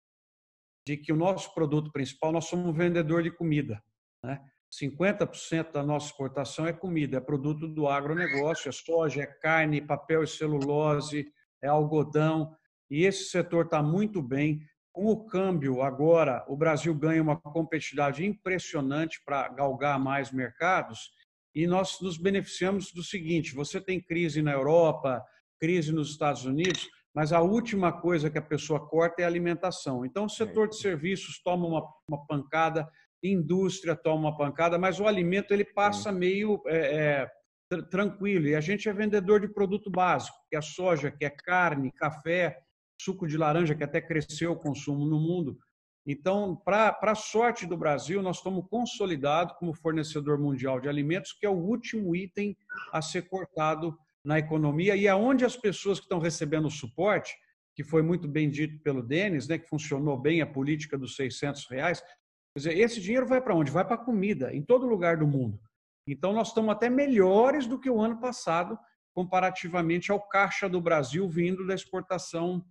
de 0.88 0.97
que 0.97 1.13
o 1.13 1.15
nosso 1.15 1.53
produto 1.53 1.91
principal, 1.91 2.32
nós 2.32 2.45
somos 2.45 2.67
um 2.67 2.73
vendedor 2.73 3.21
de 3.21 3.32
comida, 3.32 3.84
né? 4.23 4.41
50% 4.73 5.71
da 5.73 5.84
nossa 5.84 6.07
exportação 6.07 6.65
é 6.65 6.71
comida, 6.71 7.17
é 7.17 7.21
produto 7.21 7.67
do 7.67 7.88
agronegócio, 7.88 8.69
é 8.69 8.71
soja, 8.71 9.23
é 9.23 9.25
carne, 9.25 9.82
papel 9.82 10.23
e 10.23 10.27
celulose, 10.27 11.32
é 11.61 11.67
algodão, 11.67 12.55
e 12.89 13.03
esse 13.03 13.25
setor 13.25 13.65
está 13.65 13.84
muito 13.84 14.21
bem. 14.21 14.65
Com 14.91 15.05
o 15.05 15.25
câmbio 15.25 15.81
agora, 15.81 16.43
o 16.49 16.57
Brasil 16.57 16.93
ganha 16.93 17.21
uma 17.21 17.39
competitividade 17.39 18.25
impressionante 18.25 19.21
para 19.23 19.47
galgar 19.49 19.99
mais 19.99 20.31
mercados 20.31 21.11
e 21.55 21.65
nós 21.65 21.99
nos 22.01 22.17
beneficiamos 22.17 22.91
do 22.91 23.03
seguinte: 23.03 23.55
você 23.55 23.79
tem 23.79 24.01
crise 24.01 24.41
na 24.41 24.51
Europa, 24.51 25.23
crise 25.59 25.93
nos 25.93 26.09
Estados 26.09 26.45
Unidos, 26.45 26.89
mas 27.13 27.31
a 27.31 27.41
última 27.41 27.91
coisa 28.01 28.29
que 28.29 28.37
a 28.37 28.41
pessoa 28.41 28.85
corta 28.87 29.21
é 29.21 29.25
a 29.25 29.27
alimentação. 29.27 30.05
Então, 30.05 30.25
o 30.25 30.29
setor 30.29 30.69
de 30.69 30.77
serviços 30.77 31.41
toma 31.43 31.67
uma, 31.67 31.87
uma 32.09 32.25
pancada, 32.25 32.89
indústria 33.23 33.95
toma 33.95 34.29
uma 34.29 34.37
pancada, 34.37 34.77
mas 34.77 34.99
o 34.99 35.07
alimento 35.07 35.53
ele 35.53 35.65
passa 35.65 36.11
meio 36.11 36.61
é, 36.67 37.27
é, 37.69 37.81
tranquilo. 37.89 38.47
E 38.47 38.55
a 38.55 38.61
gente 38.61 38.89
é 38.89 38.93
vendedor 38.93 39.41
de 39.41 39.47
produto 39.47 39.89
básico, 39.89 40.37
que 40.49 40.55
é 40.55 40.61
soja, 40.61 41.11
que 41.11 41.25
é 41.25 41.29
carne, 41.29 41.91
café, 41.91 42.57
suco 43.04 43.28
de 43.28 43.38
laranja, 43.38 43.76
que 43.76 43.84
até 43.84 44.02
cresceu 44.02 44.52
o 44.52 44.56
consumo 44.56 45.06
no 45.06 45.20
mundo. 45.20 45.58
Então, 46.06 46.56
para 46.56 46.97
a 47.02 47.16
sorte 47.16 47.66
do 47.66 47.78
Brasil, 47.78 48.22
nós 48.22 48.38
estamos 48.38 48.66
consolidados 48.70 49.56
como 49.60 49.74
fornecedor 49.74 50.39
mundial 50.39 50.80
de 50.80 50.89
alimentos, 50.89 51.32
que 51.32 51.45
é 51.45 51.49
o 51.49 51.54
último 51.54 52.16
item 52.16 52.58
a 52.91 53.02
ser 53.02 53.28
cortado 53.30 53.95
na 54.24 54.39
economia 54.39 54.95
e 54.95 55.08
aonde 55.08 55.45
as 55.45 55.56
pessoas 55.56 55.99
que 55.99 56.06
estão 56.06 56.20
recebendo 56.20 56.66
o 56.66 56.72
suporte, 56.72 57.36
que 57.76 57.84
foi 57.84 58.02
muito 58.02 58.28
bem 58.28 58.49
dito 58.49 58.82
pelo 58.84 59.02
Denis, 59.02 59.47
né, 59.47 59.58
que 59.58 59.68
funcionou 59.68 60.18
bem 60.18 60.41
a 60.41 60.47
política 60.47 60.97
dos 60.97 61.16
600 61.16 61.68
reais, 61.70 62.02
quer 62.02 62.58
dizer, 62.58 62.78
esse 62.78 62.99
dinheiro 62.99 63.28
vai 63.28 63.41
para 63.41 63.56
onde? 63.56 63.72
Vai 63.72 63.86
para 63.86 63.97
comida, 63.97 64.54
em 64.54 64.62
todo 64.62 64.88
lugar 64.88 65.18
do 65.18 65.28
mundo. 65.28 65.60
Então, 66.08 66.34
nós 66.34 66.49
estamos 66.49 66.72
até 66.72 66.89
melhores 66.89 67.68
do 67.68 67.80
que 67.80 67.89
o 67.89 68.02
ano 68.02 68.20
passado, 68.20 68.78
comparativamente 69.14 70.12
ao 70.12 70.20
caixa 70.20 70.68
do 70.68 70.82
Brasil 70.82 71.30
vindo 71.30 71.66
da 71.66 71.76
exportação 71.76 72.64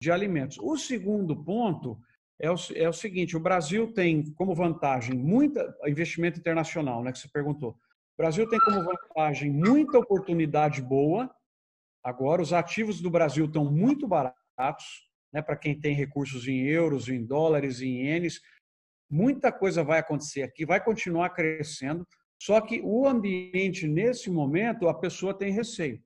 de 0.00 0.10
alimentos. 0.10 0.58
O 0.58 0.76
segundo 0.76 1.36
ponto 1.36 2.00
é 2.40 2.50
o, 2.50 2.56
é 2.74 2.88
o 2.88 2.92
seguinte: 2.92 3.36
o 3.36 3.40
Brasil 3.40 3.92
tem 3.92 4.32
como 4.34 4.54
vantagem 4.54 5.16
muita 5.16 5.76
investimento 5.86 6.38
internacional, 6.38 7.02
né? 7.02 7.12
Que 7.12 7.18
você 7.18 7.28
perguntou. 7.28 7.70
O 7.70 8.22
Brasil 8.22 8.48
tem 8.48 8.58
como 8.60 8.82
vantagem 8.82 9.50
muita 9.50 9.98
oportunidade 9.98 10.82
boa. 10.82 11.30
Agora, 12.02 12.40
os 12.40 12.52
ativos 12.52 13.00
do 13.00 13.10
Brasil 13.10 13.46
estão 13.46 13.64
muito 13.64 14.06
baratos, 14.06 15.08
né? 15.32 15.42
Para 15.42 15.56
quem 15.56 15.78
tem 15.78 15.94
recursos 15.94 16.46
em 16.46 16.60
euros, 16.60 17.08
em 17.08 17.24
dólares, 17.24 17.80
em 17.80 18.06
ienes, 18.06 18.40
muita 19.10 19.52
coisa 19.52 19.82
vai 19.82 19.98
acontecer 19.98 20.42
aqui, 20.42 20.64
vai 20.64 20.82
continuar 20.82 21.30
crescendo. 21.30 22.06
Só 22.40 22.60
que 22.60 22.80
o 22.84 23.06
ambiente 23.06 23.88
nesse 23.88 24.30
momento, 24.30 24.88
a 24.88 24.94
pessoa 24.94 25.36
tem 25.36 25.52
receio. 25.52 26.00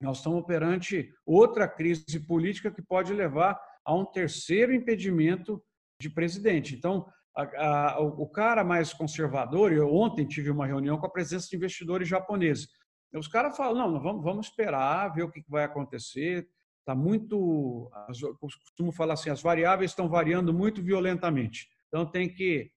Nós 0.00 0.18
estamos 0.18 0.44
perante 0.44 1.12
outra 1.26 1.66
crise 1.66 2.20
política 2.26 2.70
que 2.70 2.82
pode 2.82 3.12
levar 3.12 3.60
a 3.84 3.94
um 3.94 4.04
terceiro 4.04 4.72
impedimento 4.72 5.62
de 6.00 6.08
presidente. 6.08 6.74
Então, 6.76 7.06
a, 7.36 7.94
a, 7.94 8.00
o 8.00 8.28
cara 8.28 8.62
mais 8.62 8.92
conservador, 8.92 9.72
eu 9.72 9.92
ontem 9.92 10.26
tive 10.26 10.50
uma 10.50 10.66
reunião 10.66 10.98
com 10.98 11.06
a 11.06 11.10
presença 11.10 11.48
de 11.48 11.56
investidores 11.56 12.08
japoneses. 12.08 12.68
Os 13.14 13.26
caras 13.28 13.56
falam, 13.56 13.74
não, 13.74 14.00
vamos, 14.00 14.22
vamos 14.22 14.46
esperar, 14.46 15.12
ver 15.14 15.22
o 15.22 15.30
que 15.30 15.42
vai 15.48 15.64
acontecer. 15.64 16.48
Está 16.80 16.94
muito, 16.94 17.90
eu 18.22 18.36
costumo 18.38 18.92
falar 18.92 19.14
assim, 19.14 19.30
as 19.30 19.42
variáveis 19.42 19.90
estão 19.90 20.08
variando 20.08 20.52
muito 20.52 20.82
violentamente. 20.82 21.68
Então 21.88 22.04
tem 22.04 22.32
que 22.32 22.70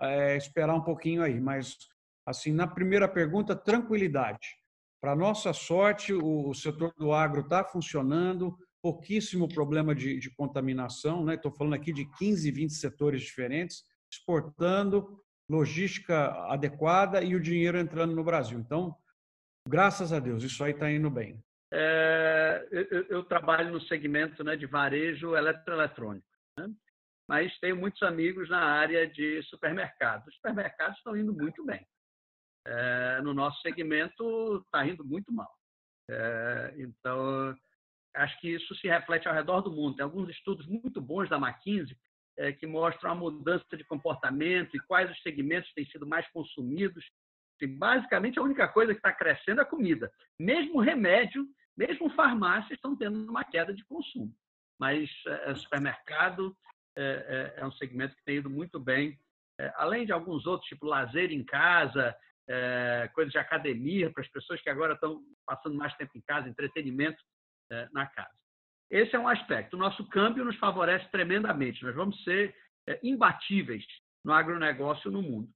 é, 0.00 0.36
esperar 0.36 0.74
um 0.74 0.82
pouquinho 0.82 1.22
aí. 1.22 1.40
Mas, 1.40 1.76
assim, 2.26 2.52
na 2.52 2.66
primeira 2.66 3.08
pergunta, 3.08 3.54
tranquilidade. 3.54 4.57
Para 5.00 5.14
nossa 5.14 5.52
sorte, 5.52 6.12
o, 6.12 6.52
setor 6.54 6.92
do 6.98 7.12
agro 7.12 7.42
está 7.42 7.62
funcionando, 7.64 8.58
pouquíssimo 8.82 9.48
problema 9.48 9.94
de, 9.94 10.18
de 10.18 10.30
contaminação, 10.34 11.24
né? 11.24 11.34
Estou 11.34 11.52
falando 11.52 11.74
aqui 11.74 11.92
de 11.92 12.04
15, 12.18 12.50
20 12.50 12.72
setores 12.72 13.22
diferentes, 13.22 13.84
exportando, 14.12 15.22
logística 15.48 16.30
adequada 16.52 17.22
e 17.22 17.36
o 17.36 17.40
dinheiro 17.40 17.78
entrando 17.78 18.14
no 18.14 18.24
Brasil. 18.24 18.58
Então, 18.58 18.94
graças 19.68 20.12
a 20.12 20.18
Deus, 20.18 20.42
isso 20.42 20.64
aí 20.64 20.72
está 20.72 20.90
indo 20.90 21.10
bem. 21.10 21.40
É, 21.72 22.66
eu, 22.70 23.06
eu, 23.08 23.24
trabalho 23.24 23.72
no 23.72 23.80
segmento 23.82 24.42
né, 24.42 24.56
de 24.56 24.66
varejo 24.66 25.36
eletroeletrônico, 25.36 26.26
né? 26.58 26.68
mas 27.28 27.56
tenho 27.60 27.76
muitos 27.76 28.02
amigos 28.02 28.48
na 28.48 28.60
área 28.60 29.06
de 29.06 29.42
supermercados. 29.44 30.26
Os 30.26 30.34
supermercados 30.34 30.96
estão 30.96 31.16
indo 31.16 31.32
muito 31.32 31.64
bem 31.64 31.86
é, 32.68 33.20
no 33.22 33.32
nosso 33.32 33.60
segmento 33.62 34.62
está 34.64 34.86
indo 34.86 35.04
muito 35.04 35.32
mal. 35.32 35.50
É, 36.10 36.74
então, 36.76 37.56
acho 38.14 38.38
que 38.40 38.48
isso 38.48 38.74
se 38.76 38.88
reflete 38.88 39.26
ao 39.26 39.34
redor 39.34 39.62
do 39.62 39.72
mundo. 39.72 39.96
Tem 39.96 40.04
alguns 40.04 40.28
estudos 40.28 40.66
muito 40.66 41.00
bons 41.00 41.28
da 41.28 41.36
McKinsey 41.36 41.96
é, 42.36 42.52
que 42.52 42.66
mostram 42.66 43.12
a 43.12 43.14
mudança 43.14 43.64
de 43.76 43.84
comportamento 43.84 44.76
e 44.76 44.80
quais 44.80 45.10
os 45.10 45.20
segmentos 45.22 45.72
têm 45.72 45.86
sido 45.86 46.06
mais 46.06 46.28
consumidos. 46.30 47.04
E, 47.60 47.66
basicamente, 47.66 48.38
a 48.38 48.42
única 48.42 48.68
coisa 48.68 48.92
que 48.92 48.98
está 48.98 49.12
crescendo 49.12 49.60
é 49.60 49.62
a 49.62 49.66
comida. 49.66 50.12
Mesmo 50.38 50.80
remédio, 50.80 51.46
mesmo 51.76 52.10
farmácia 52.10 52.74
estão 52.74 52.96
tendo 52.96 53.28
uma 53.28 53.44
queda 53.44 53.72
de 53.72 53.84
consumo. 53.84 54.32
Mas 54.78 55.10
é, 55.26 55.54
supermercado 55.54 56.56
é, 56.96 57.54
é, 57.56 57.60
é, 57.60 57.66
um 57.66 57.72
segmento 57.72 58.14
que 58.14 58.24
tem 58.24 58.36
ido 58.36 58.50
muito 58.50 58.78
bem. 58.78 59.18
É, 59.58 59.72
além 59.76 60.06
de 60.06 60.12
alguns 60.12 60.46
outros, 60.46 60.68
tipo 60.68 60.86
lazer 60.86 61.32
em 61.32 61.44
casa, 61.44 62.14
é, 62.48 63.10
coisas 63.14 63.32
de 63.32 63.38
academia 63.38 64.10
para 64.10 64.22
as 64.22 64.30
pessoas 64.30 64.60
que 64.60 64.70
agora 64.70 64.94
estão 64.94 65.22
passando 65.46 65.76
mais 65.76 65.94
tempo 65.96 66.16
em 66.16 66.22
casa, 66.22 66.48
entretenimento 66.48 67.22
é, 67.70 67.88
na 67.92 68.06
casa. 68.06 68.32
Esse 68.90 69.14
é 69.14 69.18
um 69.18 69.28
aspecto. 69.28 69.74
O 69.74 69.78
nosso 69.78 70.06
câmbio 70.08 70.44
nos 70.44 70.56
favorece 70.56 71.10
tremendamente. 71.10 71.84
Nós 71.84 71.94
vamos 71.94 72.22
ser 72.24 72.54
é, 72.88 72.98
imbatíveis 73.02 73.84
no 74.24 74.32
agronegócio 74.32 75.10
no 75.10 75.22
mundo. 75.22 75.48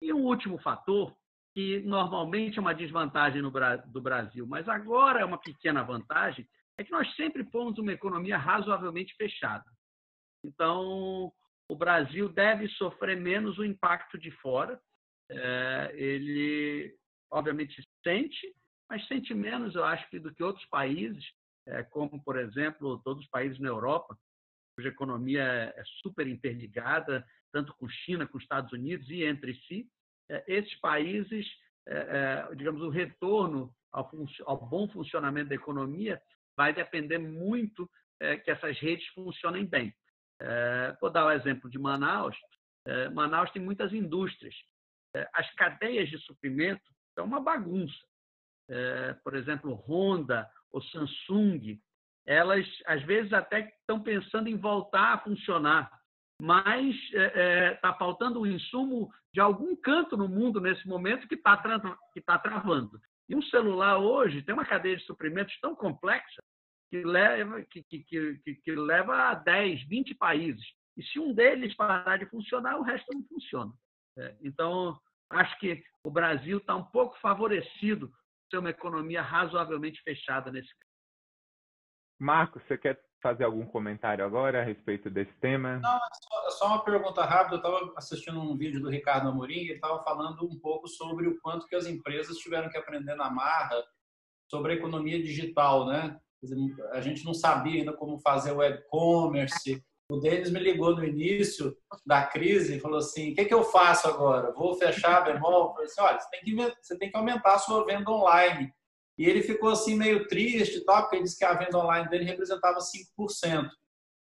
E 0.00 0.12
um 0.12 0.24
último 0.24 0.58
fator, 0.58 1.14
que 1.54 1.80
normalmente 1.80 2.58
é 2.58 2.60
uma 2.60 2.74
desvantagem 2.74 3.42
no, 3.42 3.52
do 3.86 4.00
Brasil, 4.00 4.46
mas 4.46 4.68
agora 4.68 5.20
é 5.20 5.24
uma 5.24 5.38
pequena 5.38 5.82
vantagem, 5.82 6.48
é 6.78 6.84
que 6.84 6.92
nós 6.92 7.12
sempre 7.16 7.44
fomos 7.50 7.78
uma 7.78 7.92
economia 7.92 8.38
razoavelmente 8.38 9.14
fechada. 9.16 9.64
Então, 10.44 11.32
o 11.68 11.76
Brasil 11.76 12.28
deve 12.28 12.68
sofrer 12.68 13.20
menos 13.20 13.58
o 13.58 13.64
impacto 13.64 14.16
de 14.18 14.30
fora. 14.30 14.80
É, 15.30 15.92
ele, 15.94 16.94
obviamente, 17.30 17.82
sente, 18.02 18.54
mas 18.88 19.06
sente 19.06 19.34
menos, 19.34 19.74
eu 19.74 19.84
acho, 19.84 20.06
do 20.20 20.34
que 20.34 20.42
outros 20.42 20.66
países, 20.66 21.24
é, 21.66 21.82
como, 21.82 22.22
por 22.22 22.38
exemplo, 22.38 23.00
todos 23.04 23.24
os 23.24 23.30
países 23.30 23.58
na 23.58 23.68
Europa, 23.68 24.16
cuja 24.74 24.88
economia 24.88 25.42
é 25.42 25.82
super 26.00 26.26
interligada, 26.26 27.26
tanto 27.52 27.74
com 27.74 27.88
China, 27.88 28.26
com 28.26 28.38
Estados 28.38 28.72
Unidos 28.72 29.08
e 29.10 29.24
entre 29.24 29.54
si. 29.66 29.88
É, 30.30 30.44
esses 30.46 30.74
países, 30.80 31.46
é, 31.86 31.96
é, 32.50 32.54
digamos, 32.54 32.80
o 32.82 32.88
retorno 32.88 33.74
ao, 33.92 34.10
ao 34.46 34.66
bom 34.66 34.88
funcionamento 34.88 35.48
da 35.48 35.54
economia 35.54 36.20
vai 36.56 36.72
depender 36.72 37.18
muito 37.18 37.88
que 38.44 38.50
essas 38.50 38.76
redes 38.80 39.06
funcionem 39.10 39.64
bem. 39.64 39.94
Vou 41.00 41.08
dar 41.08 41.26
o 41.26 41.30
exemplo 41.30 41.70
de 41.70 41.78
Manaus. 41.78 42.36
Manaus 43.14 43.48
tem 43.52 43.62
muitas 43.62 43.92
indústrias. 43.92 44.56
As 45.32 45.50
cadeias 45.54 46.08
de 46.08 46.18
suprimento 46.18 46.82
são 47.14 47.24
uma 47.24 47.40
bagunça. 47.40 47.96
Por 49.24 49.34
exemplo, 49.34 49.72
Honda 49.74 50.48
ou 50.70 50.82
Samsung, 50.82 51.80
elas 52.26 52.66
às 52.86 53.02
vezes 53.04 53.32
até 53.32 53.72
estão 53.80 54.02
pensando 54.02 54.48
em 54.48 54.56
voltar 54.56 55.14
a 55.14 55.18
funcionar, 55.18 55.90
mas 56.40 56.94
está 56.94 57.18
é, 57.18 57.68
é 57.70 57.74
tá 57.76 57.94
faltando 57.94 58.42
um 58.42 58.46
insumo 58.46 59.10
de 59.32 59.40
algum 59.40 59.74
canto 59.74 60.16
no 60.16 60.28
mundo 60.28 60.60
nesse 60.60 60.86
momento 60.86 61.26
que 61.26 61.34
está 61.34 61.56
que 62.12 62.20
tá 62.20 62.38
travando. 62.38 63.00
E 63.28 63.34
um 63.34 63.42
celular 63.42 63.98
hoje 63.98 64.42
tem 64.42 64.54
uma 64.54 64.64
cadeia 64.64 64.96
de 64.96 65.04
suprimentos 65.04 65.58
tão 65.60 65.74
complexa 65.74 66.42
que 66.90 67.02
leva, 67.02 67.62
que, 67.70 67.82
que, 67.82 68.02
que, 68.02 68.54
que 68.64 68.72
leva 68.72 69.30
a 69.30 69.34
10, 69.34 69.86
20 69.86 70.14
países. 70.14 70.64
E 70.96 71.02
se 71.02 71.18
um 71.18 71.34
deles 71.34 71.74
parar 71.76 72.18
de 72.18 72.26
funcionar, 72.26 72.78
o 72.78 72.82
resto 72.82 73.12
não 73.12 73.22
funciona. 73.24 73.72
É, 74.16 74.34
então, 74.42 74.98
acho 75.30 75.58
que 75.58 75.82
o 76.04 76.10
Brasil 76.10 76.58
está 76.58 76.74
um 76.74 76.84
pouco 76.84 77.18
favorecido 77.20 78.08
por 78.08 78.50
ser 78.50 78.58
uma 78.58 78.70
economia 78.70 79.22
razoavelmente 79.22 80.02
fechada 80.02 80.50
nesse 80.50 80.68
caso. 80.68 80.88
Marcos, 82.18 82.62
você 82.64 82.76
quer 82.76 83.00
fazer 83.22 83.44
algum 83.44 83.66
comentário 83.66 84.24
agora 84.24 84.60
a 84.60 84.64
respeito 84.64 85.10
desse 85.10 85.32
tema? 85.40 85.78
Não, 85.78 85.96
é 85.96 86.50
só, 86.50 86.66
uma 86.66 86.84
pergunta 86.84 87.24
rápida. 87.24 87.56
Eu 87.56 87.58
estava 87.58 87.92
assistindo 87.96 88.40
um 88.40 88.56
vídeo 88.56 88.80
do 88.80 88.90
Ricardo 88.90 89.28
Amorim 89.28 89.58
e 89.58 89.64
ele 89.64 89.74
estava 89.74 90.02
falando 90.02 90.44
um 90.44 90.58
pouco 90.58 90.88
sobre 90.88 91.28
o 91.28 91.38
quanto 91.40 91.66
que 91.66 91.76
as 91.76 91.86
empresas 91.86 92.36
tiveram 92.38 92.68
que 92.68 92.78
aprender 92.78 93.14
na 93.14 93.30
marra 93.30 93.82
sobre 94.48 94.72
a 94.72 94.76
economia 94.76 95.22
digital, 95.22 95.86
né? 95.86 96.18
A 96.92 97.00
gente 97.00 97.24
não 97.24 97.34
sabia 97.34 97.80
ainda 97.80 97.92
como 97.92 98.20
fazer 98.20 98.52
o 98.52 98.62
e-commerce. 98.62 99.84
O 100.10 100.16
Denis 100.16 100.50
me 100.50 100.58
ligou 100.58 100.96
no 100.96 101.04
início 101.04 101.76
da 102.06 102.24
crise 102.24 102.76
e 102.76 102.80
falou 102.80 102.98
assim: 102.98 103.32
o 103.32 103.34
que, 103.34 103.44
que 103.44 103.52
eu 103.52 103.62
faço 103.62 104.08
agora? 104.08 104.52
Vou 104.52 104.74
fechar 104.74 105.20
bemol? 105.20 105.68
Eu 105.68 105.72
falei 105.72 105.84
assim: 105.86 106.00
olha, 106.00 106.18
você 106.18 106.30
tem, 106.30 106.40
que, 106.40 106.74
você 106.80 106.98
tem 106.98 107.10
que 107.10 107.16
aumentar 107.16 107.54
a 107.54 107.58
sua 107.58 107.84
venda 107.84 108.10
online. 108.10 108.72
E 109.18 109.26
ele 109.26 109.42
ficou 109.42 109.70
assim 109.70 109.96
meio 109.96 110.26
triste 110.26 110.78
e 110.78 110.84
porque 110.84 111.16
ele 111.16 111.24
disse 111.24 111.38
que 111.38 111.44
a 111.44 111.52
venda 111.52 111.76
online 111.76 112.08
dele 112.08 112.24
representava 112.24 112.78
5%. 112.78 113.68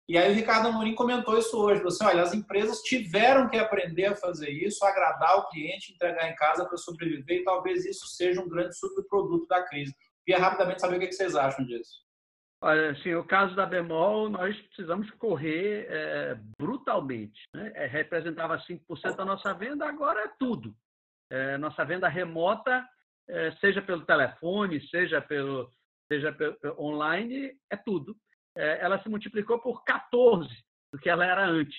E 0.10 0.18
aí 0.18 0.32
o 0.32 0.36
Ricardo 0.36 0.70
Amorim 0.70 0.96
comentou 0.96 1.38
isso 1.38 1.58
hoje, 1.58 1.82
falou 1.82 1.94
assim, 1.94 2.06
olha, 2.06 2.24
as 2.24 2.34
empresas 2.34 2.82
tiveram 2.82 3.50
que 3.50 3.58
aprender 3.58 4.06
a 4.06 4.16
fazer 4.16 4.50
isso, 4.50 4.86
agradar 4.86 5.38
o 5.38 5.50
cliente, 5.50 5.92
entregar 5.92 6.32
em 6.32 6.36
casa 6.36 6.66
para 6.66 6.78
sobreviver, 6.78 7.42
e 7.42 7.44
talvez 7.44 7.86
isso 7.86 8.08
seja 8.08 8.42
um 8.42 8.48
grande 8.48 8.78
subproduto 8.78 9.46
da 9.48 9.62
crise. 9.64 9.94
Queria 10.26 10.42
rapidamente 10.42 10.80
saber 10.80 10.96
o 10.96 11.00
que 11.00 11.12
vocês 11.12 11.36
acham 11.36 11.66
disso. 11.66 12.07
Olha, 12.60 12.92
assim, 12.92 13.14
o 13.14 13.24
caso 13.24 13.56
da 13.56 13.68
Bemol, 13.68 14.30
nós 14.30 14.60
precisamos 14.68 15.10
correr 15.12 15.86
é, 15.90 16.36
brutalmente. 16.60 17.40
Né? 17.54 17.72
É, 17.76 17.86
representava 17.86 18.58
5% 18.58 19.16
da 19.16 19.24
nossa 19.24 19.54
venda, 19.54 19.88
agora 19.88 20.22
é 20.22 20.32
tudo. 20.40 20.76
É, 21.30 21.58
nossa 21.58 21.86
venda 21.86 22.08
remota 22.08 22.88
é, 23.30 23.52
seja 23.58 23.82
pelo 23.82 24.06
telefone, 24.06 24.82
seja 24.88 25.22
pelo, 25.22 25.70
seja 26.12 26.32
pelo, 26.34 26.58
online, 26.80 27.56
é 27.70 27.78
tudo. 27.78 28.16
É, 28.56 28.84
ela 28.84 29.02
se 29.04 29.10
multiplicou 29.10 29.60
por 29.60 29.84
14 29.84 30.50
do 30.92 31.00
que 31.00 31.10
ela 31.10 31.26
era 31.26 31.46
antes. 31.46 31.78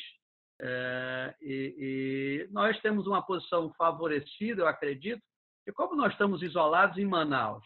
É, 0.60 1.34
e, 1.40 1.74
e, 2.48 2.52
nós 2.52 2.78
temos 2.80 3.06
uma 3.06 3.22
posição 3.22 3.72
favorecida, 3.74 4.62
eu 4.62 4.68
acredito, 4.68 5.22
e 5.66 5.72
como 5.72 5.96
nós 5.96 6.12
estamos 6.12 6.40
isolados 6.42 6.98
em 6.98 7.04
Manaus 7.04 7.64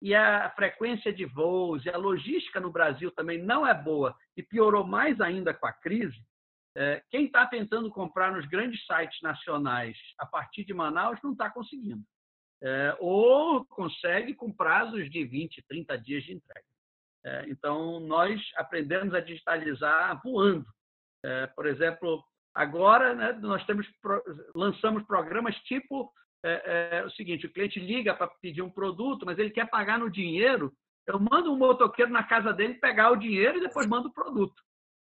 e 0.00 0.14
a 0.14 0.50
frequência 0.50 1.12
de 1.12 1.24
voos 1.24 1.84
e 1.84 1.90
a 1.90 1.96
logística 1.96 2.58
no 2.58 2.70
Brasil 2.70 3.10
também 3.10 3.38
não 3.42 3.66
é 3.66 3.74
boa 3.74 4.16
e 4.36 4.42
piorou 4.42 4.86
mais 4.86 5.20
ainda 5.20 5.52
com 5.52 5.66
a 5.66 5.72
crise, 5.72 6.18
é, 6.76 7.02
quem 7.10 7.26
está 7.26 7.46
tentando 7.46 7.90
comprar 7.90 8.32
nos 8.32 8.46
grandes 8.46 8.84
sites 8.86 9.20
nacionais 9.22 9.96
a 10.18 10.24
partir 10.24 10.64
de 10.64 10.72
Manaus 10.72 11.18
não 11.22 11.32
está 11.32 11.50
conseguindo 11.50 12.02
é, 12.62 12.96
ou 13.00 13.64
consegue 13.66 14.34
com 14.34 14.52
prazos 14.52 15.10
de 15.10 15.24
20, 15.24 15.62
30 15.66 15.98
dias 15.98 16.24
de 16.24 16.34
entrega. 16.34 16.66
É, 17.24 17.44
então, 17.48 18.00
nós 18.00 18.40
aprendemos 18.56 19.14
a 19.14 19.20
digitalizar 19.20 20.20
voando. 20.22 20.66
Por 21.54 21.66
exemplo, 21.66 22.24
agora 22.54 23.14
né, 23.14 23.32
nós 23.32 23.64
temos, 23.66 23.86
lançamos 24.54 25.02
programas 25.04 25.54
tipo 25.64 26.10
é, 26.44 26.98
é, 26.98 27.04
o 27.04 27.10
seguinte: 27.10 27.46
o 27.46 27.52
cliente 27.52 27.78
liga 27.78 28.14
para 28.14 28.28
pedir 28.40 28.62
um 28.62 28.70
produto, 28.70 29.26
mas 29.26 29.38
ele 29.38 29.50
quer 29.50 29.68
pagar 29.68 29.98
no 29.98 30.10
dinheiro. 30.10 30.72
Eu 31.06 31.18
mando 31.18 31.52
um 31.52 31.56
motoqueiro 31.56 32.10
na 32.10 32.22
casa 32.22 32.52
dele 32.52 32.74
pegar 32.74 33.10
o 33.10 33.16
dinheiro 33.16 33.58
e 33.58 33.60
depois 33.60 33.86
mando 33.86 34.08
o 34.08 34.12
produto. 34.12 34.62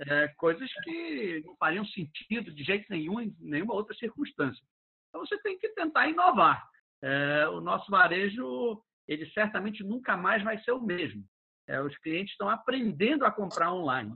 É, 0.02 0.28
coisas 0.38 0.70
que 0.84 1.42
não 1.46 1.56
fariam 1.56 1.86
sentido 1.86 2.52
de 2.52 2.64
jeito 2.64 2.86
nenhum 2.90 3.22
em 3.22 3.34
nenhuma 3.40 3.74
outra 3.74 3.96
circunstância. 3.96 4.62
Então 5.10 5.26
você 5.26 5.38
tem 5.42 5.58
que 5.58 5.70
tentar 5.70 6.08
inovar 6.08 6.68
é, 7.02 7.48
o 7.48 7.62
nosso 7.62 7.90
varejo 7.90 8.82
ele 9.08 9.30
certamente 9.32 9.84
nunca 9.84 10.18
mais 10.18 10.44
vai 10.44 10.58
ser 10.64 10.72
o 10.72 10.82
mesmo. 10.82 11.24
É, 11.68 11.80
os 11.80 11.96
clientes 12.00 12.32
estão 12.32 12.50
aprendendo 12.50 13.26
a 13.26 13.32
comprar 13.32 13.72
online. 13.72 14.16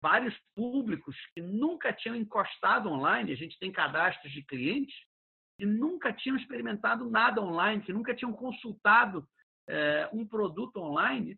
Vários 0.00 0.36
públicos 0.54 1.16
que 1.34 1.40
nunca 1.40 1.92
tinham 1.92 2.14
encostado 2.14 2.88
online, 2.88 3.32
a 3.32 3.36
gente 3.36 3.58
tem 3.58 3.72
cadastros 3.72 4.32
de 4.32 4.42
clientes 4.42 4.94
que 5.58 5.66
nunca 5.66 6.12
tinham 6.12 6.36
experimentado 6.36 7.10
nada 7.10 7.42
online, 7.42 7.82
que 7.82 7.92
nunca 7.92 8.14
tinham 8.14 8.32
consultado 8.32 9.26
é, 9.68 10.08
um 10.12 10.26
produto 10.26 10.76
online, 10.78 11.36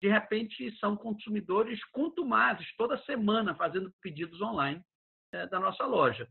de 0.00 0.08
repente 0.08 0.70
são 0.78 0.94
consumidores 0.94 1.82
contumazes, 1.86 2.66
toda 2.76 3.02
semana 3.04 3.54
fazendo 3.54 3.90
pedidos 4.02 4.40
online 4.42 4.82
é, 5.32 5.46
da 5.46 5.58
nossa 5.58 5.86
loja. 5.86 6.28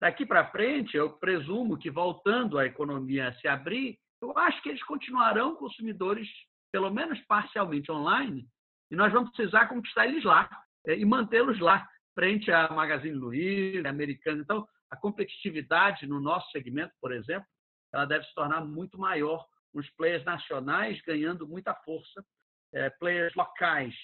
Daqui 0.00 0.26
para 0.26 0.50
frente, 0.50 0.96
eu 0.96 1.10
presumo 1.18 1.78
que, 1.78 1.90
voltando 1.90 2.58
a 2.58 2.66
economia 2.66 3.28
a 3.28 3.34
se 3.34 3.46
abrir, 3.46 3.98
eu 4.20 4.36
acho 4.36 4.60
que 4.62 4.70
eles 4.70 4.82
continuarão 4.82 5.54
consumidores, 5.54 6.28
pelo 6.72 6.90
menos 6.90 7.20
parcialmente 7.20 7.92
online, 7.92 8.48
e 8.90 8.96
nós 8.96 9.12
vamos 9.12 9.30
precisar 9.30 9.66
conquistar 9.66 10.06
eles 10.06 10.24
lá 10.24 10.48
é, 10.86 10.98
e 10.98 11.04
mantê-los 11.04 11.60
lá, 11.60 11.86
frente 12.14 12.50
à 12.50 12.68
Magazine 12.72 13.14
Luiza, 13.14 13.88
Americana. 13.88 14.40
Então, 14.40 14.66
a 14.90 14.96
competitividade 14.96 16.06
no 16.06 16.20
nosso 16.20 16.50
segmento, 16.50 16.92
por 17.00 17.12
exemplo, 17.12 17.46
ela 17.92 18.04
deve 18.04 18.24
se 18.24 18.34
tornar 18.34 18.64
muito 18.64 18.98
maior, 18.98 19.46
os 19.72 19.88
players 19.90 20.24
nacionais 20.24 21.00
ganhando 21.02 21.46
muita 21.46 21.74
força, 21.74 22.24
é, 22.72 22.90
players 22.90 23.34
locais, 23.34 23.94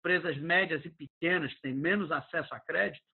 empresas 0.00 0.36
médias 0.36 0.84
e 0.84 0.90
pequenas 0.90 1.52
que 1.54 1.62
têm 1.62 1.74
menos 1.74 2.12
acesso 2.12 2.54
a 2.54 2.60
crédito, 2.60 3.04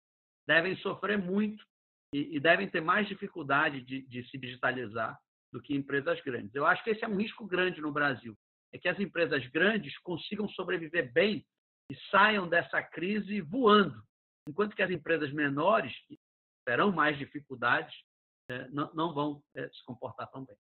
devem 0.47 0.77
sofrer 0.79 1.19
muito 1.19 1.65
e, 2.13 2.37
e 2.37 2.41
devem 2.41 2.69
ter 2.69 2.81
mais 2.81 3.07
dificuldade 3.07 3.81
de, 3.83 4.03
de 4.03 4.29
se 4.29 4.37
digitalizar 4.37 5.17
do 5.53 5.63
que 5.63 5.75
empresas 5.75 6.21
grandes. 6.23 6.55
Eu 6.55 6.67
acho 6.67 6.83
que 6.83 6.91
esse 6.91 7.05
é 7.05 7.09
um 7.09 7.17
risco 7.17 7.47
grande 7.47 7.81
no 7.81 7.93
Brasil, 7.93 8.37
é 8.73 8.79
que 8.79 8.89
as 8.89 8.99
empresas 8.99 9.47
grandes 9.49 9.97
consigam 9.99 10.49
sobreviver 10.49 11.13
bem 11.13 11.45
e 11.91 11.97
saiam 12.11 12.49
dessa 12.49 12.83
crise 12.83 13.41
voando, 13.41 14.01
enquanto 14.49 14.75
que 14.75 14.83
as 14.83 14.91
empresas 14.91 15.33
menores, 15.33 15.93
terão 16.65 16.93
mais 16.93 17.19
dificuldades, 17.19 17.95
é, 18.51 18.69
não, 18.69 18.91
não 18.95 19.15
vão 19.15 19.43
é, 19.57 19.69
se 19.69 19.85
comportar 19.85 20.31
tão 20.31 20.45
bem. 20.45 20.57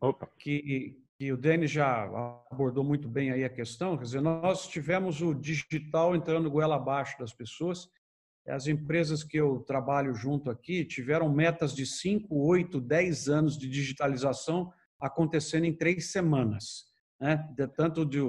Opa. 0.00 0.28
Que, 0.38 1.00
que 1.16 1.32
o 1.32 1.36
Denis 1.36 1.70
já 1.70 2.04
abordou 2.50 2.82
muito 2.82 3.08
bem 3.08 3.30
aí 3.30 3.44
a 3.44 3.48
questão, 3.48 3.96
quer 3.96 4.04
dizer, 4.04 4.20
nós 4.20 4.66
tivemos 4.66 5.22
o 5.22 5.32
digital 5.34 6.16
entrando 6.16 6.50
goela 6.50 6.76
abaixo 6.76 7.16
das 7.18 7.32
pessoas 7.32 7.88
as 8.48 8.66
empresas 8.66 9.22
que 9.22 9.36
eu 9.36 9.60
trabalho 9.60 10.14
junto 10.14 10.50
aqui 10.50 10.84
tiveram 10.84 11.28
metas 11.30 11.74
de 11.74 11.84
5, 11.84 12.34
8, 12.34 12.80
10 12.80 13.28
anos 13.28 13.58
de 13.58 13.68
digitalização 13.68 14.72
acontecendo 15.00 15.64
em 15.64 15.72
três 15.72 16.10
semanas. 16.10 16.86
Né? 17.20 17.46
Tanto 17.76 18.04
de 18.06 18.20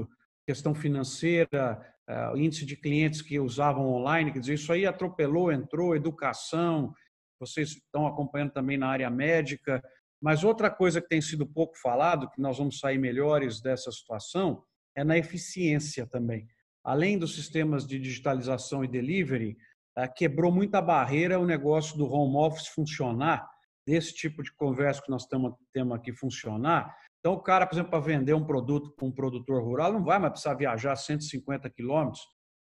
questão 0.46 0.76
financeira, 0.76 1.80
uh, 2.10 2.38
índice 2.38 2.66
de 2.66 2.76
clientes 2.76 3.22
que 3.22 3.40
usavam 3.40 3.88
online, 3.88 4.32
quer 4.32 4.40
dizer, 4.40 4.56
isso 4.56 4.74
aí 4.74 4.86
atropelou, 4.86 5.52
entrou, 5.52 5.96
educação, 5.96 6.94
vocês 7.40 7.70
estão 7.70 8.06
acompanhando 8.06 8.52
também 8.52 8.78
na 8.78 8.88
área 8.88 9.10
médica, 9.10 9.84
Mas 10.22 10.44
outra 10.44 10.70
coisa 10.70 11.02
que 11.02 11.08
tem 11.08 11.22
sido 11.22 11.48
pouco 11.48 11.78
falado, 11.78 12.30
que 12.30 12.42
nós 12.42 12.58
vamos 12.58 12.80
sair 12.80 12.98
melhores 12.98 13.62
dessa 13.62 13.90
situação, 13.90 14.64
é 14.94 15.02
na 15.02 15.18
eficiência 15.18 16.06
também. 16.06 16.46
Além 16.84 17.18
dos 17.18 17.36
sistemas 17.36 17.88
de 17.88 17.98
digitalização 17.98 18.84
e 18.84 18.88
delivery, 18.88 19.58
eh, 19.98 20.08
quebrou 20.08 20.52
muita 20.52 20.82
barreira 20.82 21.40
o 21.40 21.46
negócio 21.46 21.98
do 21.98 22.12
home 22.12 22.36
office 22.36 22.68
funcionar, 22.68 23.48
desse 23.88 24.14
tipo 24.14 24.44
de 24.44 24.54
conversa 24.54 25.02
que 25.02 25.10
nós 25.10 25.26
temos, 25.26 25.96
aqui 25.96 26.14
funcionar. 26.14 26.96
Então, 27.20 27.34
o 27.34 27.42
cara, 27.42 27.66
por 27.66 27.76
exemplo, 27.76 27.92
para 27.92 28.00
vender 28.00 28.34
um 28.34 28.46
produto 28.46 28.92
para 28.92 29.06
um 29.06 29.12
produtor 29.12 29.64
rural, 29.64 29.92
não 29.92 30.04
vai 30.04 30.20
mais 30.20 30.32
precisar 30.32 30.54
viajar 30.54 30.96
150 30.96 31.70
quilômetros, 31.70 32.22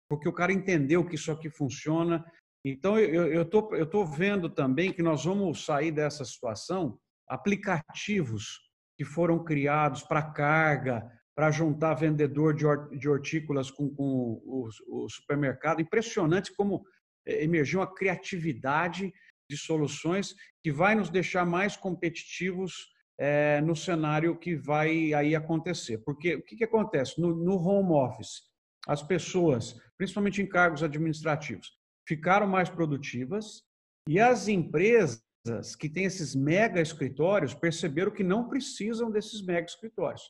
porque 0.09 0.27
o 0.27 0.33
cara 0.33 0.53
entendeu 0.53 1.05
que 1.05 1.15
isso 1.15 1.31
aqui 1.31 1.49
funciona. 1.49 2.25
Então, 2.71 2.97
eu 2.99 3.41
estou 3.41 3.75
eu 3.75 3.85
tô 3.85 4.05
vendo 4.05 4.49
também 4.49 4.91
que 4.91 5.01
nós 5.01 5.25
vamos 5.25 5.65
sair 5.65 5.91
dessa 5.91 6.25
situação 6.25 6.99
aplicativos 7.27 8.59
que 8.97 9.05
foram 9.05 9.43
criados 9.43 10.01
para 10.03 10.31
carga, 10.31 11.05
para 11.35 11.51
juntar 11.51 11.93
vendedor 11.93 12.55
de 12.55 13.07
hortícolas 13.07 13.69
com, 13.69 13.93
com 13.93 14.41
o, 14.43 14.67
o, 14.87 15.07
supermercado. 15.07 15.81
Impressionante 15.81 16.51
como 16.55 16.83
é, 17.27 17.43
emergiu 17.43 17.79
uma 17.79 17.93
criatividade 17.93 19.13
de 19.49 19.55
soluções 19.55 20.33
que 20.63 20.71
vai 20.71 20.95
nos 20.95 21.11
deixar 21.11 21.45
mais 21.45 21.77
competitivos 21.77 22.87
é, 23.19 23.61
no 23.61 23.75
cenário 23.75 24.37
que 24.37 24.55
vai 24.55 25.13
aí 25.13 25.35
acontecer. 25.35 25.99
Porque 25.99 26.35
o 26.35 26.43
que, 26.43 26.55
que 26.55 26.63
acontece? 26.63 27.21
No, 27.21 27.35
no 27.35 27.55
home 27.55 27.91
office, 27.91 28.41
as 28.87 29.03
pessoas, 29.03 29.75
principalmente 29.95 30.41
em 30.41 30.47
cargos 30.47 30.81
administrativos, 30.81 31.76
ficaram 32.07 32.47
mais 32.47 32.69
produtivas 32.69 33.63
e 34.07 34.19
as 34.19 34.47
empresas 34.47 35.21
que 35.77 35.89
têm 35.89 36.05
esses 36.05 36.33
mega 36.33 36.81
escritórios 36.81 37.53
perceberam 37.53 38.11
que 38.11 38.23
não 38.23 38.47
precisam 38.47 39.11
desses 39.11 39.45
mega 39.45 39.67
escritórios. 39.67 40.21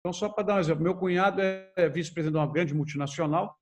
Então, 0.00 0.12
só 0.12 0.28
para 0.28 0.44
dar 0.44 0.56
um 0.56 0.60
exemplo, 0.60 0.82
meu 0.82 0.94
cunhado 0.94 1.40
é 1.40 1.88
vice-presidente 1.88 2.34
de 2.34 2.38
uma 2.38 2.52
grande 2.52 2.74
multinacional, 2.74 3.56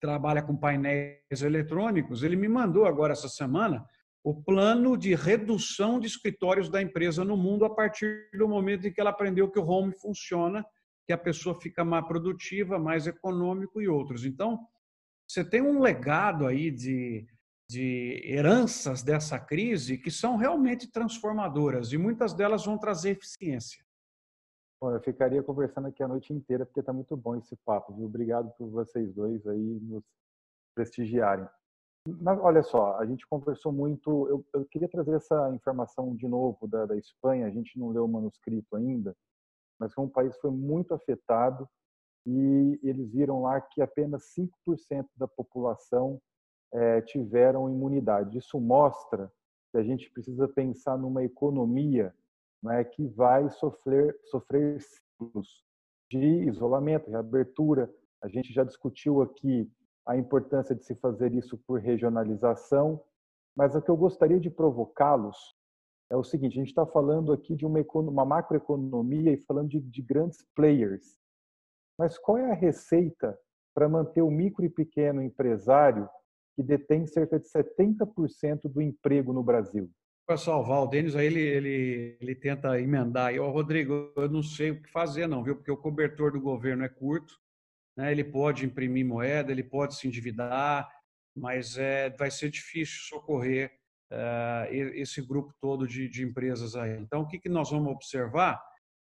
trabalha 0.00 0.42
com 0.42 0.56
painéis 0.56 1.42
eletrônicos. 1.42 2.22
Ele 2.22 2.36
me 2.36 2.48
mandou 2.48 2.84
agora 2.84 3.12
essa 3.12 3.28
semana 3.28 3.84
o 4.24 4.34
plano 4.34 4.96
de 4.96 5.14
redução 5.14 5.98
de 5.98 6.06
escritórios 6.06 6.68
da 6.68 6.80
empresa 6.80 7.24
no 7.24 7.36
mundo 7.36 7.64
a 7.64 7.70
partir 7.70 8.28
do 8.34 8.46
momento 8.46 8.86
em 8.86 8.92
que 8.92 9.00
ela 9.00 9.10
aprendeu 9.10 9.50
que 9.50 9.58
o 9.58 9.66
home 9.66 9.92
funciona, 10.00 10.64
que 11.06 11.12
a 11.12 11.18
pessoa 11.18 11.60
fica 11.60 11.84
mais 11.84 12.06
produtiva, 12.06 12.78
mais 12.78 13.06
econômico 13.06 13.80
e 13.80 13.88
outros. 13.88 14.24
Então, 14.24 14.60
você 15.32 15.42
tem 15.42 15.62
um 15.62 15.80
legado 15.80 16.46
aí 16.46 16.70
de, 16.70 17.26
de 17.66 18.20
heranças 18.22 19.02
dessa 19.02 19.40
crise 19.40 19.96
que 19.96 20.10
são 20.10 20.36
realmente 20.36 20.90
transformadoras 20.90 21.90
e 21.92 21.96
muitas 21.96 22.34
delas 22.34 22.66
vão 22.66 22.76
trazer 22.76 23.12
eficiência. 23.12 23.82
Bom, 24.78 24.90
eu 24.90 25.00
ficaria 25.00 25.42
conversando 25.42 25.88
aqui 25.88 26.02
a 26.02 26.08
noite 26.08 26.34
inteira, 26.34 26.66
porque 26.66 26.80
está 26.80 26.92
muito 26.92 27.16
bom 27.16 27.36
esse 27.36 27.56
papo, 27.64 27.94
viu? 27.94 28.04
Obrigado 28.04 28.52
por 28.58 28.68
vocês 28.68 29.14
dois 29.14 29.46
aí 29.46 29.80
nos 29.80 30.04
prestigiarem. 30.74 31.48
Olha 32.42 32.62
só, 32.62 32.98
a 32.98 33.06
gente 33.06 33.26
conversou 33.26 33.72
muito. 33.72 34.28
Eu, 34.28 34.44
eu, 34.52 34.66
queria 34.66 34.88
trazer 34.88 35.14
essa 35.14 35.50
informação 35.54 36.14
de 36.14 36.26
novo 36.28 36.66
da, 36.66 36.84
da 36.84 36.96
Espanha. 36.96 37.46
A 37.46 37.50
gente 37.50 37.78
não 37.78 37.90
leu 37.90 38.04
o 38.04 38.08
manuscrito 38.08 38.74
ainda, 38.76 39.16
mas 39.78 39.94
foi 39.94 40.04
um 40.04 40.10
país 40.10 40.36
foi 40.40 40.50
muito 40.50 40.92
afetado 40.92 41.66
e 42.26 42.78
eles 42.82 43.10
viram 43.10 43.42
lá 43.42 43.60
que 43.60 43.82
apenas 43.82 44.34
5% 44.34 45.06
da 45.16 45.26
população 45.26 46.20
é, 46.72 47.00
tiveram 47.00 47.68
imunidade. 47.68 48.38
Isso 48.38 48.60
mostra 48.60 49.30
que 49.70 49.78
a 49.78 49.82
gente 49.82 50.10
precisa 50.10 50.46
pensar 50.48 50.96
numa 50.96 51.24
economia 51.24 52.14
né, 52.62 52.84
que 52.84 53.06
vai 53.08 53.50
sofrer, 53.50 54.16
sofrer 54.24 54.80
ciclos 54.80 55.64
de 56.10 56.44
isolamento, 56.48 57.10
reabertura. 57.10 57.92
A 58.22 58.28
gente 58.28 58.52
já 58.52 58.62
discutiu 58.62 59.20
aqui 59.22 59.70
a 60.06 60.16
importância 60.16 60.74
de 60.74 60.84
se 60.84 60.94
fazer 60.96 61.32
isso 61.32 61.58
por 61.66 61.80
regionalização, 61.80 63.02
mas 63.56 63.74
o 63.74 63.82
que 63.82 63.90
eu 63.90 63.96
gostaria 63.96 64.38
de 64.38 64.50
provocá-los 64.50 65.56
é 66.10 66.16
o 66.16 66.24
seguinte: 66.24 66.52
a 66.52 66.60
gente 66.60 66.68
está 66.68 66.86
falando 66.86 67.32
aqui 67.32 67.56
de 67.56 67.66
uma, 67.66 67.80
uma 67.94 68.24
macroeconomia 68.24 69.32
e 69.32 69.42
falando 69.42 69.68
de, 69.68 69.80
de 69.80 70.02
grandes 70.02 70.44
players, 70.54 71.16
mas 72.02 72.18
qual 72.18 72.36
é 72.36 72.50
a 72.50 72.54
receita 72.54 73.38
para 73.72 73.88
manter 73.88 74.22
o 74.22 74.30
micro 74.30 74.64
e 74.64 74.68
pequeno 74.68 75.22
empresário 75.22 76.08
que 76.56 76.62
detém 76.62 77.06
cerca 77.06 77.38
de 77.38 77.46
70% 77.48 78.62
do 78.64 78.82
emprego 78.82 79.32
no 79.32 79.40
Brasil? 79.44 79.88
salvar 80.36 80.82
o 80.82 80.86
Denis, 80.86 81.14
aí 81.14 81.26
ele, 81.26 81.40
ele, 81.40 82.16
ele 82.18 82.34
tenta 82.34 82.80
emendar. 82.80 83.34
E, 83.34 83.38
oh, 83.38 83.50
Rodrigo, 83.50 84.12
eu 84.16 84.30
não 84.30 84.42
sei 84.42 84.70
o 84.70 84.82
que 84.82 84.90
fazer, 84.90 85.26
não, 85.26 85.44
viu? 85.44 85.54
Porque 85.54 85.70
o 85.70 85.76
cobertor 85.76 86.32
do 86.32 86.40
governo 86.40 86.82
é 86.84 86.88
curto, 86.88 87.34
né? 87.94 88.10
ele 88.10 88.24
pode 88.24 88.64
imprimir 88.64 89.04
moeda, 89.04 89.52
ele 89.52 89.62
pode 89.62 89.94
se 89.94 90.08
endividar, 90.08 90.90
mas 91.36 91.76
é, 91.76 92.08
vai 92.10 92.30
ser 92.30 92.50
difícil 92.50 92.98
socorrer 93.10 93.72
uh, 94.10 94.72
esse 94.72 95.20
grupo 95.20 95.54
todo 95.60 95.86
de, 95.86 96.08
de 96.08 96.24
empresas 96.24 96.74
aí. 96.74 96.98
Então, 96.98 97.20
o 97.20 97.28
que, 97.28 97.38
que 97.38 97.48
nós 97.50 97.70
vamos 97.70 97.92
observar? 97.92 98.58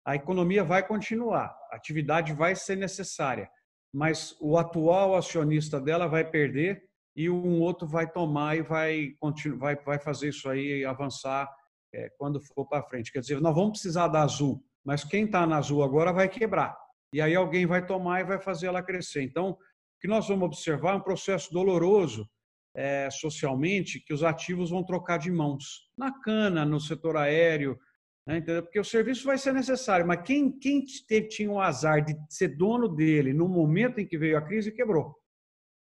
A 0.08 0.16
economia 0.16 0.64
vai 0.64 0.88
continuar, 0.88 1.53
a 1.70 1.76
atividade 1.76 2.32
vai 2.32 2.55
ser 2.55 2.78
necessária, 2.78 3.49
mas 3.93 4.38
o 4.39 4.58
atual 4.58 5.18
acionista 5.18 5.82
dela 5.82 6.08
vai 6.08 6.24
perder 6.24 6.82
e 7.14 7.30
um 7.30 7.60
outro 7.60 7.86
vai 7.86 8.10
tomar 8.10 8.55
e 8.55 8.62
vai, 8.62 9.16
vai, 9.58 9.76
vai 9.76 9.99
fazer 9.99 10.30
isso 10.30 10.47
aí 10.47 10.86
avançar 10.86 11.53
é, 11.93 12.10
quando 12.18 12.39
for 12.39 12.66
para 12.70 12.84
frente. 12.84 13.12
Quer 13.12 13.20
dizer, 13.20 13.41
nós 13.41 13.53
vamos 13.53 13.72
precisar 13.72 14.08
da 14.08 14.22
Azul, 14.22 14.64
mas 14.86 15.03
quem 15.03 15.26
está 15.26 15.45
na 15.45 15.58
Azul 15.58 15.84
agora 15.84 16.14
vai 16.14 16.30
quebrar. 16.30 16.74
E 17.12 17.20
aí 17.20 17.36
alguém 17.36 17.66
vai 17.66 17.86
tomar 17.86 18.22
e 18.22 18.24
vai 18.24 18.39
fazer 18.39 18.68
ela 18.68 18.82
crescer. 18.82 19.24
Então, 19.24 19.49
o 19.49 19.58
que 19.99 20.08
nós 20.08 20.26
vamos 20.30 20.45
observar 20.45 20.93
é 20.93 20.95
um 20.95 21.01
processo 21.01 21.51
doloroso 21.51 22.30
é, 22.74 23.10
socialmente, 23.12 23.99
que 23.99 24.14
os 24.14 24.24
ativos 24.24 24.70
vão 24.70 24.86
trocar 24.86 25.18
de 25.18 25.30
mãos. 25.30 25.89
Na 25.97 26.18
cana, 26.22 26.64
no 26.64 26.80
setor 26.80 27.18
aéreo, 27.18 27.78
né, 28.28 28.38
entendeu? 28.38 28.61
porque 28.61 28.80
o 28.80 28.84
serviço 28.84 29.25
vai 29.25 29.38
ser 29.38 29.53
necessário, 29.53 30.05
mas 30.05 30.21
quem, 30.21 30.51
quem 30.51 30.84
tinha 31.28 31.49
o 31.49 31.61
azar 31.61 32.03
de 32.03 32.15
ser 32.30 32.49
dono 32.49 32.88
dele 32.89 33.34
no 33.34 33.47
momento 33.47 33.99
em 33.99 34.05
que 34.05 34.17
veio 34.17 34.38
a 34.38 34.41
crise, 34.41 34.71
quebrou 34.71 35.15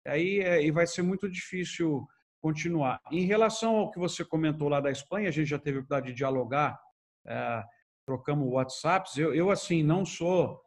aí 0.07 0.41
é, 0.41 0.63
e 0.63 0.71
vai 0.71 0.87
ser 0.87 1.03
muito 1.03 1.29
difícil 1.29 2.07
continuar. 2.41 3.01
Em 3.11 3.25
relação 3.25 3.77
ao 3.77 3.91
que 3.91 3.99
você 3.99 4.25
comentou 4.25 4.69
lá 4.69 4.81
da 4.81 4.91
Espanha, 4.91 5.29
a 5.29 5.33
gente 5.33 5.49
já 5.49 5.59
teve 5.59 5.79
a 5.79 5.81
oportunidade 5.81 6.13
de 6.13 6.17
dialogar, 6.17 6.79
é, 7.27 7.63
trocamos 8.07 8.49
WhatsApps. 8.49 9.17
Eu, 9.17 9.35
eu, 9.35 9.51
assim, 9.51 9.83
não 9.83 10.05
sou, 10.05 10.61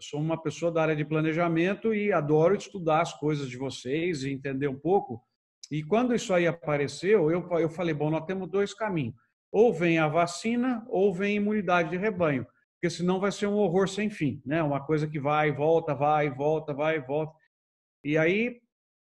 sou 0.00 0.20
uma 0.20 0.40
pessoa 0.40 0.70
da 0.70 0.82
área 0.82 0.96
de 0.96 1.04
planejamento 1.04 1.92
e 1.92 2.12
adoro 2.12 2.54
estudar 2.54 3.00
as 3.00 3.12
coisas 3.18 3.48
de 3.48 3.56
vocês 3.56 4.22
e 4.22 4.32
entender 4.32 4.68
um 4.68 4.78
pouco. 4.78 5.22
E 5.70 5.82
quando 5.82 6.14
isso 6.14 6.32
aí 6.32 6.46
apareceu, 6.46 7.30
eu, 7.30 7.48
eu 7.58 7.68
falei, 7.68 7.94
bom, 7.94 8.10
nós 8.10 8.26
temos 8.26 8.48
dois 8.50 8.72
caminhos. 8.72 9.14
Ou 9.54 9.72
vem 9.72 10.00
a 10.00 10.08
vacina, 10.08 10.84
ou 10.88 11.14
vem 11.14 11.38
a 11.38 11.40
imunidade 11.40 11.90
de 11.90 11.96
rebanho. 11.96 12.44
Porque 12.74 12.90
senão 12.90 13.20
vai 13.20 13.30
ser 13.30 13.46
um 13.46 13.54
horror 13.54 13.88
sem 13.88 14.10
fim, 14.10 14.42
né? 14.44 14.60
Uma 14.60 14.84
coisa 14.84 15.06
que 15.06 15.20
vai 15.20 15.52
volta, 15.52 15.94
vai 15.94 16.28
volta, 16.28 16.74
vai 16.74 17.00
volta. 17.00 17.32
E 18.02 18.18
aí 18.18 18.60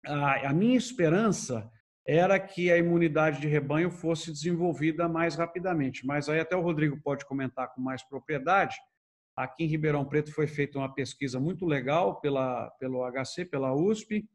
a, 0.05 0.49
a 0.49 0.53
minha 0.53 0.77
esperança 0.77 1.71
era 2.05 2.41
que 2.41 2.73
a 2.73 2.77
imunidade 2.77 3.41
de 3.41 3.47
rebanho 3.47 3.89
fosse 3.89 4.33
desenvolvida 4.33 5.09
mais 5.09 5.37
rapidamente. 5.37 6.05
Mas 6.05 6.29
aí 6.29 6.41
até 6.41 6.57
o 6.57 6.61
Rodrigo 6.61 7.01
pode 7.01 7.25
comentar 7.25 7.73
com 7.73 7.81
mais 7.81 8.03
propriedade. 8.03 8.75
Aqui 9.37 9.63
em 9.63 9.69
Ribeirão 9.69 10.05
Preto 10.05 10.35
foi 10.35 10.49
feita 10.49 10.77
uma 10.77 10.93
pesquisa 10.93 11.39
muito 11.39 11.65
legal 11.65 12.21
pela, 12.21 12.69
pelo 12.81 13.09
HC, 13.09 13.45
pela 13.45 13.73
USP, 13.73 14.29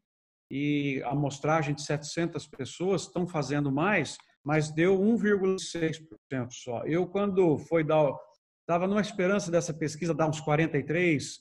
e 0.49 1.03
a 1.03 1.09
amostragem 1.09 1.75
de 1.75 1.81
700 1.81 2.47
pessoas 2.47 3.01
estão 3.01 3.27
fazendo 3.27 3.69
mais, 3.69 4.17
mas 4.47 4.71
deu 4.71 4.97
1,6% 4.97 6.51
só. 6.51 6.81
Eu, 6.85 7.05
quando 7.05 7.57
foi 7.57 7.83
dar. 7.83 8.15
Estava 8.61 8.87
numa 8.87 9.01
esperança 9.01 9.51
dessa 9.51 9.73
pesquisa 9.73 10.13
dar 10.13 10.29
uns 10.29 10.39
43, 10.39 11.39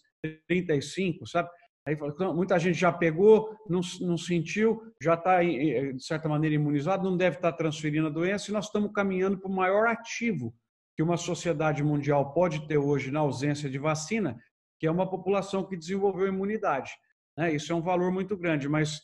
35, 0.48 1.24
sabe? 1.24 1.48
Aí 1.86 1.96
muita 2.34 2.58
gente 2.58 2.76
já 2.76 2.92
pegou, 2.92 3.56
não, 3.68 3.80
não 4.00 4.18
sentiu, 4.18 4.82
já 5.00 5.14
está, 5.14 5.40
de 5.40 6.04
certa 6.04 6.28
maneira, 6.28 6.56
imunizado, 6.56 7.08
não 7.08 7.16
deve 7.16 7.36
estar 7.36 7.52
tá 7.52 7.58
transferindo 7.58 8.08
a 8.08 8.10
doença, 8.10 8.50
e 8.50 8.52
nós 8.52 8.66
estamos 8.66 8.90
caminhando 8.92 9.38
para 9.38 9.50
o 9.50 9.54
maior 9.54 9.86
ativo 9.86 10.52
que 10.96 11.02
uma 11.02 11.16
sociedade 11.16 11.84
mundial 11.84 12.32
pode 12.32 12.66
ter 12.66 12.78
hoje 12.78 13.12
na 13.12 13.20
ausência 13.20 13.70
de 13.70 13.78
vacina, 13.78 14.36
que 14.80 14.86
é 14.86 14.90
uma 14.90 15.08
população 15.08 15.64
que 15.64 15.76
desenvolveu 15.76 16.26
imunidade. 16.26 16.90
Né? 17.38 17.54
Isso 17.54 17.72
é 17.72 17.74
um 17.74 17.82
valor 17.82 18.10
muito 18.10 18.36
grande, 18.36 18.68
mas 18.68 19.00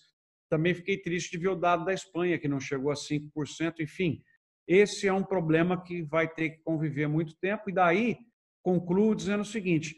também 0.53 0.75
fiquei 0.75 0.99
triste 0.99 1.31
de 1.31 1.39
ver 1.39 1.49
o 1.49 1.57
dado 1.57 1.83
da 1.83 1.95
Espanha, 1.95 2.39
que 2.39 2.47
não 2.47 2.61
chegou 2.61 2.93
a 2.93 2.95
5%. 2.95 3.81
Enfim, 3.81 4.23
esse 4.69 5.09
é 5.09 5.13
um 5.13 5.25
problema 5.25 5.83
que 5.83 6.03
vai 6.03 6.29
ter 6.29 6.51
que 6.51 6.63
conviver 6.63 7.09
muito 7.09 7.35
tempo, 7.41 7.71
e 7.71 7.73
daí 7.73 8.19
concluo 8.63 9.15
dizendo 9.15 9.41
o 9.41 9.47
seguinte: 9.47 9.97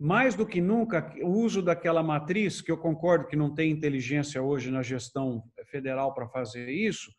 mais 0.00 0.36
do 0.36 0.46
que 0.46 0.60
nunca, 0.60 1.12
o 1.24 1.30
uso 1.30 1.60
daquela 1.60 2.04
matriz, 2.04 2.60
que 2.60 2.70
eu 2.70 2.78
concordo 2.78 3.26
que 3.26 3.34
não 3.34 3.52
tem 3.52 3.72
inteligência 3.72 4.40
hoje 4.40 4.70
na 4.70 4.80
gestão 4.80 5.42
federal 5.66 6.14
para 6.14 6.28
fazer 6.28 6.70
isso, 6.70 7.10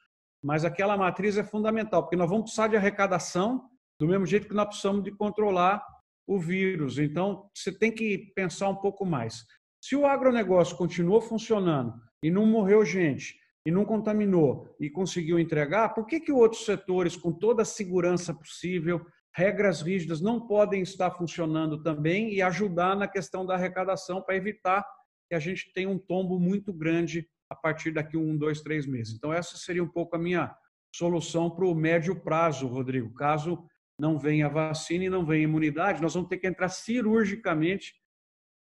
mas 0.42 0.64
aquela 0.64 0.96
matriz 0.96 1.38
é 1.38 1.44
fundamental, 1.44 2.04
porque 2.04 2.16
nós 2.16 2.30
vamos 2.30 2.44
precisar 2.46 2.70
de 2.70 2.78
arrecadação 2.78 3.70
do 4.00 4.08
mesmo 4.08 4.26
jeito 4.26 4.48
que 4.48 4.56
nós 4.56 4.68
precisamos 4.68 5.04
de 5.04 5.12
controlar 5.12 5.86
o 6.26 6.40
vírus. 6.40 6.98
Então, 7.00 7.50
você 7.54 7.78
tem 7.78 7.92
que 7.92 8.32
pensar 8.34 8.70
um 8.70 8.78
pouco 8.78 9.06
mais. 9.06 9.44
Se 9.84 9.94
o 9.94 10.06
agronegócio 10.06 10.78
continuou 10.78 11.20
funcionando 11.20 11.94
e 12.24 12.30
não 12.30 12.46
morreu 12.46 12.86
gente, 12.86 13.40
e 13.66 13.72
não 13.72 13.86
contaminou 13.86 14.76
e 14.80 14.90
conseguiu 14.90 15.40
entregar, 15.40 15.90
por 15.90 16.06
que, 16.06 16.20
que 16.20 16.32
outros 16.32 16.66
setores, 16.66 17.16
com 17.16 17.32
toda 17.32 17.62
a 17.62 17.66
segurança 17.66 18.34
possível, 18.34 19.06
regras 19.36 19.82
rígidas, 19.82 20.20
não 20.20 20.48
podem 20.48 20.82
estar 20.82 21.12
funcionando 21.12 21.82
também 21.82 22.34
e 22.34 22.42
ajudar 22.42 22.96
na 22.96 23.08
questão 23.08 23.46
da 23.46 23.54
arrecadação 23.54 24.22
para 24.22 24.36
evitar 24.36 24.86
que 25.30 25.36
a 25.36 25.40
gente 25.40 25.72
tenha 25.74 25.90
um 25.90 25.98
tombo 25.98 26.40
muito 26.40 26.74
grande 26.74 27.28
a 27.50 27.56
partir 27.56 27.92
daqui 27.92 28.18
um, 28.18 28.36
dois, 28.36 28.62
três 28.62 28.86
meses? 28.86 29.14
Então, 29.14 29.32
essa 29.32 29.58
seria 29.58 29.84
um 29.84 29.88
pouco 29.88 30.16
a 30.16 30.20
minha 30.20 30.54
solução 30.94 31.50
para 31.50 31.66
o 31.66 31.76
médio 31.76 32.20
prazo, 32.20 32.68
Rodrigo. 32.68 33.14
Caso 33.14 33.64
não 33.98 34.18
venha 34.18 34.50
vacina 34.50 35.06
e 35.06 35.10
não 35.10 35.26
venha 35.26 35.44
imunidade, 35.44 36.02
nós 36.02 36.14
vamos 36.14 36.28
ter 36.28 36.38
que 36.38 36.48
entrar 36.48 36.70
cirurgicamente 36.70 37.94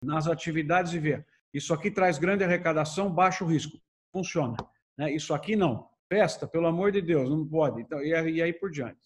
nas 0.03 0.27
atividades 0.27 0.93
e 0.93 0.99
ver. 0.99 1.27
Isso 1.53 1.75
aqui 1.75 1.91
traz 1.91 2.19
grande 2.19 2.45
arrecadação, 2.45 3.13
baixo 3.13 3.45
risco. 3.45 3.79
Funciona. 4.13 4.57
Né? 4.97 5.13
Isso 5.13 5.35
aqui 5.35 5.57
não. 5.57 5.89
Festa, 6.09 6.47
pelo 6.47 6.67
amor 6.67 6.91
de 6.93 7.01
Deus, 7.01 7.31
não 7.31 7.47
pode. 7.47 7.81
Então, 7.81 8.03
e 8.03 8.43
aí 8.43 8.53
por 8.53 8.71
diante. 8.71 8.99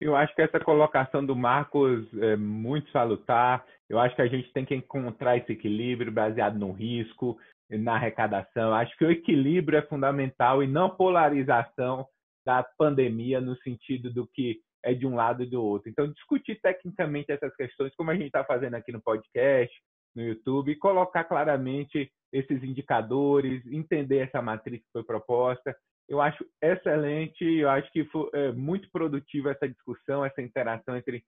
Eu 0.00 0.14
acho 0.14 0.34
que 0.34 0.42
essa 0.42 0.60
colocação 0.60 1.24
do 1.24 1.34
Marcos 1.34 2.06
é 2.20 2.36
muito 2.36 2.90
salutar. 2.90 3.64
Eu 3.88 3.98
acho 3.98 4.14
que 4.14 4.22
a 4.22 4.26
gente 4.26 4.52
tem 4.52 4.64
que 4.64 4.74
encontrar 4.74 5.38
esse 5.38 5.52
equilíbrio 5.52 6.12
baseado 6.12 6.58
no 6.58 6.72
risco, 6.72 7.38
na 7.70 7.94
arrecadação. 7.94 8.74
Acho 8.74 8.96
que 8.98 9.04
o 9.04 9.10
equilíbrio 9.10 9.78
é 9.78 9.82
fundamental 9.82 10.62
e 10.62 10.66
não 10.66 10.90
polarização 10.90 12.06
da 12.44 12.62
pandemia 12.62 13.40
no 13.40 13.56
sentido 13.62 14.12
do 14.12 14.26
que 14.26 14.60
é 14.84 14.92
de 14.92 15.06
um 15.06 15.16
lado 15.16 15.42
e 15.42 15.46
do 15.46 15.62
outro. 15.62 15.88
Então, 15.90 16.12
discutir 16.12 16.60
tecnicamente 16.60 17.32
essas 17.32 17.54
questões, 17.56 17.94
como 17.96 18.10
a 18.10 18.14
gente 18.14 18.26
está 18.26 18.44
fazendo 18.44 18.74
aqui 18.74 18.92
no 18.92 19.02
podcast, 19.02 19.74
no 20.16 20.22
YouTube, 20.22 20.72
e 20.72 20.76
colocar 20.76 21.24
claramente 21.24 22.10
esses 22.32 22.62
indicadores, 22.64 23.64
entender 23.66 24.18
essa 24.18 24.40
matriz 24.42 24.80
que 24.80 24.92
foi 24.92 25.04
proposta. 25.04 25.76
Eu 26.08 26.20
acho 26.20 26.44
excelente, 26.62 27.44
eu 27.44 27.68
acho 27.68 27.90
que 27.92 28.04
foi 28.06 28.28
é, 28.32 28.52
muito 28.52 28.90
produtiva 28.90 29.50
essa 29.50 29.68
discussão, 29.68 30.24
essa 30.24 30.40
interação 30.40 30.96
entre 30.96 31.22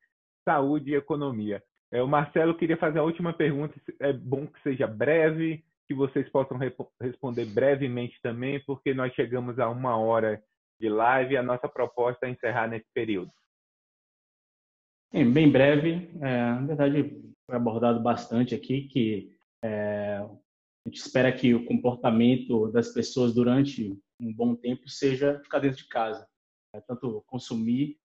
saúde 0.45 0.91
e 0.91 0.95
economia. 0.95 1.63
É, 1.93 2.03
o 2.03 2.09
Marcelo 2.09 2.57
queria 2.57 2.77
fazer 2.77 2.99
a 2.99 3.05
última 3.05 3.33
pergunta, 3.33 3.75
é 4.01 4.13
bom 4.13 4.47
que 4.47 4.61
seja 4.63 4.87
breve, 4.87 5.65
que 5.87 5.95
vocês 5.95 6.29
possam 6.31 6.59
responder 7.01 7.47
brevemente 7.47 8.19
também, 8.23 8.63
porque 8.67 8.93
nós 8.93 9.13
chegamos 9.15 9.59
a 9.59 9.69
uma 9.69 9.97
hora 9.97 10.43
de 10.79 10.89
live 10.89 11.35
e 11.35 11.37
a 11.37 11.43
nossa 11.43 11.67
proposta 11.67 12.27
é 12.27 12.31
encerrar 12.31 12.69
nesse 12.69 12.87
período. 12.95 13.33
bem 15.13 15.51
breve, 15.51 16.11
é, 16.21 16.53
na 16.53 16.67
verdade 16.67 17.35
foi 17.49 17.57
abordado 17.57 18.01
bastante 18.01 18.55
aqui 18.55 18.83
que 18.89 19.35
é, 19.65 20.19
a 20.19 20.89
gente 20.89 21.01
espera 21.01 21.33
que 21.33 21.55
o 21.55 21.65
comportamento 21.65 22.71
das 22.71 22.93
pessoas 22.93 23.35
durante 23.35 23.99
um 24.21 24.33
bom 24.35 24.55
tempo 24.55 24.87
seja 24.89 25.41
ficar 25.41 25.61
dentro 25.61 25.79
de 25.79 25.89
casa, 25.89 26.29
né? 26.75 26.83
tanto 26.87 27.23
consumir. 27.27 27.99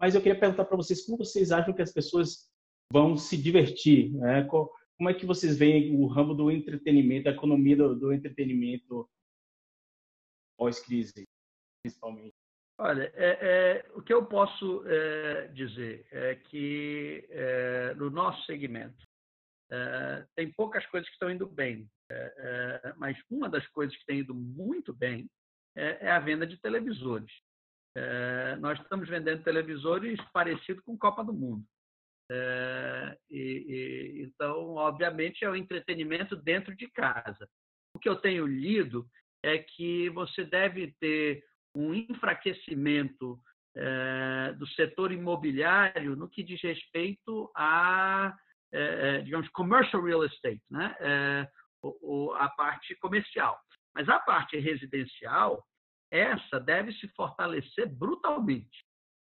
Mas 0.00 0.14
eu 0.14 0.20
queria 0.20 0.38
perguntar 0.38 0.64
para 0.64 0.76
vocês 0.76 1.06
como 1.06 1.18
vocês 1.18 1.52
acham 1.52 1.72
que 1.72 1.82
as 1.82 1.92
pessoas 1.92 2.50
vão 2.92 3.16
se 3.16 3.36
divertir? 3.36 4.12
Né? 4.14 4.42
Como 4.44 5.08
é 5.08 5.14
que 5.14 5.24
vocês 5.24 5.56
veem 5.56 5.96
o 5.96 6.06
ramo 6.06 6.34
do 6.34 6.50
entretenimento, 6.50 7.28
a 7.28 7.32
economia 7.32 7.76
do, 7.76 7.94
do 7.94 8.12
entretenimento 8.12 9.08
pós-crise, 10.58 11.22
principalmente? 11.84 12.41
Olha, 12.84 13.12
é, 13.14 13.38
é, 13.40 13.90
o 13.94 14.02
que 14.02 14.12
eu 14.12 14.26
posso 14.26 14.82
é, 14.88 15.46
dizer 15.54 16.04
é 16.10 16.34
que 16.34 17.24
é, 17.30 17.94
no 17.94 18.10
nosso 18.10 18.44
segmento 18.44 19.06
é, 19.70 20.26
tem 20.34 20.50
poucas 20.50 20.84
coisas 20.86 21.08
que 21.08 21.14
estão 21.14 21.30
indo 21.30 21.46
bem. 21.46 21.88
É, 22.10 22.92
mas 22.96 23.16
uma 23.30 23.48
das 23.48 23.64
coisas 23.68 23.96
que 23.96 24.04
tem 24.04 24.18
ido 24.18 24.34
muito 24.34 24.92
bem 24.92 25.30
é, 25.76 26.10
a 26.10 26.18
venda 26.18 26.44
de 26.44 26.60
televisores. 26.60 27.32
Nós 28.58 28.80
estamos 28.80 29.08
vendendo 29.08 29.44
televisores 29.44 30.18
parecido 30.32 30.82
com 30.82 30.98
Copa 30.98 31.22
do 31.22 31.32
Mundo. 31.32 31.64
E, 33.30 33.38
e, 33.38 34.22
então, 34.22 34.74
obviamente, 34.74 35.44
é 35.44 35.50
o 35.50 35.54
entretenimento 35.54 36.34
dentro 36.34 36.74
de 36.74 36.90
casa. 36.90 37.46
O 37.94 37.98
que 37.98 38.08
eu 38.08 38.16
tenho 38.16 38.46
lido 38.46 39.06
é 39.42 39.58
que 39.58 40.08
você 40.10 40.42
deve 40.42 40.96
ter 40.98 41.44
um 41.74 41.94
enfraquecimento 41.94 43.38
é, 43.74 44.52
do 44.58 44.66
setor 44.68 45.12
imobiliário 45.12 46.14
no 46.14 46.28
que 46.28 46.42
diz 46.42 46.60
respeito 46.62 47.50
a, 47.56 48.34
digamos, 49.24 49.48
commercial 49.50 50.02
real 50.02 50.24
estate, 50.24 50.62
né? 50.70 50.96
a 52.38 52.48
parte 52.50 52.94
comercial. 52.96 53.58
Mas 53.94 54.08
a 54.08 54.18
parte 54.18 54.58
residencial, 54.58 55.64
essa 56.10 56.58
deve 56.60 56.92
se 56.92 57.08
fortalecer 57.08 57.88
brutalmente. 57.88 58.84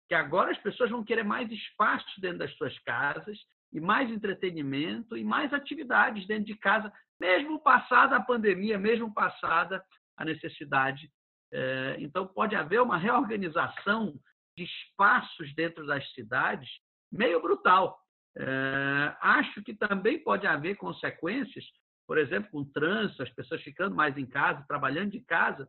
Que 0.08 0.16
agora 0.16 0.52
as 0.52 0.58
pessoas 0.58 0.90
vão 0.90 1.04
querer 1.04 1.24
mais 1.24 1.50
espaço 1.52 2.20
dentro 2.20 2.40
das 2.40 2.54
suas 2.56 2.78
casas 2.80 3.38
e 3.72 3.80
mais 3.80 4.10
entretenimento 4.10 5.18
e 5.18 5.24
mais 5.24 5.54
atividades 5.54 6.28
dentro 6.28 6.46
de 6.46 6.56
casa, 6.56 6.92
mesmo 7.20 7.62
passada 7.62 8.18
a 8.18 8.22
pandemia, 8.22 8.78
mesmo 8.78 9.14
passada 9.14 9.84
a 10.18 10.26
necessidade. 10.26 11.10
É, 11.54 11.98
então, 12.00 12.26
pode 12.28 12.56
haver 12.56 12.82
uma 12.82 12.98
reorganização 12.98 14.20
de 14.58 14.64
espaços 14.64 15.54
dentro 15.56 15.86
das 15.86 16.10
cidades 16.14 16.70
meio 17.12 17.42
brutal. 17.42 18.00
É, 18.38 19.16
acho 19.22 19.62
que 19.64 19.74
também 19.74 20.24
pode 20.24 20.48
haver 20.48 20.78
consequências 20.78 21.66
por 22.12 22.18
exemplo, 22.18 22.52
com 22.52 22.58
o 22.60 22.66
trânsito, 22.66 23.24
as 23.24 23.30
pessoas 23.30 23.62
ficando 23.62 23.96
mais 23.96 24.18
em 24.18 24.26
casa, 24.26 24.66
trabalhando 24.68 25.12
de 25.12 25.22
casa, 25.22 25.66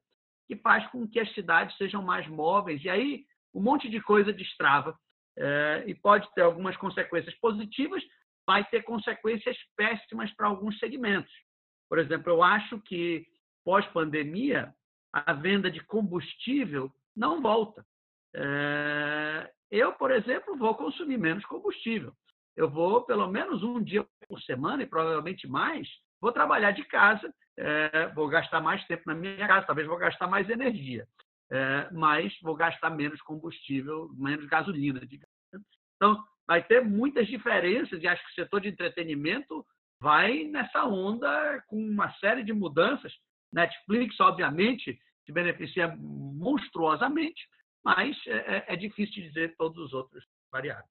que 0.49 0.57
faz 0.57 0.85
com 0.89 1.07
que 1.07 1.20
as 1.20 1.33
cidades 1.35 1.76
sejam 1.76 2.03
mais 2.03 2.26
móveis. 2.26 2.85
E 2.85 2.91
aí 2.91 3.24
um 3.55 3.62
monte 3.62 3.89
de 3.89 4.01
coisa 4.01 4.33
destrava 4.33 4.99
é, 5.39 5.85
e 5.87 5.95
pode 5.95 6.28
ter 6.35 6.43
algumas 6.43 6.76
consequências 6.76 7.33
positivas, 7.37 8.03
vai 8.45 8.64
ter 8.64 8.83
consequências 8.83 9.57
péssimas 9.76 10.33
para 10.35 10.49
alguns 10.49 10.76
segmentos. 10.80 11.33
Por 11.89 12.01
exemplo, 12.01 12.33
eu 12.33 12.43
acho 12.43 12.80
que 12.80 13.24
pós-pandemia 13.64 14.74
a 15.12 15.32
venda 15.32 15.70
de 15.70 15.80
combustível 15.80 16.90
não 17.14 17.42
volta. 17.42 17.84
É, 18.34 19.50
eu, 19.70 19.92
por 19.92 20.10
exemplo, 20.10 20.56
vou 20.56 20.74
consumir 20.74 21.18
menos 21.18 21.44
combustível. 21.44 22.12
Eu 22.56 22.68
vou 22.68 23.02
pelo 23.02 23.28
menos 23.28 23.62
um 23.62 23.82
dia 23.82 24.06
por 24.28 24.40
semana 24.42 24.82
e 24.82 24.86
provavelmente 24.86 25.46
mais 25.46 25.88
Vou 26.22 26.30
trabalhar 26.30 26.70
de 26.70 26.84
casa, 26.84 27.34
é, 27.58 28.06
vou 28.14 28.28
gastar 28.28 28.60
mais 28.60 28.86
tempo 28.86 29.02
na 29.06 29.14
minha 29.14 29.44
casa, 29.48 29.66
talvez 29.66 29.88
vou 29.88 29.98
gastar 29.98 30.28
mais 30.28 30.48
energia, 30.48 31.04
é, 31.50 31.88
mas 31.90 32.32
vou 32.40 32.54
gastar 32.54 32.90
menos 32.90 33.20
combustível, 33.22 34.08
menos 34.14 34.46
gasolina. 34.46 35.00
Digamos. 35.00 35.34
Então, 35.96 36.24
vai 36.46 36.62
ter 36.62 36.80
muitas 36.80 37.26
diferenças 37.26 38.00
e 38.00 38.06
acho 38.06 38.24
que 38.24 38.30
o 38.30 38.34
setor 38.34 38.60
de 38.60 38.68
entretenimento 38.68 39.66
vai 40.00 40.44
nessa 40.44 40.84
onda 40.84 41.60
com 41.66 41.76
uma 41.76 42.12
série 42.18 42.44
de 42.44 42.52
mudanças. 42.52 43.12
Netflix, 43.53 44.18
obviamente, 44.20 44.98
se 45.24 45.32
beneficia 45.32 45.94
monstruosamente, 45.98 47.40
mas 47.84 48.16
é, 48.26 48.57
é, 48.57 48.64
é 48.68 48.76
difícil 48.76 49.22
dizer 49.22 49.55
todos 49.57 49.78
os 49.78 49.92
outros 49.92 50.24
variáveis. 50.50 50.90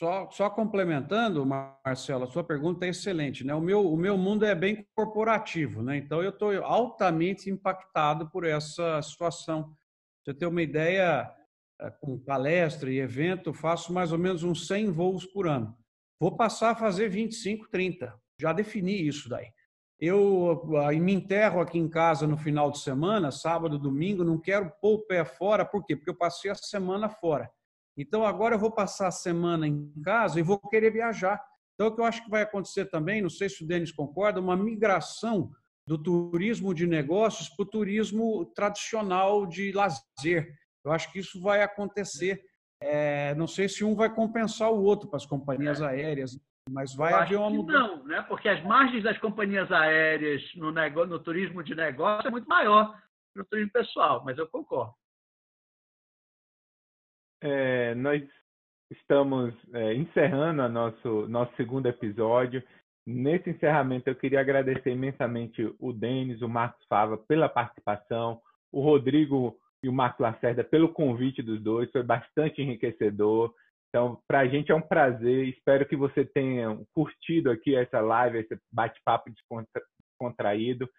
Só, 0.00 0.28
só, 0.30 0.50
complementando, 0.50 1.46
Marcelo, 1.46 2.24
a 2.24 2.26
sua 2.26 2.42
pergunta 2.42 2.84
é 2.84 2.88
excelente. 2.88 3.44
Né? 3.44 3.54
O, 3.54 3.60
meu, 3.60 3.92
o 3.92 3.96
meu 3.96 4.18
mundo 4.18 4.44
é 4.44 4.54
bem 4.54 4.86
corporativo, 4.94 5.82
né? 5.82 5.96
então 5.96 6.20
eu 6.20 6.30
estou 6.30 6.52
altamente 6.64 7.48
impactado 7.48 8.28
por 8.28 8.44
essa 8.44 9.00
situação. 9.02 9.62
Para 9.62 10.32
você 10.32 10.34
ter 10.34 10.46
uma 10.46 10.62
ideia, 10.62 11.32
é, 11.80 11.90
com 11.90 12.18
palestra 12.18 12.90
e 12.90 12.98
evento, 12.98 13.54
faço 13.54 13.92
mais 13.92 14.10
ou 14.10 14.18
menos 14.18 14.42
uns 14.42 14.66
100 14.66 14.90
voos 14.90 15.26
por 15.26 15.46
ano. 15.46 15.76
Vou 16.20 16.36
passar 16.36 16.70
a 16.70 16.76
fazer 16.76 17.08
25, 17.08 17.68
30. 17.70 18.12
Já 18.40 18.52
defini 18.52 19.06
isso 19.06 19.28
daí. 19.28 19.46
Eu 20.04 20.62
me 21.00 21.14
enterro 21.14 21.60
aqui 21.60 21.78
em 21.78 21.88
casa 21.88 22.26
no 22.26 22.36
final 22.36 22.70
de 22.70 22.78
semana, 22.78 23.30
sábado, 23.30 23.78
domingo, 23.78 24.22
não 24.22 24.38
quero 24.38 24.70
pôr 24.78 24.96
o 24.96 25.06
pé 25.06 25.24
fora, 25.24 25.64
por 25.64 25.82
quê? 25.82 25.96
Porque 25.96 26.10
eu 26.10 26.16
passei 26.16 26.50
a 26.50 26.54
semana 26.54 27.08
fora. 27.08 27.50
Então, 27.96 28.22
agora 28.22 28.56
eu 28.56 28.58
vou 28.58 28.70
passar 28.70 29.08
a 29.08 29.12
semana 29.12 29.66
em 29.66 29.90
casa 30.04 30.38
e 30.38 30.42
vou 30.42 30.58
querer 30.58 30.90
viajar. 30.90 31.42
Então, 31.74 31.86
o 31.86 31.94
que 31.94 32.02
eu 32.02 32.04
acho 32.04 32.22
que 32.22 32.30
vai 32.30 32.42
acontecer 32.42 32.86
também, 32.86 33.22
não 33.22 33.30
sei 33.30 33.48
se 33.48 33.64
o 33.64 33.66
Denis 33.66 33.92
concorda, 33.92 34.40
uma 34.40 34.56
migração 34.56 35.50
do 35.86 35.96
turismo 35.96 36.74
de 36.74 36.86
negócios 36.86 37.48
para 37.48 37.62
o 37.62 37.66
turismo 37.66 38.44
tradicional 38.54 39.46
de 39.46 39.72
lazer. 39.72 40.54
Eu 40.84 40.92
acho 40.92 41.10
que 41.12 41.18
isso 41.18 41.40
vai 41.40 41.62
acontecer. 41.62 42.42
É, 42.78 43.34
não 43.36 43.46
sei 43.46 43.70
se 43.70 43.82
um 43.82 43.94
vai 43.94 44.14
compensar 44.14 44.70
o 44.70 44.82
outro 44.82 45.08
para 45.08 45.16
as 45.16 45.26
companhias 45.26 45.80
é. 45.80 45.86
aéreas, 45.86 46.38
mas 46.70 46.94
vai 46.94 47.12
haver 47.12 47.36
uma 47.36 47.50
mudança. 47.50 47.96
Não, 47.96 48.04
né? 48.04 48.22
porque 48.22 48.48
as 48.48 48.62
margens 48.64 49.02
das 49.02 49.18
companhias 49.18 49.70
aéreas 49.70 50.42
no, 50.54 50.70
negócio, 50.72 51.10
no 51.10 51.18
turismo 51.18 51.62
de 51.62 51.74
negócio 51.74 52.28
é 52.28 52.30
muito 52.30 52.48
maior 52.48 52.96
que 53.32 53.38
no 53.38 53.44
turismo 53.44 53.72
pessoal, 53.72 54.22
mas 54.24 54.38
eu 54.38 54.46
concordo. 54.46 54.94
é, 57.44 57.94
nós 57.94 58.22
estamos 58.90 59.54
é, 59.74 59.94
encerrando 59.94 60.66
nosso, 60.68 61.28
nosso 61.28 61.54
segundo 61.56 61.86
episódio. 61.86 62.62
Nesse 63.06 63.50
encerramento, 63.50 64.08
eu 64.08 64.14
queria 64.14 64.40
agradecer 64.40 64.90
imensamente 64.90 65.62
o 65.78 65.92
Denis, 65.92 66.40
o 66.40 66.48
Marcos 66.48 66.82
Fava 66.86 67.18
pela 67.18 67.50
participação, 67.50 68.40
o 68.72 68.80
Rodrigo 68.80 69.58
e 69.82 69.88
o 69.90 69.92
Marcos 69.92 70.20
Lacerda 70.20 70.64
pelo 70.64 70.88
convite 70.88 71.42
dos 71.42 71.62
dois, 71.62 71.90
foi 71.92 72.02
bastante 72.02 72.62
enriquecedor. 72.62 73.54
Então, 73.94 74.18
para 74.26 74.40
a 74.40 74.48
gente 74.48 74.72
é 74.72 74.74
um 74.74 74.82
prazer. 74.82 75.46
Espero 75.46 75.86
que 75.86 75.94
você 75.94 76.24
tenha 76.24 76.76
curtido 76.92 77.48
aqui 77.48 77.76
essa 77.76 78.00
live, 78.00 78.38
esse 78.38 78.58
bate-papo 78.72 79.30
descontraído. 79.30 80.90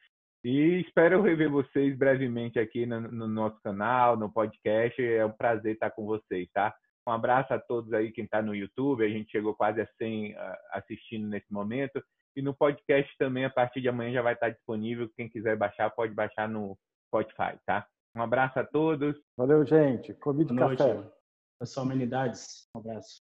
E 0.46 0.80
espero 0.80 1.22
rever 1.22 1.52
vocês 1.52 1.98
brevemente 1.98 2.58
aqui 2.58 2.86
no, 2.86 3.02
no, 3.02 3.28
nosso 3.28 3.60
canal, 3.62 4.16
no 4.16 4.32
podcast. 4.32 5.04
É 5.04 5.26
um 5.26 5.32
prazer 5.34 5.74
estar 5.74 5.92
com 5.92 6.06
vocês, 6.06 6.48
tá? 6.54 6.74
Um 7.06 7.12
abraço 7.12 7.54
a 7.54 7.60
todos 7.60 7.92
aí, 7.92 8.14
quem 8.14 8.24
está 8.24 8.42
no 8.42 8.56
YouTube. 8.56 9.04
A 9.04 9.10
gente 9.10 9.30
chegou 9.30 9.54
quase 9.54 9.82
a 9.82 9.88
100 9.98 10.32
uh, 10.32 10.38
assistindo 10.72 11.28
nesse 11.28 11.52
momento. 11.52 12.02
E 12.34 12.42
no 12.42 12.56
podcast 12.56 13.14
também, 13.18 13.44
a 13.44 13.50
partir 13.50 13.82
de 13.82 13.90
amanhã, 13.90 14.14
já 14.14 14.22
vai 14.22 14.36
estar 14.36 14.52
disponível. 14.52 15.10
Quem 15.18 15.28
quiser 15.28 15.58
baixar, 15.58 15.90
pode 15.90 16.14
baixar 16.14 16.48
no 16.48 16.78
Spotify, 17.10 17.60
tá? 17.66 17.86
Um 18.16 18.22
abraço 18.22 18.58
a 18.58 18.64
todos. 18.64 19.18
Valeu, 19.36 19.66
gente. 19.66 20.14
Covid 20.14 20.54
Boa 20.54 20.78
café. 20.78 21.25
Noite. 21.56 21.60
Pessoal, 21.60 21.86
humanidades. 21.86 22.68
Um 22.76 22.80
abraço. 22.80 23.25